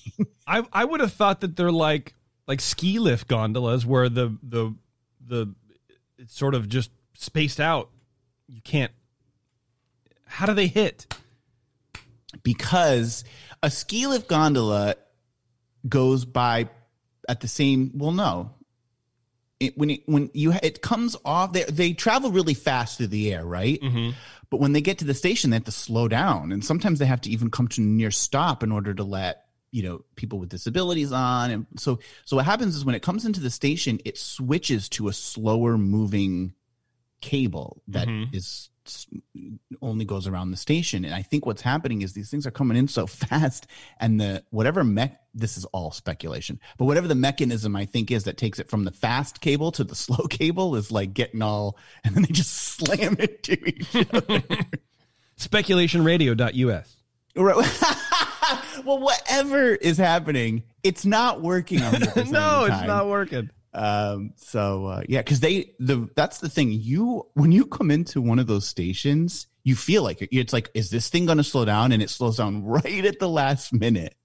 I 0.48 0.64
I 0.74 0.84
would 0.84 1.00
have 1.02 1.14
thought 1.14 1.42
that 1.42 1.56
they're 1.56 1.72
like 1.72 2.14
like 2.52 2.60
ski 2.62 3.00
lift 3.00 3.28
gondolas 3.30 3.86
where 3.86 4.10
the 4.10 4.38
the 4.44 4.76
the 5.26 5.56
it's 6.18 6.38
sort 6.38 6.54
of 6.54 6.68
just 6.68 6.92
spaced 7.16 7.60
out. 7.62 7.90
You 8.48 8.60
can't. 8.62 8.92
How 10.26 10.46
do 10.46 10.54
they 10.54 10.68
hit? 10.68 11.08
because 12.44 13.24
a 13.62 13.70
ski 13.70 14.08
lift 14.08 14.28
gondola 14.30 14.96
goes 15.88 16.24
by 16.26 16.70
at 17.28 17.42
the 17.42 17.48
same 17.48 17.92
well 17.94 18.12
no 18.14 18.52
it, 19.60 19.78
when 19.78 19.90
it, 19.90 20.02
when 20.06 20.30
you 20.34 20.54
it 20.64 20.82
comes 20.82 21.16
off 21.26 21.52
they 21.52 21.64
they 21.66 21.92
travel 21.94 22.32
really 22.32 22.54
fast 22.54 22.98
through 22.98 23.08
the 23.08 23.34
air 23.34 23.46
right 23.46 23.82
Mm-hmm. 23.82 24.12
but 24.50 24.62
when 24.62 24.72
they 24.72 24.80
get 24.80 25.00
to 25.00 25.06
the 25.06 25.14
station 25.14 25.50
they 25.50 25.58
have 25.58 25.66
to 25.66 25.72
slow 25.72 26.08
down 26.08 26.54
and 26.54 26.64
sometimes 26.64 27.00
they 27.00 27.06
have 27.06 27.20
to 27.22 27.30
even 27.30 27.52
come 27.52 27.68
to 27.68 27.82
a 27.82 27.84
near 27.84 28.12
stop 28.12 28.64
in 28.64 28.72
order 28.72 28.94
to 28.94 29.04
let 29.04 29.46
you 29.72 29.82
know 29.84 30.04
people 30.16 30.38
with 30.40 30.50
disabilities 30.50 31.12
on 31.12 31.50
and 31.52 31.66
so 31.78 32.00
so 32.26 32.36
what 32.36 32.46
happens 32.46 32.76
is 32.76 32.84
when 32.86 32.96
it 32.96 33.02
comes 33.02 33.26
into 33.26 33.40
the 33.40 33.50
station 33.50 34.00
it 34.06 34.18
switches 34.18 34.90
to 34.90 35.08
a 35.08 35.14
slower 35.14 35.78
moving 35.78 36.54
cable 37.22 37.82
that 37.88 38.08
Mhm. 38.08 38.34
is 38.36 38.70
only 39.82 40.06
goes 40.06 40.26
around 40.28 40.50
the 40.52 40.58
station 40.58 41.06
and 41.06 41.14
i 41.14 41.22
think 41.22 41.46
what's 41.46 41.62
happening 41.62 42.02
is 42.02 42.14
these 42.14 42.30
things 42.32 42.48
are 42.48 42.52
coming 42.52 42.76
in 42.76 42.88
so 42.88 43.06
fast 43.22 43.68
and 44.00 44.20
the 44.20 44.44
whatever 44.50 44.84
mech 44.84 45.22
this 45.36 45.56
is 45.56 45.66
all 45.66 45.92
speculation 45.92 46.60
but 46.78 46.86
whatever 46.86 47.08
the 47.08 47.16
mechanism 47.16 47.76
i 47.76 47.86
think 47.86 48.10
is 48.12 48.24
that 48.24 48.38
takes 48.38 48.58
it 48.60 48.70
from 48.70 48.84
the 48.84 48.92
fast 48.92 49.40
cable 49.40 49.72
to 49.72 49.84
the 49.84 49.96
slow 50.06 50.26
cable 50.28 50.76
is 50.76 50.92
like 50.92 51.14
getting 51.14 51.42
all 51.44 51.78
and 52.04 52.16
then 52.16 52.24
they 52.24 52.30
just 52.34 52.52
slam 52.52 53.16
into 53.20 53.54
each 53.70 53.96
other 54.12 54.42
Speculationradio.us. 55.40 56.96
Right. 57.36 57.98
well 58.86 59.00
whatever 59.00 59.76
is 59.76 59.98
happening 59.98 60.64
it's 60.84 61.06
not 61.06 61.42
working 61.42 61.80
100% 61.80 62.08
of 62.08 62.14
the 62.14 62.24
no, 62.32 62.66
it's 62.66 62.88
not 62.88 63.08
working. 63.08 63.50
Um, 63.74 64.34
so 64.36 64.88
uh, 64.88 65.04
yeah, 65.08 65.20
because 65.20 65.40
they 65.40 65.74
the 65.80 66.10
that's 66.16 66.40
the 66.40 66.50
thing. 66.50 66.72
You 66.72 67.28
when 67.34 67.52
you 67.52 67.66
come 67.66 67.90
into 67.92 68.22
one 68.22 68.40
of 68.40 68.48
those 68.48 68.68
stations, 68.68 69.48
you 69.64 69.76
feel 69.76 70.04
like 70.04 70.22
it. 70.22 70.36
it's 70.36 70.54
like, 70.54 70.70
is 70.74 70.90
this 70.90 71.10
thing 71.10 71.26
going 71.26 71.38
to 71.38 71.44
slow 71.44 71.66
down? 71.66 71.92
And 71.92 72.02
it 72.02 72.10
slows 72.10 72.38
down 72.38 72.64
right 72.66 73.06
at 73.06 73.20
the 73.20 73.30
last 73.30 73.74
minute. 73.74 74.16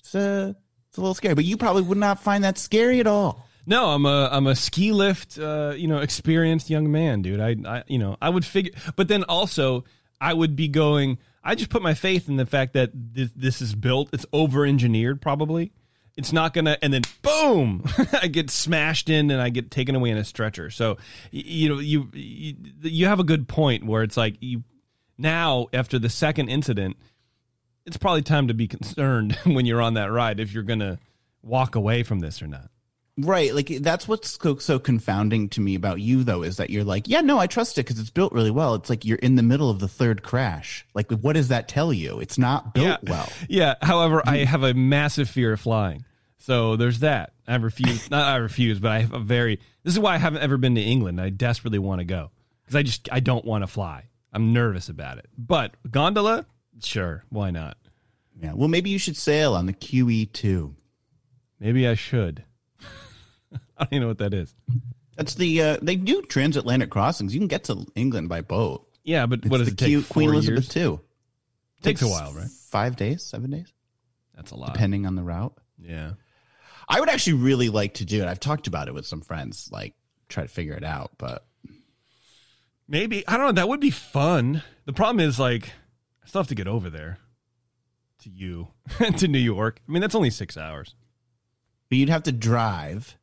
It's 0.00 0.14
uh, 0.14 0.54
it's 0.88 0.98
a 0.98 1.00
little 1.00 1.14
scary, 1.14 1.34
but 1.34 1.44
you 1.44 1.56
probably 1.56 1.82
would 1.82 1.98
not 1.98 2.20
find 2.20 2.44
that 2.44 2.58
scary 2.58 3.00
at 3.00 3.06
all. 3.06 3.46
No, 3.66 3.90
I'm 3.90 4.06
a 4.06 4.28
I'm 4.32 4.46
a 4.46 4.56
ski 4.56 4.92
lift, 4.92 5.38
uh, 5.38 5.74
you 5.76 5.86
know, 5.86 5.98
experienced 5.98 6.70
young 6.70 6.90
man, 6.90 7.22
dude. 7.22 7.40
I, 7.40 7.56
I, 7.66 7.82
you 7.86 7.98
know, 7.98 8.16
I 8.22 8.30
would 8.30 8.44
figure, 8.44 8.72
but 8.96 9.08
then 9.08 9.24
also 9.24 9.84
I 10.20 10.32
would 10.32 10.56
be 10.56 10.68
going. 10.68 11.18
I 11.42 11.54
just 11.54 11.70
put 11.70 11.82
my 11.82 11.94
faith 11.94 12.28
in 12.28 12.36
the 12.36 12.46
fact 12.46 12.74
that 12.74 12.90
this, 12.94 13.30
this 13.34 13.62
is 13.62 13.74
built. 13.74 14.10
It's 14.12 14.26
over 14.32 14.66
engineered, 14.66 15.22
probably. 15.22 15.72
It's 16.16 16.32
not 16.32 16.52
gonna, 16.52 16.76
and 16.82 16.92
then 16.92 17.02
boom, 17.22 17.84
I 18.12 18.26
get 18.26 18.50
smashed 18.50 19.08
in 19.08 19.30
and 19.30 19.40
I 19.40 19.48
get 19.48 19.70
taken 19.70 19.94
away 19.94 20.10
in 20.10 20.18
a 20.18 20.24
stretcher. 20.24 20.70
So, 20.70 20.98
you 21.30 21.68
know, 21.68 21.78
you 21.78 22.10
you, 22.12 22.56
you 22.82 23.06
have 23.06 23.20
a 23.20 23.24
good 23.24 23.48
point 23.48 23.86
where 23.86 24.02
it's 24.02 24.16
like 24.16 24.36
you 24.40 24.64
now 25.16 25.68
after 25.72 25.98
the 25.98 26.10
second 26.10 26.48
incident, 26.48 26.96
it's 27.86 27.96
probably 27.96 28.22
time 28.22 28.48
to 28.48 28.54
be 28.54 28.68
concerned 28.68 29.34
when 29.44 29.64
you're 29.64 29.80
on 29.80 29.94
that 29.94 30.12
ride 30.12 30.40
if 30.40 30.52
you're 30.52 30.62
gonna 30.62 30.98
walk 31.42 31.74
away 31.74 32.02
from 32.02 32.20
this 32.20 32.42
or 32.42 32.48
not. 32.48 32.70
Right. 33.18 33.54
Like 33.54 33.68
that's 33.80 34.08
what's 34.08 34.38
so, 34.40 34.56
so 34.56 34.78
confounding 34.78 35.48
to 35.50 35.60
me 35.60 35.74
about 35.74 36.00
you 36.00 36.24
though, 36.24 36.42
is 36.42 36.56
that 36.56 36.70
you're 36.70 36.84
like, 36.84 37.08
yeah, 37.08 37.20
no, 37.20 37.38
I 37.38 37.46
trust 37.46 37.76
it 37.76 37.82
because 37.84 37.98
it's 37.98 38.10
built 38.10 38.32
really 38.32 38.50
well. 38.50 38.74
It's 38.74 38.88
like 38.88 39.04
you're 39.04 39.18
in 39.18 39.34
the 39.34 39.42
middle 39.42 39.70
of 39.70 39.78
the 39.78 39.88
third 39.88 40.22
crash. 40.22 40.86
Like, 40.94 41.10
what 41.10 41.34
does 41.34 41.48
that 41.48 41.68
tell 41.68 41.92
you? 41.92 42.20
It's 42.20 42.38
not 42.38 42.74
built 42.74 43.00
yeah. 43.02 43.10
well. 43.10 43.28
Yeah. 43.48 43.74
However, 43.82 44.22
I 44.24 44.38
have 44.38 44.62
a 44.62 44.74
massive 44.74 45.28
fear 45.28 45.52
of 45.52 45.60
flying. 45.60 46.04
So 46.38 46.76
there's 46.76 47.00
that. 47.00 47.32
I 47.46 47.56
refuse, 47.56 48.10
not 48.10 48.26
I 48.26 48.36
refuse, 48.36 48.78
but 48.80 48.92
I 48.92 49.00
have 49.00 49.12
a 49.12 49.18
very, 49.18 49.60
this 49.82 49.92
is 49.92 49.98
why 49.98 50.14
I 50.14 50.18
haven't 50.18 50.42
ever 50.42 50.56
been 50.56 50.76
to 50.76 50.80
England. 50.80 51.20
I 51.20 51.30
desperately 51.30 51.78
want 51.78 51.98
to 52.00 52.04
go 52.04 52.30
because 52.62 52.76
I 52.76 52.82
just, 52.82 53.08
I 53.12 53.20
don't 53.20 53.44
want 53.44 53.62
to 53.62 53.66
fly. 53.66 54.08
I'm 54.32 54.52
nervous 54.52 54.88
about 54.88 55.18
it. 55.18 55.26
But 55.36 55.74
gondola, 55.90 56.46
sure. 56.82 57.24
Why 57.28 57.50
not? 57.50 57.76
Yeah. 58.40 58.54
Well, 58.54 58.68
maybe 58.68 58.90
you 58.90 58.98
should 58.98 59.16
sail 59.16 59.54
on 59.54 59.66
the 59.66 59.72
QE2. 59.72 60.74
Maybe 61.58 61.86
I 61.86 61.94
should. 61.94 62.44
I 63.80 63.84
don't 63.84 63.92
even 63.94 64.02
know 64.02 64.08
what 64.08 64.18
that 64.18 64.34
is. 64.34 64.54
That's 65.16 65.34
the 65.34 65.60
uh, 65.62 65.76
they 65.82 65.96
do 65.96 66.22
transatlantic 66.22 66.90
crossings. 66.90 67.34
You 67.34 67.40
can 67.40 67.48
get 67.48 67.64
to 67.64 67.84
England 67.96 68.28
by 68.28 68.40
boat. 68.42 68.86
Yeah, 69.02 69.26
but 69.26 69.40
It's 69.40 69.48
what 69.48 69.58
does 69.58 69.66
the 69.68 69.72
it 69.72 69.98
take? 70.00 70.08
Queen 70.08 70.28
years? 70.32 70.48
Elizabeth 70.48 70.68
too. 70.72 71.00
Takes 71.82 72.02
a 72.02 72.06
while, 72.08 72.32
right? 72.32 72.48
Five 72.68 72.96
days, 72.96 73.22
seven 73.24 73.50
days, 73.50 73.72
That's 74.36 74.50
a 74.50 74.56
lot. 74.56 74.72
depending 74.74 75.06
on 75.06 75.14
the 75.16 75.22
route. 75.22 75.54
Yeah. 75.78 76.12
I 76.88 77.00
would 77.00 77.08
actually 77.08 77.34
really 77.34 77.68
like 77.70 77.94
to 77.94 78.04
do 78.04 78.20
it. 78.22 78.28
I've 78.28 78.38
talked 78.40 78.66
about 78.66 78.86
it 78.88 78.94
with 78.94 79.06
some 79.06 79.22
friends, 79.22 79.68
like 79.72 79.94
try 80.28 80.42
to 80.42 80.48
figure 80.48 80.74
it 80.74 80.84
out. 80.84 81.12
But 81.18 81.44
Maybe. 82.88 83.26
I 83.28 83.36
don't 83.36 83.46
know. 83.46 83.52
That 83.52 83.68
would 83.68 83.80
be 83.80 83.90
fun. 83.90 84.62
The 84.84 84.92
problem 84.92 85.20
is, 85.20 85.38
like, 85.38 85.68
I 86.24 86.26
still 86.26 86.40
have 86.40 86.48
to 86.48 86.54
get 86.54 86.66
over 86.66 86.90
there 86.90 87.18
to 88.22 88.30
you, 88.30 88.68
to 89.18 89.28
New 89.28 89.38
York. 89.38 89.80
I 89.88 89.92
mean, 89.92 90.00
that's 90.02 90.14
only 90.16 90.30
six 90.30 90.56
hours. 90.56 90.94
but 91.88 91.98
you'd 91.98 92.08
have 92.08 92.24
to 92.24 92.32
drive. 92.32 93.16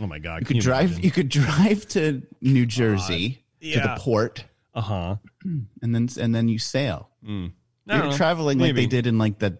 Oh 0.00 0.06
my 0.06 0.18
God. 0.18 0.40
You 0.40 0.46
could 0.46 0.58
drive. 0.60 1.04
You 1.04 1.10
could 1.10 1.28
drive 1.28 1.86
to 1.88 2.22
New 2.40 2.66
Jersey 2.66 3.44
to 3.62 3.80
the 3.80 3.96
port, 3.98 4.44
Uh 4.74 4.80
huh. 4.80 5.16
and 5.44 5.94
then 5.94 6.08
and 6.20 6.34
then 6.34 6.48
you 6.48 6.58
sail. 6.58 7.10
Mm. 7.26 7.52
You're 7.86 7.98
know. 8.04 8.12
traveling 8.12 8.58
like 8.58 8.68
Maybe. 8.74 8.82
they 8.82 8.86
did 8.86 9.06
in 9.06 9.18
like 9.18 9.38
the 9.38 9.58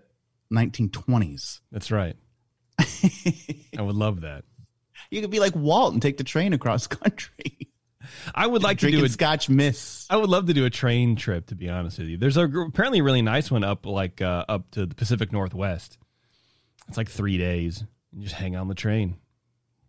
1920s. 0.53 1.61
That's 1.71 1.91
right. 1.91 2.17
I 3.79 3.83
would 3.83 3.95
love 3.97 4.23
that. 4.23 4.45
You 5.11 5.21
could 5.21 5.31
be 5.31 5.41
like 5.41 5.55
Walt 5.55 5.93
and 5.93 6.03
take 6.03 6.17
the 6.17 6.25
train 6.25 6.53
across 6.53 6.87
country, 6.89 7.69
I 8.35 8.47
would 8.47 8.63
like 8.63 8.79
to 8.79 8.91
do 8.91 9.05
a. 9.05 9.09
Scotch 9.09 9.49
Miss. 9.49 10.07
I 10.11 10.17
would 10.17 10.31
love 10.31 10.47
to 10.47 10.55
do 10.55 10.65
a 10.65 10.71
train 10.71 11.17
trip. 11.17 11.47
To 11.47 11.55
be 11.55 11.69
honest 11.69 11.99
with 11.99 12.09
you, 12.09 12.17
there's 12.17 12.37
a 12.37 12.45
apparently 12.45 12.99
a 13.01 13.03
really 13.03 13.23
nice 13.23 13.51
one 13.51 13.65
up 13.65 13.87
like 13.87 14.21
uh, 14.23 14.45
up 14.49 14.71
to 14.73 14.87
the 14.87 14.95
Pacific 14.95 15.33
Northwest. 15.33 15.99
It's 16.89 16.97
like 16.97 17.09
three 17.09 17.39
days. 17.39 17.85
You 18.13 18.23
just 18.25 18.35
hang 18.35 18.57
on 18.57 18.69
the 18.69 18.75
train, 18.75 19.17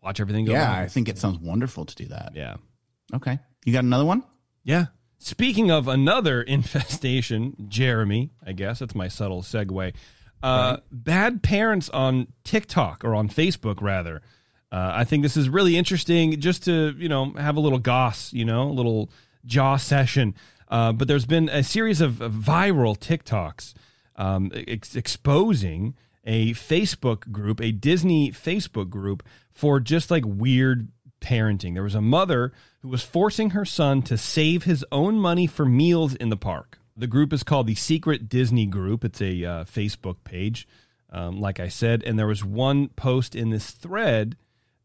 watch 0.06 0.20
everything 0.22 0.46
go. 0.46 0.54
Yeah, 0.54 0.68
by. 0.68 0.84
I 0.84 0.88
think 0.88 1.10
it 1.10 1.18
sounds 1.18 1.40
wonderful 1.40 1.86
to 1.86 1.96
do 1.96 2.06
that. 2.06 2.34
yeah. 2.36 2.56
Okay. 3.14 3.40
You 3.66 3.74
got 3.74 3.84
another 3.84 4.06
one? 4.06 4.24
Yeah. 4.64 4.86
Speaking 5.18 5.72
of 5.72 5.88
another 5.88 6.42
infestation, 6.58 7.56
Jeremy, 7.68 8.30
I 8.46 8.54
guess 8.54 8.80
that's 8.80 8.96
my 8.96 9.08
subtle 9.08 9.42
segue. 9.42 9.94
Uh, 10.44 10.78
Bad 10.92 11.42
parents 11.42 11.90
on 11.90 12.28
TikTok 12.44 13.04
or 13.04 13.16
on 13.16 13.30
Facebook, 13.30 13.82
rather. 13.82 14.22
Uh, 14.72 14.92
I 14.94 15.04
think 15.04 15.24
this 15.24 15.38
is 15.38 15.50
really 15.50 15.78
interesting 15.78 16.40
just 16.40 16.66
to, 16.66 16.94
you 16.98 17.10
know, 17.10 17.34
have 17.34 17.56
a 17.58 17.60
little 17.60 17.80
goss, 17.80 18.32
you 18.34 18.46
know, 18.46 18.64
a 18.70 18.74
little 18.74 19.10
jaw 19.46 19.78
session. 19.78 20.36
Uh, 20.68 20.92
but 20.92 21.08
there's 21.08 21.26
been 21.26 21.50
a 21.50 21.64
series 21.64 22.02
of 22.02 22.22
of 22.22 22.32
viral 22.34 22.98
TikToks 22.98 23.74
um, 24.16 24.52
ex- 24.68 24.96
exposing 24.96 25.96
a 26.26 26.52
Facebook 26.54 27.32
group, 27.32 27.62
a 27.62 27.72
Disney 27.72 28.32
Facebook 28.32 28.90
group 28.90 29.22
for 29.56 29.80
just 29.80 30.12
like 30.12 30.24
weird 30.26 30.90
parenting. 31.22 31.74
There 31.74 31.84
was 31.84 31.96
a 31.96 32.02
mother 32.02 32.52
who 32.82 32.90
was 32.90 33.02
forcing 33.02 33.52
her 33.52 33.66
son 33.66 34.02
to 34.04 34.18
save 34.18 34.64
his 34.64 34.86
own 34.92 35.16
money 35.16 35.48
for 35.48 35.66
meals 35.66 36.14
in 36.14 36.30
the 36.30 36.38
park. 36.38 36.78
The 36.96 37.08
group 37.08 37.34
is 37.34 37.44
called 37.44 37.68
the 37.68 37.76
Secret 37.76 38.30
Disney 38.30 38.68
Group. 38.68 39.04
It's 39.04 39.22
a 39.22 39.44
uh, 39.44 39.64
Facebook 39.64 40.18
page, 40.24 40.68
um, 41.10 41.42
like 41.42 41.60
I 41.60 41.68
said. 41.68 42.04
And 42.04 42.20
there 42.20 42.28
was 42.28 42.46
one 42.46 42.90
post 42.90 43.36
in 43.36 43.50
this 43.50 43.72
thread 43.72 44.38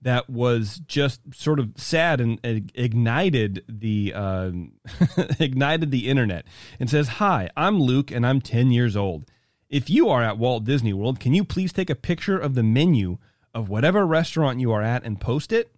that 0.02 0.30
was 0.30 0.80
just 0.86 1.20
sort 1.34 1.60
of 1.60 1.72
sad 1.76 2.20
and 2.20 2.40
ig- 2.42 2.72
ignited 2.74 3.62
the 3.68 4.14
um 4.14 4.72
ignited 5.38 5.90
the 5.90 6.08
internet 6.08 6.46
and 6.78 6.88
says, 6.88 7.08
"Hi, 7.08 7.50
I'm 7.56 7.80
Luke 7.80 8.10
and 8.10 8.26
I'm 8.26 8.40
10 8.40 8.70
years 8.70 8.96
old. 8.96 9.26
If 9.68 9.90
you 9.90 10.08
are 10.08 10.22
at 10.22 10.38
Walt 10.38 10.64
Disney 10.64 10.92
World, 10.92 11.20
can 11.20 11.34
you 11.34 11.44
please 11.44 11.72
take 11.72 11.90
a 11.90 11.94
picture 11.94 12.38
of 12.38 12.54
the 12.54 12.62
menu 12.62 13.18
of 13.54 13.68
whatever 13.68 14.06
restaurant 14.06 14.60
you 14.60 14.72
are 14.72 14.82
at 14.82 15.04
and 15.04 15.20
post 15.20 15.52
it? 15.52 15.70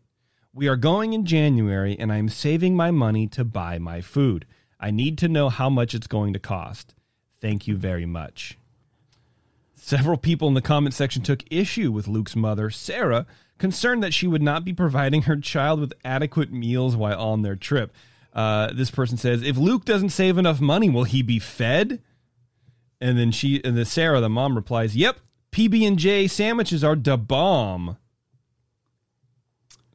We 0.55 0.69
are 0.69 0.77
going 0.77 1.13
in 1.13 1.25
January 1.25 1.97
and 1.99 2.13
I 2.13 2.19
am 2.19 2.29
saving 2.29 2.77
my 2.77 2.91
money 2.91 3.27
to 3.29 3.45
buy 3.45 3.79
my 3.79 4.01
food. 4.01 4.45
I 4.79 4.91
need 4.91 5.17
to 5.19 5.29
know 5.29 5.49
how 5.49 5.71
much 5.71 5.95
it's 5.95 6.07
going 6.07 6.33
to 6.33 6.39
cost. 6.39 6.95
Thank 7.41 7.67
you 7.67 7.77
very 7.77 8.07
much. 8.07 8.59
Several 9.75 10.17
people 10.17 10.49
in 10.49 10.55
the 10.55 10.63
comment 10.63 10.95
section 10.95 11.23
took 11.23 11.43
issue 11.51 11.91
with 11.91 12.07
Luke's 12.07 12.37
mother, 12.37 12.71
Sarah, 12.71 13.27
concerned 13.59 14.03
that 14.03 14.15
she 14.15 14.27
would 14.27 14.43
not 14.43 14.65
be 14.65 14.73
providing 14.73 15.23
her 15.23 15.37
child 15.37 15.81
with 15.81 15.93
adequate 16.05 16.53
meals 16.53 16.95
while 16.95 17.21
on 17.21 17.43
their 17.43 17.57
trip. 17.57 17.93
Uh, 18.33 18.73
this 18.73 18.91
person 18.91 19.17
says, 19.17 19.43
"If 19.43 19.57
Luke 19.57 19.85
doesn't 19.85 20.11
save 20.11 20.39
enough 20.39 20.61
money, 20.61 20.89
will 20.89 21.05
he 21.05 21.23
be 21.23 21.39
fed?" 21.39 22.01
And 23.01 23.19
then 23.19 23.31
she, 23.33 23.63
and 23.65 23.77
then 23.77 23.85
Sarah, 23.85 24.21
the 24.21 24.29
mom, 24.29 24.55
replies, 24.55 24.97
"Yep, 24.97 25.19
PB 25.53 25.87
and 25.87 25.99
J 25.99 26.27
sandwiches 26.27 26.83
are 26.83 26.97
da 26.97 27.17
bomb." 27.17 27.99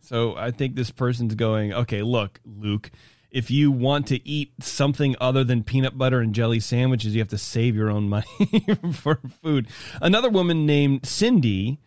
So 0.01 0.35
I 0.37 0.51
think 0.51 0.75
this 0.75 0.91
person's 0.91 1.35
going, 1.35 1.73
"Okay, 1.73 2.01
look, 2.01 2.39
Luke." 2.45 2.91
if 3.29 3.51
you 3.51 3.71
want 3.71 4.07
to 4.07 4.27
eat 4.27 4.51
something 4.61 5.15
other 5.19 5.43
than 5.43 5.63
peanut 5.63 5.97
butter 5.97 6.21
and 6.21 6.33
jelly 6.33 6.59
sandwiches, 6.59 7.13
you 7.13 7.21
have 7.21 7.27
to 7.29 7.37
save 7.37 7.75
your 7.75 7.89
own 7.89 8.09
money 8.09 8.25
for 8.93 9.19
food. 9.43 9.67
Another 10.01 10.29
woman 10.29 10.65
named 10.65 11.05
Cindy 11.05 11.79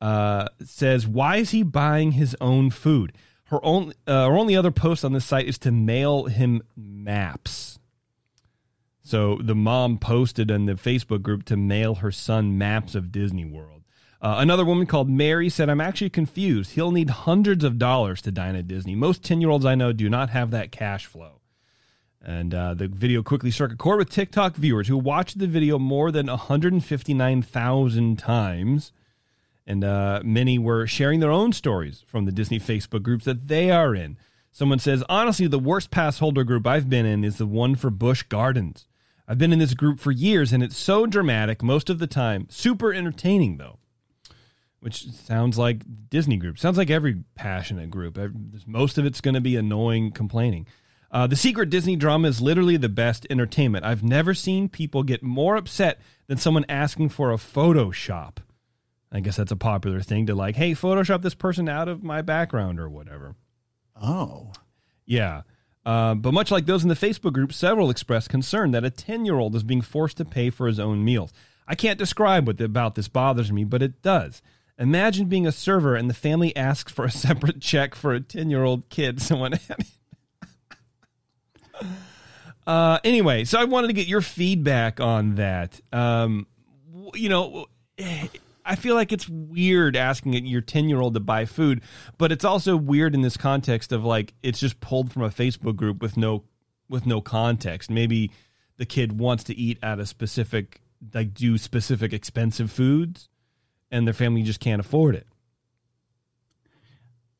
uh, 0.00 0.48
says, 0.62 1.06
"Why 1.06 1.36
is 1.36 1.50
he 1.50 1.62
buying 1.62 2.12
his 2.12 2.36
own 2.40 2.70
food?" 2.70 3.12
Her 3.44 3.64
only 3.64 3.94
uh, 4.06 4.26
her 4.28 4.36
only 4.36 4.56
other 4.56 4.70
post 4.70 5.04
on 5.04 5.12
this 5.12 5.24
site 5.24 5.46
is 5.46 5.58
to 5.58 5.72
mail 5.72 6.24
him 6.24 6.62
maps. 6.76 7.77
So 9.08 9.38
the 9.40 9.54
mom 9.54 9.96
posted 9.96 10.50
in 10.50 10.66
the 10.66 10.74
Facebook 10.74 11.22
group 11.22 11.46
to 11.46 11.56
mail 11.56 11.94
her 11.94 12.12
son 12.12 12.58
maps 12.58 12.94
of 12.94 13.10
Disney 13.10 13.46
World. 13.46 13.84
Uh, 14.20 14.34
another 14.36 14.66
woman 14.66 14.86
called 14.86 15.08
Mary 15.08 15.48
said, 15.48 15.70
I'm 15.70 15.80
actually 15.80 16.10
confused. 16.10 16.72
He'll 16.72 16.90
need 16.90 17.08
hundreds 17.08 17.64
of 17.64 17.78
dollars 17.78 18.20
to 18.22 18.30
dine 18.30 18.54
at 18.54 18.68
Disney. 18.68 18.94
Most 18.94 19.24
10 19.24 19.40
year 19.40 19.48
olds 19.48 19.64
I 19.64 19.76
know 19.76 19.94
do 19.94 20.10
not 20.10 20.28
have 20.28 20.50
that 20.50 20.72
cash 20.72 21.06
flow. 21.06 21.40
And 22.20 22.52
uh, 22.52 22.74
the 22.74 22.86
video 22.86 23.22
quickly 23.22 23.50
struck 23.50 23.72
a 23.72 23.76
chord 23.76 23.98
with 23.98 24.10
TikTok 24.10 24.56
viewers 24.56 24.88
who 24.88 24.98
watched 24.98 25.38
the 25.38 25.46
video 25.46 25.78
more 25.78 26.12
than 26.12 26.26
159,000 26.26 28.18
times. 28.18 28.92
And 29.66 29.84
uh, 29.84 30.20
many 30.22 30.58
were 30.58 30.86
sharing 30.86 31.20
their 31.20 31.30
own 31.30 31.54
stories 31.54 32.04
from 32.06 32.26
the 32.26 32.32
Disney 32.32 32.60
Facebook 32.60 33.04
groups 33.04 33.24
that 33.24 33.48
they 33.48 33.70
are 33.70 33.94
in. 33.94 34.18
Someone 34.52 34.80
says, 34.80 35.02
honestly, 35.08 35.46
the 35.46 35.58
worst 35.58 35.90
pass 35.90 36.18
holder 36.18 36.44
group 36.44 36.66
I've 36.66 36.90
been 36.90 37.06
in 37.06 37.24
is 37.24 37.38
the 37.38 37.46
one 37.46 37.74
for 37.74 37.88
Busch 37.88 38.22
Gardens. 38.24 38.84
I've 39.28 39.38
been 39.38 39.52
in 39.52 39.58
this 39.58 39.74
group 39.74 40.00
for 40.00 40.10
years 40.10 40.52
and 40.52 40.62
it's 40.62 40.76
so 40.76 41.06
dramatic 41.06 41.62
most 41.62 41.90
of 41.90 41.98
the 41.98 42.06
time. 42.06 42.46
Super 42.48 42.92
entertaining, 42.92 43.58
though 43.58 43.78
which 44.80 45.10
sounds 45.10 45.58
like 45.58 45.82
Disney 46.08 46.36
group. 46.36 46.58
Sounds 46.58 46.78
like 46.78 46.90
every 46.90 47.24
passionate 47.34 47.90
group. 47.90 48.18
Most 48.66 48.98
of 48.98 49.04
it's 49.04 49.20
going 49.20 49.34
to 49.34 49.40
be 49.40 49.56
annoying 49.56 50.12
complaining. 50.12 50.66
Uh, 51.10 51.26
the 51.26 51.36
secret 51.36 51.70
Disney 51.70 51.96
drama 51.96 52.28
is 52.28 52.40
literally 52.40 52.76
the 52.76 52.88
best 52.88 53.26
entertainment. 53.30 53.84
I've 53.84 54.02
never 54.02 54.34
seen 54.34 54.68
people 54.68 55.02
get 55.02 55.22
more 55.22 55.56
upset 55.56 56.00
than 56.26 56.36
someone 56.36 56.66
asking 56.68 57.08
for 57.08 57.32
a 57.32 57.36
Photoshop. 57.36 58.38
I 59.10 59.20
guess 59.20 59.36
that's 59.36 59.52
a 59.52 59.56
popular 59.56 60.02
thing 60.02 60.26
to 60.26 60.34
like, 60.34 60.56
hey, 60.56 60.72
Photoshop 60.72 61.22
this 61.22 61.34
person 61.34 61.68
out 61.68 61.88
of 61.88 62.02
my 62.02 62.20
background 62.20 62.78
or 62.78 62.90
whatever. 62.90 63.34
Oh. 64.00 64.52
Yeah. 65.06 65.42
Uh, 65.88 66.14
but 66.14 66.34
much 66.34 66.50
like 66.50 66.66
those 66.66 66.82
in 66.82 66.90
the 66.90 66.94
Facebook 66.94 67.32
group, 67.32 67.50
several 67.50 67.88
expressed 67.88 68.28
concern 68.28 68.72
that 68.72 68.84
a 68.84 68.90
10 68.90 69.24
year 69.24 69.38
old 69.38 69.56
is 69.56 69.62
being 69.62 69.80
forced 69.80 70.18
to 70.18 70.24
pay 70.26 70.50
for 70.50 70.66
his 70.66 70.78
own 70.78 71.02
meals. 71.02 71.32
I 71.66 71.74
can't 71.76 71.98
describe 71.98 72.46
what 72.46 72.60
about 72.60 72.94
this 72.94 73.08
bothers 73.08 73.50
me, 73.50 73.64
but 73.64 73.80
it 73.82 74.02
does. 74.02 74.42
Imagine 74.78 75.28
being 75.30 75.46
a 75.46 75.52
server 75.52 75.96
and 75.96 76.10
the 76.10 76.14
family 76.14 76.54
asks 76.54 76.92
for 76.92 77.06
a 77.06 77.10
separate 77.26 77.62
check 77.62 77.94
for 77.94 78.12
a 78.12 78.20
10 78.20 78.50
year 78.50 78.64
old 78.64 78.90
kid. 78.90 79.22
Someone. 79.22 79.54
uh, 82.66 82.98
anyway, 83.02 83.44
so 83.44 83.58
I 83.58 83.64
wanted 83.64 83.86
to 83.86 83.94
get 83.94 84.08
your 84.08 84.20
feedback 84.20 85.00
on 85.00 85.36
that. 85.36 85.80
Um, 85.90 86.46
you 87.14 87.30
know, 87.30 87.64
I 88.68 88.76
feel 88.76 88.94
like 88.94 89.12
it's 89.12 89.28
weird 89.28 89.96
asking 89.96 90.34
your 90.46 90.60
10 90.60 90.88
year 90.88 91.00
old 91.00 91.14
to 91.14 91.20
buy 91.20 91.46
food, 91.46 91.80
but 92.18 92.30
it's 92.30 92.44
also 92.44 92.76
weird 92.76 93.14
in 93.14 93.22
this 93.22 93.38
context 93.38 93.92
of 93.92 94.04
like 94.04 94.34
it's 94.42 94.60
just 94.60 94.78
pulled 94.80 95.10
from 95.10 95.22
a 95.22 95.30
Facebook 95.30 95.74
group 95.74 96.02
with 96.02 96.16
no 96.16 96.44
with 96.88 97.06
no 97.06 97.22
context. 97.22 97.90
Maybe 97.90 98.30
the 98.76 98.86
kid 98.86 99.18
wants 99.18 99.44
to 99.44 99.56
eat 99.56 99.78
at 99.82 99.98
a 99.98 100.06
specific 100.06 100.82
like 101.14 101.32
do 101.32 101.56
specific 101.56 102.12
expensive 102.12 102.70
foods 102.70 103.28
and 103.90 104.06
their 104.06 104.14
family 104.14 104.42
just 104.42 104.60
can't 104.60 104.80
afford 104.80 105.14
it. 105.14 105.26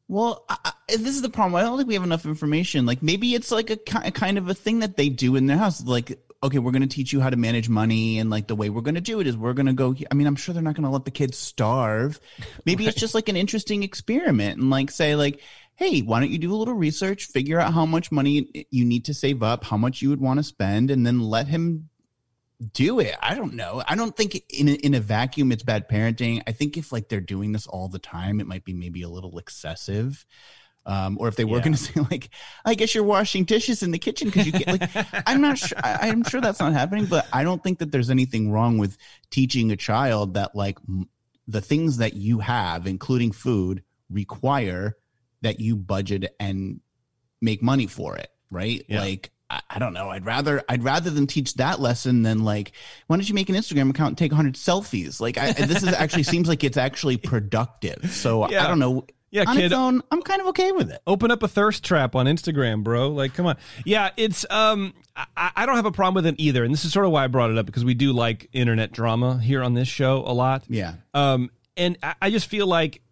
Well, 0.08 0.46
I, 0.48 0.72
this 0.88 1.08
is 1.08 1.20
the 1.20 1.28
problem. 1.28 1.54
I 1.56 1.60
don't 1.60 1.76
think 1.76 1.88
we 1.88 1.94
have 1.94 2.02
enough 2.02 2.24
information. 2.24 2.86
Like 2.86 3.02
maybe 3.02 3.34
it's 3.34 3.50
like 3.50 3.68
a, 3.68 3.78
a 4.02 4.10
kind 4.10 4.38
of 4.38 4.48
a 4.48 4.54
thing 4.54 4.78
that 4.78 4.96
they 4.96 5.10
do 5.10 5.36
in 5.36 5.46
their 5.46 5.58
house. 5.58 5.84
Like, 5.84 6.18
okay, 6.42 6.58
we're 6.58 6.72
going 6.72 6.82
to 6.82 6.88
teach 6.88 7.12
you 7.12 7.20
how 7.20 7.30
to 7.30 7.36
manage 7.36 7.68
money, 7.68 8.18
and 8.18 8.30
like 8.30 8.46
the 8.46 8.56
way 8.56 8.70
we're 8.70 8.82
going 8.82 8.94
to 8.94 9.00
do 9.00 9.20
it 9.20 9.26
is 9.26 9.36
we're 9.36 9.52
going 9.52 9.66
to 9.66 9.72
go. 9.72 9.94
I 10.10 10.14
mean, 10.14 10.26
I'm 10.26 10.36
sure 10.36 10.52
they're 10.52 10.62
not 10.62 10.74
going 10.74 10.84
to 10.84 10.90
let 10.90 11.04
the 11.04 11.10
kids 11.10 11.36
starve. 11.36 12.20
Maybe 12.64 12.84
right. 12.84 12.92
it's 12.92 13.00
just 13.00 13.14
like 13.14 13.28
an 13.28 13.36
interesting 13.36 13.82
experiment, 13.82 14.58
and 14.58 14.70
like 14.70 14.90
say 14.90 15.16
like, 15.16 15.40
hey, 15.76 16.00
why 16.00 16.20
don't 16.20 16.30
you 16.30 16.38
do 16.38 16.52
a 16.52 16.56
little 16.56 16.74
research, 16.74 17.26
figure 17.26 17.60
out 17.60 17.72
how 17.72 17.86
much 17.86 18.10
money 18.10 18.66
you 18.70 18.84
need 18.84 19.04
to 19.06 19.14
save 19.14 19.42
up, 19.42 19.64
how 19.64 19.76
much 19.76 20.02
you 20.02 20.10
would 20.10 20.20
want 20.20 20.38
to 20.38 20.44
spend, 20.44 20.90
and 20.90 21.06
then 21.06 21.20
let 21.20 21.48
him 21.48 21.88
do 22.72 22.98
it. 22.98 23.14
I 23.22 23.34
don't 23.34 23.54
know. 23.54 23.82
I 23.86 23.94
don't 23.94 24.16
think 24.16 24.42
in 24.50 24.68
a, 24.68 24.72
in 24.72 24.94
a 24.94 25.00
vacuum 25.00 25.52
it's 25.52 25.62
bad 25.62 25.88
parenting. 25.88 26.42
I 26.46 26.52
think 26.52 26.76
if 26.76 26.90
like 26.92 27.08
they're 27.08 27.20
doing 27.20 27.52
this 27.52 27.66
all 27.66 27.88
the 27.88 28.00
time, 28.00 28.40
it 28.40 28.46
might 28.46 28.64
be 28.64 28.72
maybe 28.72 29.02
a 29.02 29.08
little 29.08 29.38
excessive. 29.38 30.26
Um, 30.88 31.18
or 31.20 31.28
if 31.28 31.36
they 31.36 31.44
were 31.44 31.58
yeah. 31.58 31.64
going 31.64 31.72
to 31.76 31.78
say 31.78 32.00
like, 32.10 32.30
I 32.64 32.74
guess 32.74 32.94
you're 32.94 33.04
washing 33.04 33.44
dishes 33.44 33.82
in 33.82 33.90
the 33.90 33.98
kitchen 33.98 34.28
because 34.28 34.46
you 34.46 34.52
get 34.52 34.66
like, 34.66 35.06
I'm 35.26 35.40
not 35.40 35.58
sure. 35.58 35.78
I, 35.84 36.08
I'm 36.08 36.24
sure 36.24 36.40
that's 36.40 36.60
not 36.60 36.72
happening, 36.72 37.04
but 37.04 37.28
I 37.32 37.44
don't 37.44 37.62
think 37.62 37.78
that 37.78 37.92
there's 37.92 38.10
anything 38.10 38.50
wrong 38.50 38.78
with 38.78 38.96
teaching 39.30 39.70
a 39.70 39.76
child 39.76 40.34
that 40.34 40.56
like 40.56 40.78
m- 40.88 41.08
the 41.46 41.60
things 41.60 41.98
that 41.98 42.14
you 42.14 42.38
have, 42.40 42.86
including 42.86 43.32
food, 43.32 43.82
require 44.10 44.96
that 45.42 45.60
you 45.60 45.76
budget 45.76 46.34
and 46.40 46.80
make 47.40 47.62
money 47.62 47.86
for 47.86 48.16
it. 48.16 48.30
Right? 48.50 48.84
Yeah. 48.88 49.00
Like 49.00 49.30
I, 49.50 49.78
don't 49.78 49.94
know. 49.94 50.10
I'd 50.10 50.26
rather 50.26 50.62
I'd 50.68 50.84
rather 50.84 51.08
them 51.08 51.26
teach 51.26 51.54
that 51.54 51.80
lesson 51.80 52.22
than 52.22 52.44
like, 52.44 52.72
why 53.06 53.16
don't 53.16 53.26
you 53.26 53.34
make 53.34 53.48
an 53.48 53.56
Instagram 53.56 53.88
account 53.90 54.08
and 54.08 54.18
take 54.18 54.30
100 54.30 54.54
selfies? 54.54 55.20
Like, 55.20 55.38
I, 55.38 55.52
this 55.52 55.82
is 55.82 55.92
actually 55.94 56.24
seems 56.24 56.48
like 56.48 56.64
it's 56.64 56.76
actually 56.76 57.16
productive. 57.16 58.10
So 58.12 58.48
yeah. 58.50 58.64
I 58.64 58.68
don't 58.68 58.78
know. 58.78 59.06
Yeah, 59.30 59.44
on 59.46 59.56
kid, 59.56 59.66
its 59.66 59.74
own, 59.74 60.02
I'm 60.10 60.22
kind 60.22 60.40
of 60.40 60.46
okay 60.48 60.72
with 60.72 60.90
it. 60.90 61.02
Open 61.06 61.30
up 61.30 61.42
a 61.42 61.48
thirst 61.48 61.84
trap 61.84 62.14
on 62.14 62.26
Instagram, 62.26 62.82
bro. 62.82 63.08
Like, 63.10 63.34
come 63.34 63.46
on. 63.46 63.56
Yeah, 63.84 64.10
it's 64.16 64.46
um, 64.50 64.94
I, 65.16 65.50
I 65.56 65.66
don't 65.66 65.76
have 65.76 65.86
a 65.86 65.92
problem 65.92 66.14
with 66.14 66.26
it 66.26 66.36
either, 66.38 66.64
and 66.64 66.72
this 66.72 66.84
is 66.84 66.92
sort 66.92 67.04
of 67.04 67.12
why 67.12 67.24
I 67.24 67.26
brought 67.26 67.50
it 67.50 67.58
up 67.58 67.66
because 67.66 67.84
we 67.84 67.94
do 67.94 68.12
like 68.12 68.48
internet 68.52 68.92
drama 68.92 69.38
here 69.38 69.62
on 69.62 69.74
this 69.74 69.88
show 69.88 70.22
a 70.26 70.32
lot. 70.32 70.64
Yeah. 70.68 70.94
Um, 71.12 71.50
and 71.76 71.98
I, 72.02 72.14
I 72.22 72.30
just 72.30 72.46
feel 72.46 72.66
like 72.66 73.02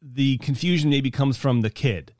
the 0.00 0.38
confusion 0.38 0.88
maybe 0.88 1.10
comes 1.10 1.36
from 1.36 1.60
the 1.60 1.70
kid, 1.70 2.14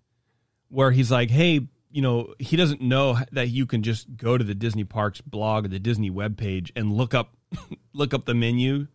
where 0.68 0.90
he's 0.90 1.11
like, 1.11 1.31
"Hey, 1.31 1.66
you 1.90 2.03
know, 2.03 2.35
he 2.38 2.57
doesn't 2.57 2.81
know 2.81 3.18
that 3.33 3.48
you 3.48 3.66
can 3.66 3.83
just 3.83 4.16
go 4.16 4.37
to 4.38 4.44
the 4.44 4.55
Disney 4.55 4.85
Parks 4.85 5.20
blog 5.20 5.64
or 5.64 5.68
the 5.68 5.79
Disney 5.79 6.11
webpage 6.11 6.70
and 6.76 6.92
look 6.92 7.14
up 7.14 7.37
look 7.92 8.14
up 8.14 8.26
the 8.26 8.35
menu 8.35 8.87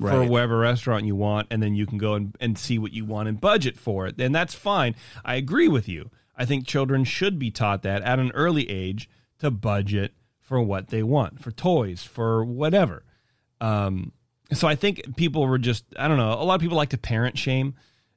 right. 0.00 0.12
for 0.12 0.24
whatever 0.24 0.58
restaurant 0.58 1.04
you 1.04 1.14
want, 1.14 1.46
and 1.50 1.62
then 1.62 1.74
you 1.74 1.86
can 1.86 1.98
go 1.98 2.14
and, 2.14 2.36
and 2.40 2.58
see 2.58 2.78
what 2.78 2.92
you 2.92 3.04
want 3.04 3.28
and 3.28 3.40
budget 3.40 3.78
for 3.78 4.06
it. 4.06 4.20
And 4.20 4.34
that's 4.34 4.54
fine. 4.54 4.94
I 5.24 5.36
agree 5.36 5.68
with 5.68 5.88
you. 5.88 6.10
I 6.36 6.44
think 6.44 6.66
children 6.66 7.04
should 7.04 7.38
be 7.38 7.50
taught 7.50 7.82
that 7.82 8.02
at 8.02 8.18
an 8.18 8.32
early 8.32 8.68
age 8.68 9.08
to 9.40 9.50
budget 9.50 10.14
for 10.40 10.60
what 10.60 10.88
they 10.88 11.02
want, 11.02 11.42
for 11.42 11.50
toys, 11.50 12.02
for 12.02 12.44
whatever. 12.44 13.04
Um, 13.60 14.12
so 14.52 14.66
I 14.66 14.74
think 14.74 15.16
people 15.16 15.46
were 15.46 15.58
just, 15.58 15.84
I 15.96 16.08
don't 16.08 16.16
know, 16.16 16.32
a 16.32 16.42
lot 16.44 16.54
of 16.54 16.60
people 16.60 16.76
like 16.76 16.88
to 16.90 16.98
parent 16.98 17.38
shame, 17.38 17.74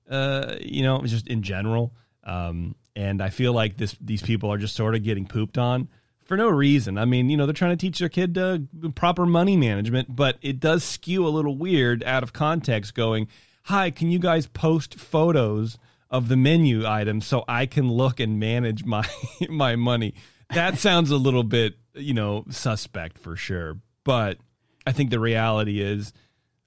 uh, 0.09 0.55
you 0.61 0.83
know, 0.83 1.01
just 1.01 1.27
in 1.27 1.43
general. 1.43 1.93
Um, 2.23 2.75
and 2.95 3.21
I 3.21 3.29
feel 3.29 3.53
like 3.53 3.77
this 3.77 3.95
these 3.99 4.21
people 4.21 4.51
are 4.51 4.57
just 4.57 4.75
sort 4.75 4.95
of 4.95 5.03
getting 5.03 5.27
pooped 5.27 5.57
on 5.57 5.89
for 6.25 6.37
no 6.37 6.49
reason. 6.49 6.97
I 6.97 7.05
mean, 7.05 7.29
you 7.29 7.37
know, 7.37 7.45
they're 7.45 7.53
trying 7.53 7.77
to 7.77 7.77
teach 7.77 7.99
their 7.99 8.09
kid 8.09 8.37
uh, 8.37 8.59
proper 8.95 9.25
money 9.25 9.57
management, 9.57 10.15
but 10.15 10.37
it 10.41 10.59
does 10.59 10.83
skew 10.83 11.27
a 11.27 11.29
little 11.29 11.55
weird 11.55 12.03
out 12.03 12.23
of 12.23 12.33
context. 12.33 12.95
Going, 12.95 13.27
hi, 13.63 13.91
can 13.91 14.09
you 14.09 14.19
guys 14.19 14.47
post 14.47 14.95
photos 14.95 15.77
of 16.09 16.29
the 16.29 16.37
menu 16.37 16.85
items 16.87 17.25
so 17.25 17.43
I 17.47 17.65
can 17.65 17.91
look 17.91 18.19
and 18.19 18.39
manage 18.39 18.83
my 18.85 19.07
my 19.49 19.75
money? 19.75 20.13
That 20.53 20.77
sounds 20.77 21.09
a 21.09 21.17
little 21.17 21.43
bit, 21.43 21.75
you 21.93 22.13
know, 22.13 22.45
suspect 22.49 23.17
for 23.17 23.35
sure. 23.35 23.77
But 24.03 24.37
I 24.85 24.91
think 24.91 25.09
the 25.09 25.19
reality 25.19 25.81
is, 25.81 26.13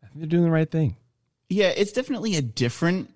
I 0.02 0.06
think 0.06 0.20
they're 0.20 0.28
doing 0.28 0.44
the 0.44 0.50
right 0.50 0.70
thing. 0.70 0.96
Yeah, 1.48 1.68
it's 1.68 1.92
definitely 1.92 2.36
a 2.36 2.42
different 2.42 3.10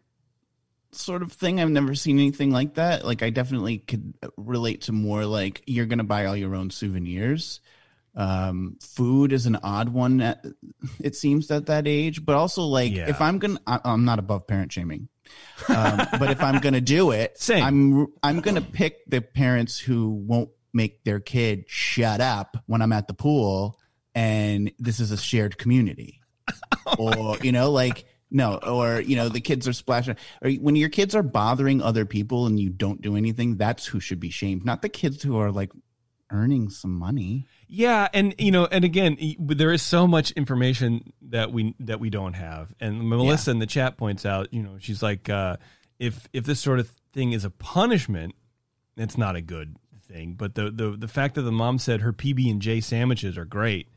sort 0.92 1.22
of 1.22 1.32
thing. 1.32 1.60
I've 1.60 1.70
never 1.70 1.94
seen 1.94 2.18
anything 2.18 2.50
like 2.50 2.74
that. 2.74 3.04
Like 3.04 3.22
I 3.22 3.30
definitely 3.30 3.78
could 3.78 4.14
relate 4.36 4.82
to 4.82 4.92
more 4.92 5.24
like 5.24 5.62
you're 5.66 5.86
going 5.86 5.98
to 5.98 6.04
buy 6.04 6.26
all 6.26 6.36
your 6.36 6.54
own 6.54 6.70
souvenirs. 6.70 7.60
Um, 8.16 8.76
food 8.80 9.32
is 9.32 9.46
an 9.46 9.56
odd 9.62 9.88
one. 9.88 10.20
At, 10.20 10.44
it 11.00 11.14
seems 11.14 11.50
at 11.50 11.66
that 11.66 11.86
age, 11.86 12.24
but 12.24 12.34
also 12.34 12.62
like 12.62 12.92
Yeah. 12.92 13.08
if 13.08 13.20
I'm 13.20 13.38
gonna, 13.38 13.60
I, 13.66 13.78
I'm 13.84 14.04
not 14.04 14.18
above 14.18 14.46
parent 14.48 14.72
shaming. 14.72 15.08
Um, 15.68 15.98
but 16.18 16.30
if 16.30 16.42
I'm 16.42 16.58
gonna 16.60 16.80
do 16.80 17.12
it, 17.12 17.38
Same. 17.40 17.62
I'm 17.62 18.06
I'm 18.24 18.40
gonna 18.40 18.60
pick 18.62 18.96
the 19.06 19.20
parents 19.20 19.78
who 19.78 20.10
won't 20.10 20.50
make 20.72 21.04
their 21.04 21.20
kid 21.20 21.64
shut 21.68 22.20
up 22.20 22.56
when 22.66 22.82
I'm 22.82 22.92
at 22.92 23.06
the 23.06 23.14
pool, 23.14 23.78
and 24.12 24.72
this 24.80 24.98
is 24.98 25.12
a 25.12 25.16
shared 25.16 25.56
community, 25.56 26.20
or 26.98 27.36
you 27.42 27.52
know, 27.52 27.70
like 27.70 28.06
no, 28.30 28.56
or 28.56 29.00
you 29.00 29.16
know, 29.16 29.28
the 29.28 29.40
kids 29.40 29.66
are 29.66 29.72
splashing, 29.72 30.16
or 30.42 30.50
when 30.52 30.76
your 30.76 30.88
kids 30.88 31.14
are 31.14 31.22
bothering 31.22 31.82
other 31.82 32.04
people 32.04 32.46
and 32.46 32.58
you 32.58 32.70
don't 32.70 33.00
do 33.00 33.16
anything, 33.16 33.56
that's 33.56 33.86
who 33.86 34.00
should 34.00 34.20
be 34.20 34.30
shamed, 34.30 34.64
not 34.64 34.82
the 34.82 34.88
kids 34.88 35.22
who 35.22 35.38
are 35.38 35.50
like 35.50 35.70
earning 36.30 36.70
some 36.70 36.92
money. 36.92 37.46
Yeah, 37.68 38.08
and 38.12 38.34
you 38.38 38.50
know, 38.50 38.66
and 38.66 38.84
again, 38.84 39.16
there 39.38 39.72
is 39.72 39.82
so 39.82 40.06
much 40.06 40.30
information 40.32 41.12
that 41.22 41.52
we 41.52 41.74
that 41.80 42.00
we 42.00 42.10
don't 42.10 42.34
have. 42.34 42.72
And 42.80 43.08
Melissa 43.08 43.50
in 43.50 43.58
the 43.58 43.66
chat 43.66 43.96
points 43.96 44.24
out, 44.26 44.52
you 44.52 44.62
know, 44.62 44.76
she's 44.78 45.02
like, 45.02 45.28
uh, 45.28 45.56
if 45.98 46.28
if 46.32 46.44
this 46.44 46.60
sort 46.60 46.78
of 46.80 46.88
thing 47.12 47.32
is 47.32 47.44
a 47.44 47.50
punishment, 47.50 48.34
it's 48.96 49.18
not 49.18 49.36
a 49.36 49.40
good 49.40 49.76
thing. 50.08 50.34
But 50.34 50.54
the 50.54 50.70
the 50.70 50.96
the 50.96 51.08
fact 51.08 51.34
that 51.36 51.42
the 51.42 51.52
mom 51.52 51.78
said 51.78 52.00
her 52.00 52.12
PB 52.12 52.50
and 52.50 52.62
J 52.62 52.80
sandwiches 52.80 53.36
are 53.38 53.44
great, 53.44 53.88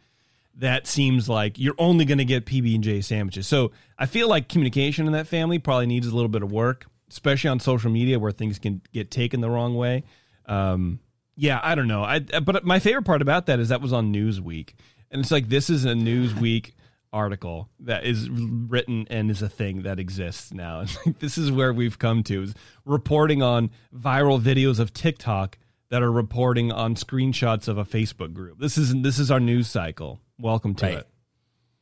that 0.55 0.87
seems 0.87 1.27
like 1.27 1.57
you're 1.57 1.75
only 1.77 2.05
going 2.05 2.19
to 2.19 2.25
get 2.25 2.45
PB 2.45 2.75
and 2.75 2.83
J 2.83 3.01
sandwiches. 3.01 3.47
So 3.47 3.71
I 3.97 4.05
feel 4.05 4.27
like 4.27 4.49
communication 4.49 5.07
in 5.07 5.13
that 5.13 5.27
family 5.27 5.59
probably 5.59 5.87
needs 5.87 6.07
a 6.07 6.13
little 6.13 6.29
bit 6.29 6.43
of 6.43 6.51
work, 6.51 6.85
especially 7.09 7.49
on 7.49 7.59
social 7.59 7.89
media 7.89 8.19
where 8.19 8.31
things 8.31 8.59
can 8.59 8.81
get 8.93 9.09
taken 9.09 9.41
the 9.41 9.49
wrong 9.49 9.75
way. 9.75 10.03
Um, 10.45 10.99
yeah, 11.35 11.59
I 11.63 11.75
don't 11.75 11.87
know. 11.87 12.03
I 12.03 12.19
but 12.19 12.63
my 12.63 12.79
favorite 12.79 13.05
part 13.05 13.21
about 13.21 13.47
that 13.47 13.59
is 13.59 13.69
that 13.69 13.81
was 13.81 13.93
on 13.93 14.13
Newsweek, 14.13 14.73
and 15.09 15.21
it's 15.21 15.31
like 15.31 15.49
this 15.49 15.69
is 15.69 15.85
a 15.85 15.93
Newsweek 15.93 16.73
article 17.13 17.69
that 17.79 18.05
is 18.05 18.29
written 18.29 19.07
and 19.09 19.31
is 19.31 19.41
a 19.41 19.49
thing 19.49 19.83
that 19.83 19.99
exists 19.99 20.53
now. 20.53 20.85
This 21.19 21.37
is 21.37 21.51
where 21.51 21.73
we've 21.73 21.97
come 21.97 22.23
to 22.23 22.43
is 22.43 22.53
reporting 22.85 23.41
on 23.41 23.71
viral 23.95 24.41
videos 24.41 24.79
of 24.79 24.93
TikTok 24.93 25.57
that 25.89 26.01
are 26.01 26.11
reporting 26.11 26.71
on 26.71 26.95
screenshots 26.95 27.67
of 27.67 27.77
a 27.77 27.85
Facebook 27.85 28.33
group. 28.33 28.59
This 28.59 28.77
is 28.77 28.93
this 29.01 29.19
is 29.19 29.31
our 29.31 29.39
news 29.39 29.67
cycle. 29.69 30.19
Welcome 30.39 30.75
to 30.75 30.85
Right. 30.85 30.97
it. 30.99 31.07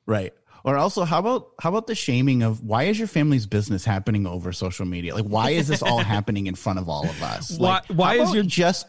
Right. 0.06 0.34
Or 0.64 0.78
also, 0.78 1.04
how 1.06 1.20
about 1.20 1.50
how 1.60 1.70
about 1.70 1.88
the 1.88 1.96
shaming 1.96 2.44
of 2.44 2.62
why 2.64 2.84
is 2.84 3.00
your 3.00 3.08
family's 3.08 3.48
business 3.48 3.84
happening 3.84 4.28
over 4.28 4.52
social 4.54 4.86
media? 4.86 5.16
Like, 5.16 5.26
why 5.26 5.52
is 5.52 5.68
this 5.68 5.82
all 5.82 6.00
happening 6.04 6.48
in 6.48 6.56
front 6.56 6.78
of 6.80 6.88
all 6.88 7.08
of 7.10 7.24
us? 7.24 7.58
Why- 7.58 7.74
Like, 7.74 7.86
why 7.88 8.18
how 8.18 8.24
is 8.26 8.34
your- 8.34 8.44
just 8.44 8.86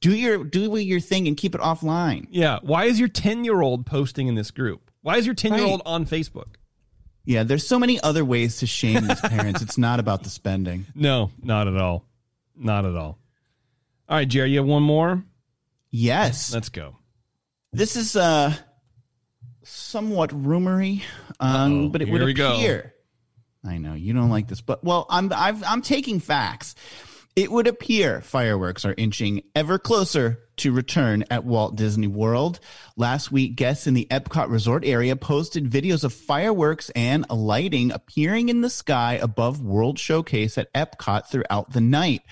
do 0.00 0.14
your 0.14 0.44
do 0.44 0.74
your 0.78 1.00
thing 1.00 1.28
and 1.28 1.36
keep 1.36 1.54
it 1.54 1.60
offline? 1.60 2.26
Yeah. 2.30 2.58
Why 2.62 2.84
is 2.84 2.98
your 2.98 3.08
10 3.08 3.44
year 3.44 3.60
old 3.60 3.84
posting 3.84 4.28
in 4.28 4.34
this 4.34 4.50
group? 4.50 4.90
Why 5.02 5.16
is 5.18 5.26
your 5.26 5.34
10 5.34 5.54
year 5.54 5.64
old 5.66 5.82
on 5.84 6.06
Facebook? 6.06 6.54
Yeah, 7.26 7.42
there's 7.42 7.66
so 7.66 7.78
many 7.78 8.00
other 8.00 8.24
ways 8.24 8.56
to 8.58 8.66
shame 8.66 9.06
these 9.06 9.20
parents. 9.20 9.60
It's 9.60 9.76
not 9.76 10.00
about 10.00 10.22
the 10.22 10.30
spending. 10.30 10.86
No, 10.94 11.30
not 11.42 11.68
at 11.68 11.76
all. 11.76 12.06
Not 12.56 12.86
at 12.86 12.96
all. 12.96 13.18
All 14.08 14.16
right, 14.16 14.26
Jerry, 14.28 14.52
you 14.52 14.58
have 14.58 14.66
one 14.66 14.82
more? 14.82 15.22
Yes, 15.90 16.52
Let's 16.54 16.70
go. 16.70 16.96
this 17.72 17.94
is 17.96 18.16
uh 18.16 18.54
somewhat 19.62 20.30
rumory, 20.30 21.02
um, 21.38 21.84
Uh-oh. 21.84 21.88
but 21.90 22.02
it 22.02 22.08
Here 22.08 22.24
would 22.24 22.38
appear. 22.38 22.94
I 23.64 23.78
know 23.78 23.94
you 23.94 24.14
don't 24.14 24.30
like 24.30 24.48
this, 24.48 24.60
but 24.60 24.82
well, 24.82 25.06
I'm 25.10 25.32
I've, 25.32 25.62
I'm 25.64 25.82
taking 25.82 26.20
facts. 26.20 26.74
It 27.36 27.52
would 27.52 27.68
appear 27.68 28.20
fireworks 28.22 28.84
are 28.84 28.94
inching 28.96 29.42
ever 29.54 29.78
closer 29.78 30.40
to 30.58 30.72
return 30.72 31.24
at 31.30 31.44
Walt 31.44 31.76
Disney 31.76 32.08
World. 32.08 32.58
Last 32.96 33.30
week, 33.30 33.54
guests 33.54 33.86
in 33.86 33.94
the 33.94 34.06
Epcot 34.10 34.50
Resort 34.50 34.84
area 34.84 35.14
posted 35.14 35.70
videos 35.70 36.02
of 36.04 36.12
fireworks 36.12 36.90
and 36.90 37.24
lighting 37.30 37.92
appearing 37.92 38.48
in 38.48 38.62
the 38.62 38.68
sky 38.68 39.14
above 39.14 39.62
World 39.62 39.98
Showcase 39.98 40.58
at 40.58 40.72
Epcot 40.74 41.28
throughout 41.28 41.72
the 41.72 41.80
night. 41.80 42.22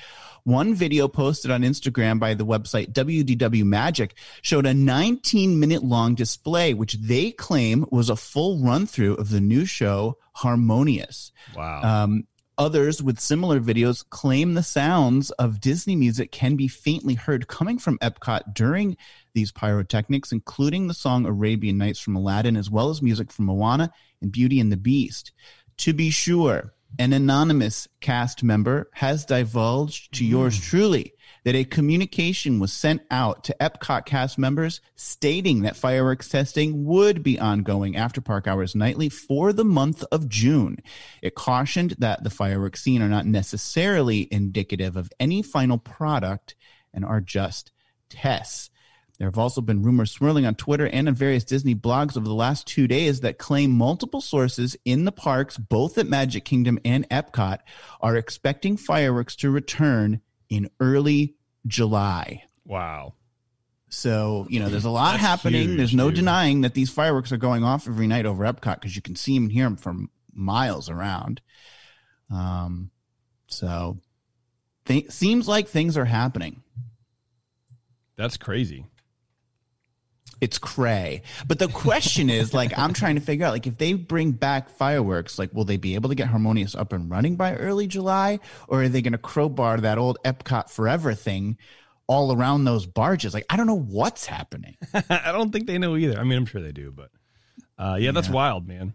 One 0.45 0.75
video 0.75 1.09
posted 1.09 1.51
on 1.51 1.63
Instagram 1.63 2.19
by 2.19 2.35
the 2.35 2.47
website 2.47 2.93
WDW 2.93 3.65
Magic 3.65 4.15
showed 4.43 4.67
a 4.67 4.75
19 4.75 5.59
minute 5.59 5.85
long 5.85 6.15
display, 6.15 6.75
which 6.75 6.95
they 6.95 7.31
claim 7.31 7.87
was 7.91 8.11
a 8.11 8.17
full 8.17 8.63
run 8.63 8.87
through 8.87 9.15
of 9.15 9.31
the 9.31 9.41
new 9.41 9.65
show 9.65 10.19
Harmonious. 10.33 11.33
Wow. 11.57 11.83
Um, 11.83 12.27
others 12.57 13.03
with 13.03 13.21
similar 13.21 13.61
videos 13.61 14.05
claim 14.09 14.55
the 14.55 14.63
sounds 14.63 15.31
of 15.33 15.61
Disney 15.61 15.97
music 15.97 16.33
can 16.33 16.57
be 16.57 16.69
faintly 16.69 17.15
heard 17.15 17.49
coming 17.49 17.79
from 17.79 17.99
Epcot 17.99 18.55
during 18.55 18.97
these 19.35 19.53
pyrotechnics, 19.53 20.33
including 20.33 20.87
the 20.87 20.95
song 20.95 21.27
Arabian 21.27 21.79
Nights 21.79 22.01
from 22.01 22.17
Aladdin, 22.17 22.57
as 22.57 22.71
well 22.71 22.91
as 22.91 23.03
music 23.03 23.33
from 23.33 23.47
Moana 23.47 23.93
and 24.21 24.33
Beauty 24.33 24.61
and 24.61 24.71
the 24.71 24.77
Beast. 24.77 25.33
To 25.79 25.93
be 25.93 26.11
sure, 26.11 26.75
an 26.99 27.13
anonymous 27.13 27.89
cast 28.01 28.43
member 28.43 28.89
has 28.95 29.25
divulged 29.25 30.15
to 30.15 30.25
mm. 30.25 30.31
yours 30.31 30.59
truly 30.59 31.13
that 31.45 31.55
a 31.55 31.65
communication 31.65 32.59
was 32.59 32.73
sent 32.73 33.03
out 33.11 33.45
to 33.45 33.57
Epcot 33.61 34.05
cast 34.05 34.39
members 34.39 34.81
stating 34.97 35.63
that 35.63 35.77
fireworks 35.77 36.29
testing 36.29 36.85
would 36.85 37.23
be 37.23 37.39
ongoing 37.39 37.97
after 37.97 38.21
park 38.21 38.47
hours 38.47 38.75
nightly 38.75 39.09
for 39.09 39.53
the 39.53 39.65
month 39.65 40.05
of 40.11 40.29
June. 40.29 40.79
It 41.23 41.35
cautioned 41.35 41.95
that 41.99 42.25
the 42.25 42.31
fireworks 42.31 42.83
seen 42.83 43.03
are 43.03 43.09
not 43.09 43.27
necessarily 43.27 44.29
indicative 44.31 44.97
of 44.97 45.11
any 45.19 45.43
final 45.43 45.79
product 45.79 46.55
and 46.93 47.05
are 47.05 47.21
just 47.21 47.73
tests. 48.11 48.71
There 49.19 49.27
have 49.27 49.39
also 49.39 49.61
been 49.61 49.83
rumors 49.83 50.13
swirling 50.13 50.47
on 50.47 50.55
Twitter 50.55 50.87
and 50.87 51.09
on 51.09 51.15
various 51.15 51.43
Disney 51.45 51.75
blogs 51.75 52.17
over 52.17 52.27
the 52.27 52.35
last 52.35 52.69
two 52.69 52.87
days 52.87 53.21
that 53.21 53.37
claim 53.39 53.73
multiple 53.73 54.21
sources 54.21 54.77
in 54.85 55.05
the 55.05 55.13
parks, 55.13 55.57
both 55.57 55.99
at 55.99 56.07
Magic 56.07 56.45
Kingdom 56.45 56.79
and 56.85 57.09
Epcot, 57.09 57.59
are 58.01 58.15
expecting 58.17 58.77
fireworks 58.77 59.35
to 59.37 59.51
return 59.51 60.21
in 60.49 60.71
early 60.81 61.35
July. 61.67 62.45
wow. 62.65 63.15
So, 63.91 64.47
you 64.51 64.61
know, 64.61 64.69
there's 64.69 64.85
a 64.85 64.91
lot 64.91 65.13
That's 65.13 65.23
happening. 65.23 65.63
huge, 65.69 65.77
there's 65.79 65.95
no 65.95 66.11
denying 66.11 66.61
that 66.61 66.75
these 66.75 66.91
fireworks 66.91 67.33
are 67.33 67.39
going 67.39 67.65
off 67.65 67.89
every 67.89 68.07
night 68.07 68.27
over 68.27 68.45
Epcot 68.45 68.75
because 68.75 68.95
you 68.95 69.01
can 69.01 69.17
see 69.17 69.35
them 69.35 69.45
and 69.45 69.53
hear 69.53 69.65
them 69.65 69.77
from 69.79 70.11
miles 70.35 70.91
around. 70.91 71.41
Um, 72.31 72.91
so, 73.47 73.97
th- 74.85 75.11
seems 75.11 75.49
like 75.49 75.69
things 75.69 75.97
are 75.97 76.05
happening. 76.05 76.63
That's 78.17 78.37
crazy. 78.37 78.85
It's 80.41 80.59
cray. 80.59 81.23
But 81.47 81.59
the 81.59 81.69
question 81.69 82.31
is, 82.31 82.55
like, 82.55 82.77
I'm 82.79 82.93
trying 82.93 83.17
to 83.17 83.21
figure 83.21 83.47
out, 83.47 83.53
like, 83.53 83.67
if 83.67 83.77
they 83.79 83.95
bring 83.95 84.33
back 84.33 84.71
fireworks, 84.71 85.39
like, 85.39 85.53
will 85.53 85.65
they 85.65 85.77
be 85.77 85.95
able 85.95 86.09
to 86.11 86.15
get 86.15 86.29
Harmonious 86.29 86.75
up 86.75 86.93
and 86.93 87.11
running 87.11 87.37
by 87.37 87.55
early 87.57 87.87
July, 87.87 88.39
or 88.69 88.83
are 88.85 88.89
they 88.89 89.03
going 89.03 89.13
to 89.13 89.19
crowbar 89.19 89.79
that 89.81 89.99
old 89.99 90.19
Epcot 90.25 90.71
Forever 90.71 91.15
thing 91.15 91.59
all 92.07 92.33
around 92.33 92.65
those 92.65 92.87
barges? 92.87 93.35
Like, 93.35 93.47
I 93.51 93.57
don't 93.57 93.67
know 93.67 93.79
what's 93.79 94.27
happening. 94.27 94.77
I 95.11 95.33
don't 95.33 95.51
think 95.53 95.67
they 95.67 95.79
know 95.79 95.97
either. 95.97 96.19
I 96.19 96.25
mean, 96.25 96.39
I'm 96.39 96.47
sure 96.47 96.63
they 96.63 96.73
do, 96.73 96.93
but 96.93 97.11
uh, 97.79 97.97
yeah, 98.01 98.13
that's 98.13 98.29
wild, 98.29 98.67
man. 98.69 98.95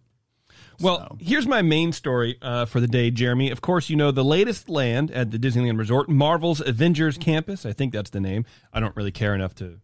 Well, 0.80 0.98
So- 1.00 1.18
here's 1.20 1.46
my 1.48 1.62
main 1.62 1.92
story 1.92 2.38
uh, 2.42 2.66
for 2.66 2.80
the 2.80 2.88
day, 2.88 3.12
Jeremy. 3.12 3.52
Of 3.52 3.62
course, 3.62 3.90
you 3.90 3.96
know 3.96 4.12
the 4.12 4.24
latest 4.26 4.70
land 4.70 5.12
at 5.12 5.32
the 5.32 5.38
Disneyland 5.38 5.78
Resort, 5.78 6.10
Marvel's 6.10 6.62
Avengers 6.62 7.18
Campus. 7.18 7.66
I 7.66 7.74
think 7.74 7.94
that's 7.94 8.10
the 8.10 8.20
name. 8.20 8.46
I 8.74 8.80
don't 8.80 8.96
really 8.96 9.12
care 9.12 9.36
enough 9.36 9.54
to 9.56 9.80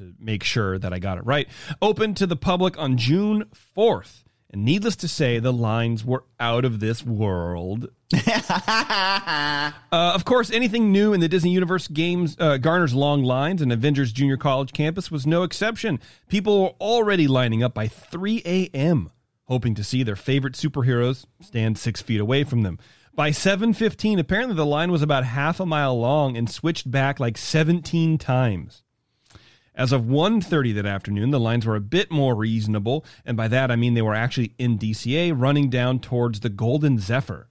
to 0.00 0.14
make 0.18 0.42
sure 0.42 0.78
that 0.78 0.92
I 0.92 0.98
got 0.98 1.18
it 1.18 1.26
right. 1.26 1.46
Opened 1.82 2.16
to 2.16 2.26
the 2.26 2.36
public 2.36 2.78
on 2.78 2.96
June 2.96 3.44
4th. 3.76 4.24
And 4.52 4.64
needless 4.64 4.96
to 4.96 5.08
say, 5.08 5.38
the 5.38 5.52
lines 5.52 6.04
were 6.04 6.24
out 6.40 6.64
of 6.64 6.80
this 6.80 7.04
world. 7.04 7.88
Uh, 9.92 10.12
of 10.14 10.24
course, 10.24 10.52
anything 10.52 10.92
new 10.92 11.12
in 11.12 11.18
the 11.18 11.28
Disney 11.28 11.50
Universe 11.50 11.88
games 11.88 12.36
uh, 12.38 12.56
garners 12.58 12.94
long 12.94 13.24
lines, 13.24 13.60
and 13.60 13.72
Avengers 13.72 14.12
Junior 14.12 14.36
College 14.36 14.72
campus 14.72 15.10
was 15.10 15.26
no 15.26 15.42
exception. 15.42 15.98
People 16.28 16.62
were 16.62 16.74
already 16.80 17.26
lining 17.26 17.62
up 17.62 17.74
by 17.74 17.88
3 17.88 18.40
a.m., 18.44 19.10
hoping 19.46 19.74
to 19.74 19.82
see 19.82 20.04
their 20.04 20.14
favorite 20.14 20.54
superheroes 20.54 21.26
stand 21.40 21.76
six 21.76 22.00
feet 22.00 22.20
away 22.20 22.44
from 22.44 22.62
them. 22.62 22.78
By 23.14 23.30
7:15, 23.30 24.20
apparently 24.20 24.54
the 24.54 24.64
line 24.64 24.92
was 24.92 25.02
about 25.02 25.24
half 25.24 25.58
a 25.58 25.66
mile 25.66 25.98
long 25.98 26.36
and 26.36 26.48
switched 26.48 26.88
back 26.88 27.18
like 27.18 27.36
17 27.36 28.16
times. 28.16 28.84
As 29.74 29.92
of 29.92 30.02
1.30 30.02 30.74
that 30.74 30.86
afternoon, 30.86 31.30
the 31.30 31.40
lines 31.40 31.64
were 31.64 31.76
a 31.76 31.80
bit 31.80 32.10
more 32.10 32.34
reasonable, 32.34 33.04
and 33.24 33.36
by 33.36 33.48
that 33.48 33.70
I 33.70 33.76
mean 33.76 33.94
they 33.94 34.02
were 34.02 34.14
actually 34.14 34.54
in 34.58 34.78
DCA 34.78 35.32
running 35.34 35.70
down 35.70 36.00
towards 36.00 36.40
the 36.40 36.48
Golden 36.48 36.98
Zephyr. 36.98 37.48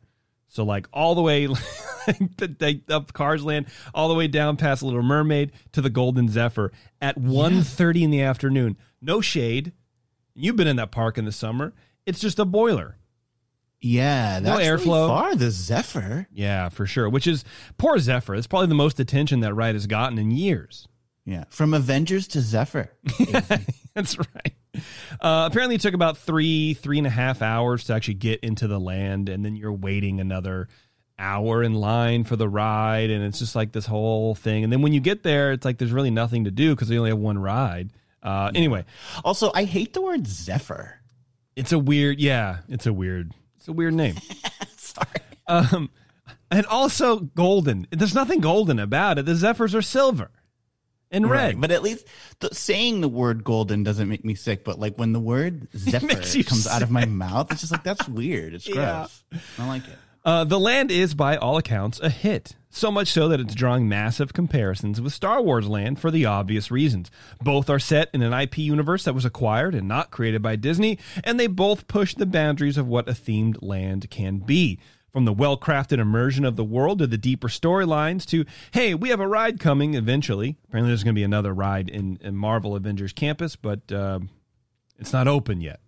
So 0.47 0.63
like 0.63 0.87
all 0.91 1.15
the 1.15 1.21
way 1.21 1.47
up 2.89 3.13
Cars 3.13 3.43
Land, 3.43 3.67
all 3.93 4.07
the 4.09 4.15
way 4.15 4.27
down 4.27 4.57
past 4.57 4.83
Little 4.83 5.01
Mermaid 5.03 5.51
to 5.73 5.81
the 5.81 5.89
Golden 5.89 6.27
Zephyr 6.27 6.71
at 7.01 7.17
1.30 7.19 8.01
in 8.03 8.11
the 8.11 8.21
afternoon. 8.21 8.77
No 9.01 9.21
shade. 9.21 9.71
You've 10.35 10.55
been 10.55 10.67
in 10.67 10.75
that 10.77 10.91
park 10.91 11.17
in 11.17 11.25
the 11.25 11.31
summer. 11.31 11.73
It's 12.05 12.19
just 12.19 12.39
a 12.39 12.45
boiler. 12.45 12.97
yeah, 13.81 14.39
No 14.39 14.57
that's 14.57 14.67
really 14.67 14.85
airflow. 14.85 15.07
far. 15.07 15.35
The 15.35 15.51
Zephyr. 15.51 16.27
Yeah, 16.31 16.69
for 16.69 16.85
sure. 16.85 17.07
Which 17.09 17.27
is 17.27 17.45
poor 17.77 17.99
Zephyr. 17.99 18.35
It's 18.35 18.47
probably 18.47 18.67
the 18.67 18.75
most 18.75 18.99
attention 18.99 19.39
that 19.41 19.53
ride 19.53 19.75
has 19.75 19.87
gotten 19.87 20.17
in 20.17 20.31
years. 20.31 20.87
Yeah, 21.29 21.43
from 21.49 21.75
Avengers 21.75 22.27
to 22.29 22.41
Zephyr. 22.41 22.91
That's 23.93 24.17
right. 24.17 24.53
Uh, 25.21 25.47
apparently, 25.49 25.75
it 25.75 25.81
took 25.81 25.93
about 25.93 26.17
three, 26.17 26.73
three 26.73 26.97
and 26.97 27.05
a 27.05 27.11
half 27.11 27.43
hours 27.43 27.83
to 27.83 27.93
actually 27.93 28.15
get 28.15 28.39
into 28.39 28.67
the 28.67 28.79
land, 28.79 29.29
and 29.29 29.45
then 29.45 29.55
you're 29.55 29.71
waiting 29.73 30.19
another 30.19 30.69
hour 31.19 31.61
in 31.61 31.75
line 31.75 32.23
for 32.23 32.35
the 32.35 32.49
ride, 32.49 33.11
and 33.11 33.23
it's 33.23 33.37
just 33.37 33.55
like 33.55 33.73
this 33.73 33.85
whole 33.85 34.33
thing. 34.33 34.63
And 34.63 34.73
then 34.73 34.81
when 34.81 34.91
you 34.91 34.99
get 34.99 35.21
there, 35.21 35.51
it's 35.51 35.65
like 35.65 35.77
there's 35.77 35.91
really 35.91 36.09
nothing 36.09 36.45
to 36.45 36.51
do 36.51 36.73
because 36.73 36.87
they 36.87 36.97
only 36.97 37.11
have 37.11 37.19
one 37.19 37.37
ride. 37.37 37.91
Uh, 38.23 38.49
anyway, 38.55 38.85
Also, 39.23 39.51
I 39.53 39.65
hate 39.65 39.93
the 39.93 40.01
word 40.01 40.25
Zephyr. 40.25 40.99
it's 41.55 41.71
a 41.73 41.79
weird, 41.79 42.19
yeah, 42.19 42.59
it's 42.69 42.87
a 42.87 42.93
weird, 42.93 43.33
it's 43.57 43.67
a 43.67 43.73
weird 43.73 43.93
name. 43.93 44.15
Sorry. 44.77 45.05
Um, 45.47 45.91
and 46.49 46.65
also 46.65 47.19
golden. 47.19 47.85
There's 47.91 48.15
nothing 48.15 48.39
golden 48.39 48.79
about 48.79 49.19
it. 49.19 49.25
The 49.25 49.35
Zephyrs 49.35 49.75
are 49.75 49.81
silver 49.83 50.31
and 51.11 51.29
red. 51.29 51.45
Right, 51.55 51.61
but 51.61 51.71
at 51.71 51.81
least 51.83 52.05
the, 52.39 52.53
saying 52.53 53.01
the 53.01 53.09
word 53.09 53.43
golden 53.43 53.83
doesn't 53.83 54.07
make 54.07 54.23
me 54.25 54.35
sick. 54.35 54.63
But 54.63 54.79
like 54.79 54.95
when 54.97 55.13
the 55.13 55.19
word 55.19 55.67
Zephyr 55.77 56.07
comes 56.43 56.67
out 56.67 56.81
of 56.81 56.91
my 56.91 57.05
mouth, 57.05 57.51
it's 57.51 57.61
just 57.61 57.71
like 57.71 57.83
that's 57.83 58.07
weird. 58.07 58.53
It's 58.53 58.67
Yeah. 58.67 58.75
gross. 58.75 59.23
I 59.33 59.37
don't 59.57 59.67
like 59.67 59.87
it. 59.87 59.95
Uh, 60.25 60.43
the 60.43 60.59
land 60.59 60.91
is, 60.91 61.13
by 61.13 61.37
all 61.37 61.57
accounts, 61.57 61.99
a 62.01 62.09
hit. 62.09 62.53
So 62.69 62.91
much 62.91 63.07
so 63.07 63.29
that 63.29 63.39
it's 63.39 63.55
drawing 63.55 63.87
massive 63.89 64.33
comparisons 64.33 64.99
with 65.01 65.13
Star 65.13 65.41
Wars 65.41 65.67
Land 65.67 65.97
for 65.99 66.11
the 66.11 66.25
obvious 66.25 66.69
reasons. 66.69 67.09
Both 67.41 67.69
are 67.69 67.79
set 67.79 68.09
in 68.13 68.21
an 68.21 68.33
IP 68.33 68.57
universe 68.59 69.05
that 69.05 69.15
was 69.15 69.25
acquired 69.25 69.73
and 69.73 69.87
not 69.87 70.11
created 70.11 70.41
by 70.43 70.55
Disney, 70.57 70.99
and 71.23 71.39
they 71.39 71.47
both 71.47 71.87
push 71.87 72.13
the 72.13 72.25
boundaries 72.27 72.77
of 72.77 72.85
what 72.85 73.07
a 73.09 73.13
themed 73.13 73.57
land 73.61 74.09
can 74.11 74.37
be. 74.39 74.77
From 75.11 75.25
the 75.25 75.33
well 75.33 75.57
crafted 75.57 75.97
immersion 75.97 76.45
of 76.45 76.55
the 76.55 76.63
world 76.63 76.99
to 76.99 77.07
the 77.07 77.17
deeper 77.17 77.47
storylines 77.47 78.25
to, 78.27 78.45
hey, 78.71 78.93
we 78.93 79.09
have 79.09 79.19
a 79.19 79.27
ride 79.27 79.59
coming 79.59 79.95
eventually. 79.95 80.57
Apparently, 80.67 80.89
there's 80.91 81.03
going 81.03 81.15
to 81.15 81.19
be 81.19 81.23
another 81.23 81.53
ride 81.53 81.89
in, 81.89 82.19
in 82.21 82.35
Marvel 82.35 82.75
Avengers 82.75 83.11
Campus, 83.11 83.55
but 83.55 83.91
uh, 83.91 84.19
it's 84.99 85.11
not 85.11 85.27
open 85.27 85.61
yet. 85.61 85.79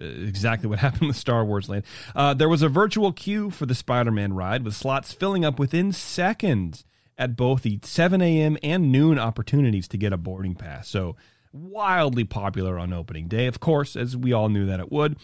uh, 0.00 0.04
Exactly 0.04 0.68
what 0.68 0.78
happened 0.86 1.08
with 1.08 1.16
Star 1.16 1.44
Wars 1.44 1.68
Land. 1.68 1.82
Uh, 2.14 2.32
there 2.34 2.48
was 2.48 2.62
a 2.62 2.68
virtual 2.68 3.12
queue 3.12 3.50
for 3.50 3.66
the 3.66 3.74
Spider 3.74 4.12
Man 4.12 4.34
ride 4.34 4.64
with 4.64 4.74
slots 4.74 5.12
filling 5.12 5.44
up 5.44 5.58
within 5.58 5.92
seconds 5.92 6.84
at 7.18 7.36
both 7.36 7.62
the 7.62 7.80
7 7.82 8.22
a.m. 8.22 8.56
and 8.62 8.92
noon 8.92 9.18
opportunities 9.18 9.88
to 9.88 9.96
get 9.98 10.12
a 10.12 10.16
boarding 10.16 10.54
pass. 10.54 10.88
So, 10.88 11.16
wildly 11.52 12.22
popular 12.24 12.78
on 12.78 12.92
opening 12.92 13.26
day, 13.26 13.46
of 13.46 13.58
course, 13.60 13.96
as 13.96 14.16
we 14.16 14.32
all 14.32 14.48
knew 14.48 14.64
that 14.66 14.78
it 14.80 14.92
would. 14.92 15.16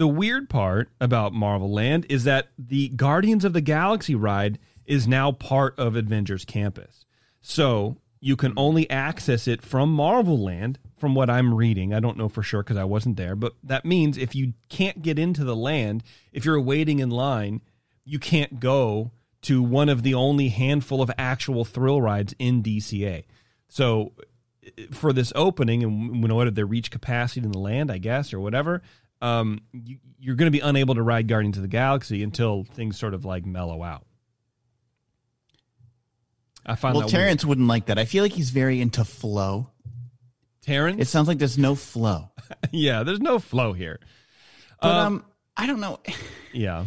The 0.00 0.08
weird 0.08 0.48
part 0.48 0.88
about 0.98 1.34
Marvel 1.34 1.70
Land 1.70 2.06
is 2.08 2.24
that 2.24 2.48
the 2.56 2.88
Guardians 2.88 3.44
of 3.44 3.52
the 3.52 3.60
Galaxy 3.60 4.14
ride 4.14 4.58
is 4.86 5.06
now 5.06 5.30
part 5.30 5.78
of 5.78 5.94
Avengers 5.94 6.46
Campus. 6.46 7.04
So 7.42 7.98
you 8.18 8.34
can 8.34 8.54
only 8.56 8.88
access 8.88 9.46
it 9.46 9.60
from 9.60 9.92
Marvel 9.92 10.42
Land, 10.42 10.78
from 10.96 11.14
what 11.14 11.28
I'm 11.28 11.52
reading. 11.52 11.92
I 11.92 12.00
don't 12.00 12.16
know 12.16 12.30
for 12.30 12.42
sure 12.42 12.62
because 12.62 12.78
I 12.78 12.84
wasn't 12.84 13.18
there, 13.18 13.36
but 13.36 13.56
that 13.62 13.84
means 13.84 14.16
if 14.16 14.34
you 14.34 14.54
can't 14.70 15.02
get 15.02 15.18
into 15.18 15.44
the 15.44 15.54
land, 15.54 16.02
if 16.32 16.46
you're 16.46 16.58
waiting 16.58 17.00
in 17.00 17.10
line, 17.10 17.60
you 18.02 18.18
can't 18.18 18.58
go 18.58 19.10
to 19.42 19.62
one 19.62 19.90
of 19.90 20.02
the 20.02 20.14
only 20.14 20.48
handful 20.48 21.02
of 21.02 21.10
actual 21.18 21.66
thrill 21.66 22.00
rides 22.00 22.34
in 22.38 22.62
DCA. 22.62 23.24
So 23.68 24.12
for 24.92 25.12
this 25.12 25.32
opening 25.36 25.82
and 25.82 26.24
in 26.24 26.30
order 26.30 26.50
to 26.50 26.64
reach 26.64 26.90
capacity 26.90 27.44
in 27.44 27.52
the 27.52 27.58
land, 27.58 27.90
I 27.90 27.98
guess, 27.98 28.32
or 28.32 28.40
whatever, 28.40 28.82
um, 29.20 29.60
you, 29.72 29.98
you're 30.18 30.36
going 30.36 30.46
to 30.46 30.56
be 30.56 30.60
unable 30.60 30.94
to 30.94 31.02
ride 31.02 31.28
Guardians 31.28 31.56
of 31.56 31.62
the 31.62 31.68
Galaxy 31.68 32.22
until 32.22 32.64
things 32.64 32.98
sort 32.98 33.14
of 33.14 33.24
like 33.24 33.44
mellow 33.46 33.82
out. 33.82 34.06
I 36.64 36.74
find 36.74 36.94
Well, 36.94 37.06
that 37.06 37.10
Terrence 37.10 37.44
wouldn't 37.44 37.68
like 37.68 37.86
that. 37.86 37.98
I 37.98 38.04
feel 38.04 38.22
like 38.22 38.32
he's 38.32 38.50
very 38.50 38.80
into 38.80 39.04
flow. 39.04 39.70
Terrence, 40.62 41.00
It 41.00 41.08
sounds 41.08 41.26
like 41.26 41.38
there's 41.38 41.58
no 41.58 41.74
flow. 41.74 42.30
yeah, 42.70 43.02
there's 43.02 43.20
no 43.20 43.38
flow 43.38 43.72
here. 43.72 43.98
But 44.80 44.88
Um, 44.90 45.06
um, 45.06 45.24
I 45.56 45.66
don't 45.66 45.80
know. 45.80 46.00
Yeah, 46.52 46.86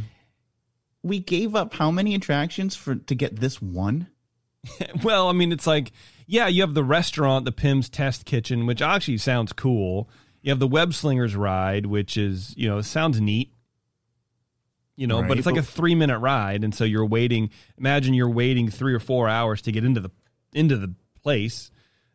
We 1.04 1.20
gave 1.20 1.56
up 1.56 1.74
how 1.74 1.90
many 1.90 2.16
attractions 2.16 2.76
for 2.76 2.96
to 2.96 3.16
get 3.16 3.38
this 3.40 3.62
one? 3.62 4.08
well, 5.04 5.30
I 5.30 5.32
mean, 5.32 5.54
it's 5.54 5.66
like, 5.66 5.94
yeah, 6.28 6.48
you 6.48 6.62
have 6.62 6.74
the 6.74 6.84
restaurant, 6.84 7.46
the 7.46 7.54
Pym's 7.54 7.88
Test 7.88 8.26
Kitchen, 8.26 8.66
which 8.66 8.82
actually 8.82 9.18
sounds 9.20 9.54
cool. 9.54 10.10
You 10.44 10.52
have 10.52 10.60
the 10.60 10.68
Web 10.68 10.94
Slingers 10.94 11.36
ride, 11.36 11.86
which 11.86 12.18
is, 12.18 12.54
you 12.56 12.70
know, 12.70 12.82
sounds 12.82 13.20
neat. 13.20 13.52
You 14.96 15.08
know, 15.08 15.24
but 15.24 15.40
it's 15.40 15.48
like 15.48 15.58
a 15.58 15.64
three 15.64 15.96
minute 15.96 16.20
ride, 16.20 16.64
and 16.64 16.76
so 16.76 16.84
you're 16.84 17.06
waiting. 17.06 17.50
Imagine 17.80 18.14
you're 18.14 18.30
waiting 18.30 18.70
three 18.70 18.94
or 18.94 19.00
four 19.00 19.28
hours 19.28 19.64
to 19.64 19.72
get 19.72 19.84
into 19.84 20.02
the 20.02 20.12
into 20.54 20.78
the 20.78 20.94
place, 21.24 21.72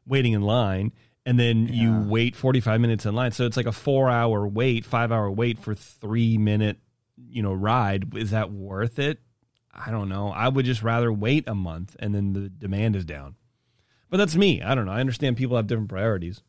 waiting 0.07 0.35
in 0.35 0.43
line, 0.43 0.93
and 1.27 1.41
then 1.41 1.67
you 1.67 2.05
wait 2.07 2.37
forty 2.37 2.61
five 2.61 2.81
minutes 2.81 3.05
in 3.05 3.17
line. 3.17 3.33
So 3.33 3.47
it's 3.47 3.57
like 3.57 3.67
a 3.67 3.73
four 3.73 4.09
hour 4.09 4.47
wait, 4.47 4.85
five 4.85 5.11
hour 5.11 5.29
wait 5.29 5.59
for 5.59 5.75
three 5.75 6.39
minute, 6.39 6.79
you 7.17 7.43
know, 7.43 7.53
ride. 7.53 8.17
Is 8.17 8.31
that 8.31 8.53
worth 8.53 9.01
it? 9.01 9.19
I 9.75 9.91
don't 9.91 10.09
know. 10.09 10.31
I 10.31 10.49
would 10.49 10.65
just 10.65 10.83
rather 10.83 11.13
wait 11.13 11.49
a 11.49 11.55
month 11.55 11.97
and 11.99 12.15
then 12.15 12.33
the 12.33 12.49
demand 12.49 12.95
is 12.97 13.05
down. 13.05 13.35
But 14.11 14.17
that's 14.19 14.37
me. 14.37 14.63
I 14.63 14.75
don't 14.75 14.87
know. 14.87 14.93
I 14.93 15.01
understand 15.01 15.37
people 15.37 15.57
have 15.57 15.67
different 15.67 15.91
priorities. 15.91 16.43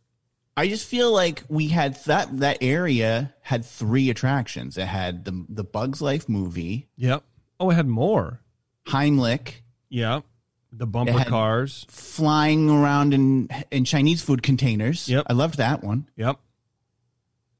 I 0.59 0.67
just 0.67 0.87
feel 0.87 1.11
like 1.11 1.43
we 1.49 1.67
had 1.69 1.95
that 2.05 2.39
that 2.39 2.57
area 2.61 3.33
had 3.41 3.65
three 3.65 4.09
attractions. 4.09 4.77
It 4.77 4.87
had 4.87 5.25
the 5.25 5.45
the 5.49 5.63
Bugs 5.63 6.01
Life 6.01 6.27
movie, 6.29 6.87
Yep. 6.97 7.23
Oh, 7.59 7.69
it 7.71 7.75
had 7.75 7.87
more. 7.87 8.41
Heimlich, 8.87 9.61
Yep. 9.89 10.23
The 10.71 10.85
bumper 10.85 11.23
cars. 11.25 11.85
flying 11.89 12.69
around 12.69 13.13
in 13.13 13.49
in 13.71 13.85
Chinese 13.85 14.21
food 14.21 14.43
containers. 14.43 15.07
Yep. 15.09 15.25
I 15.29 15.33
loved 15.33 15.57
that 15.57 15.83
one. 15.83 16.07
Yep. 16.15 16.39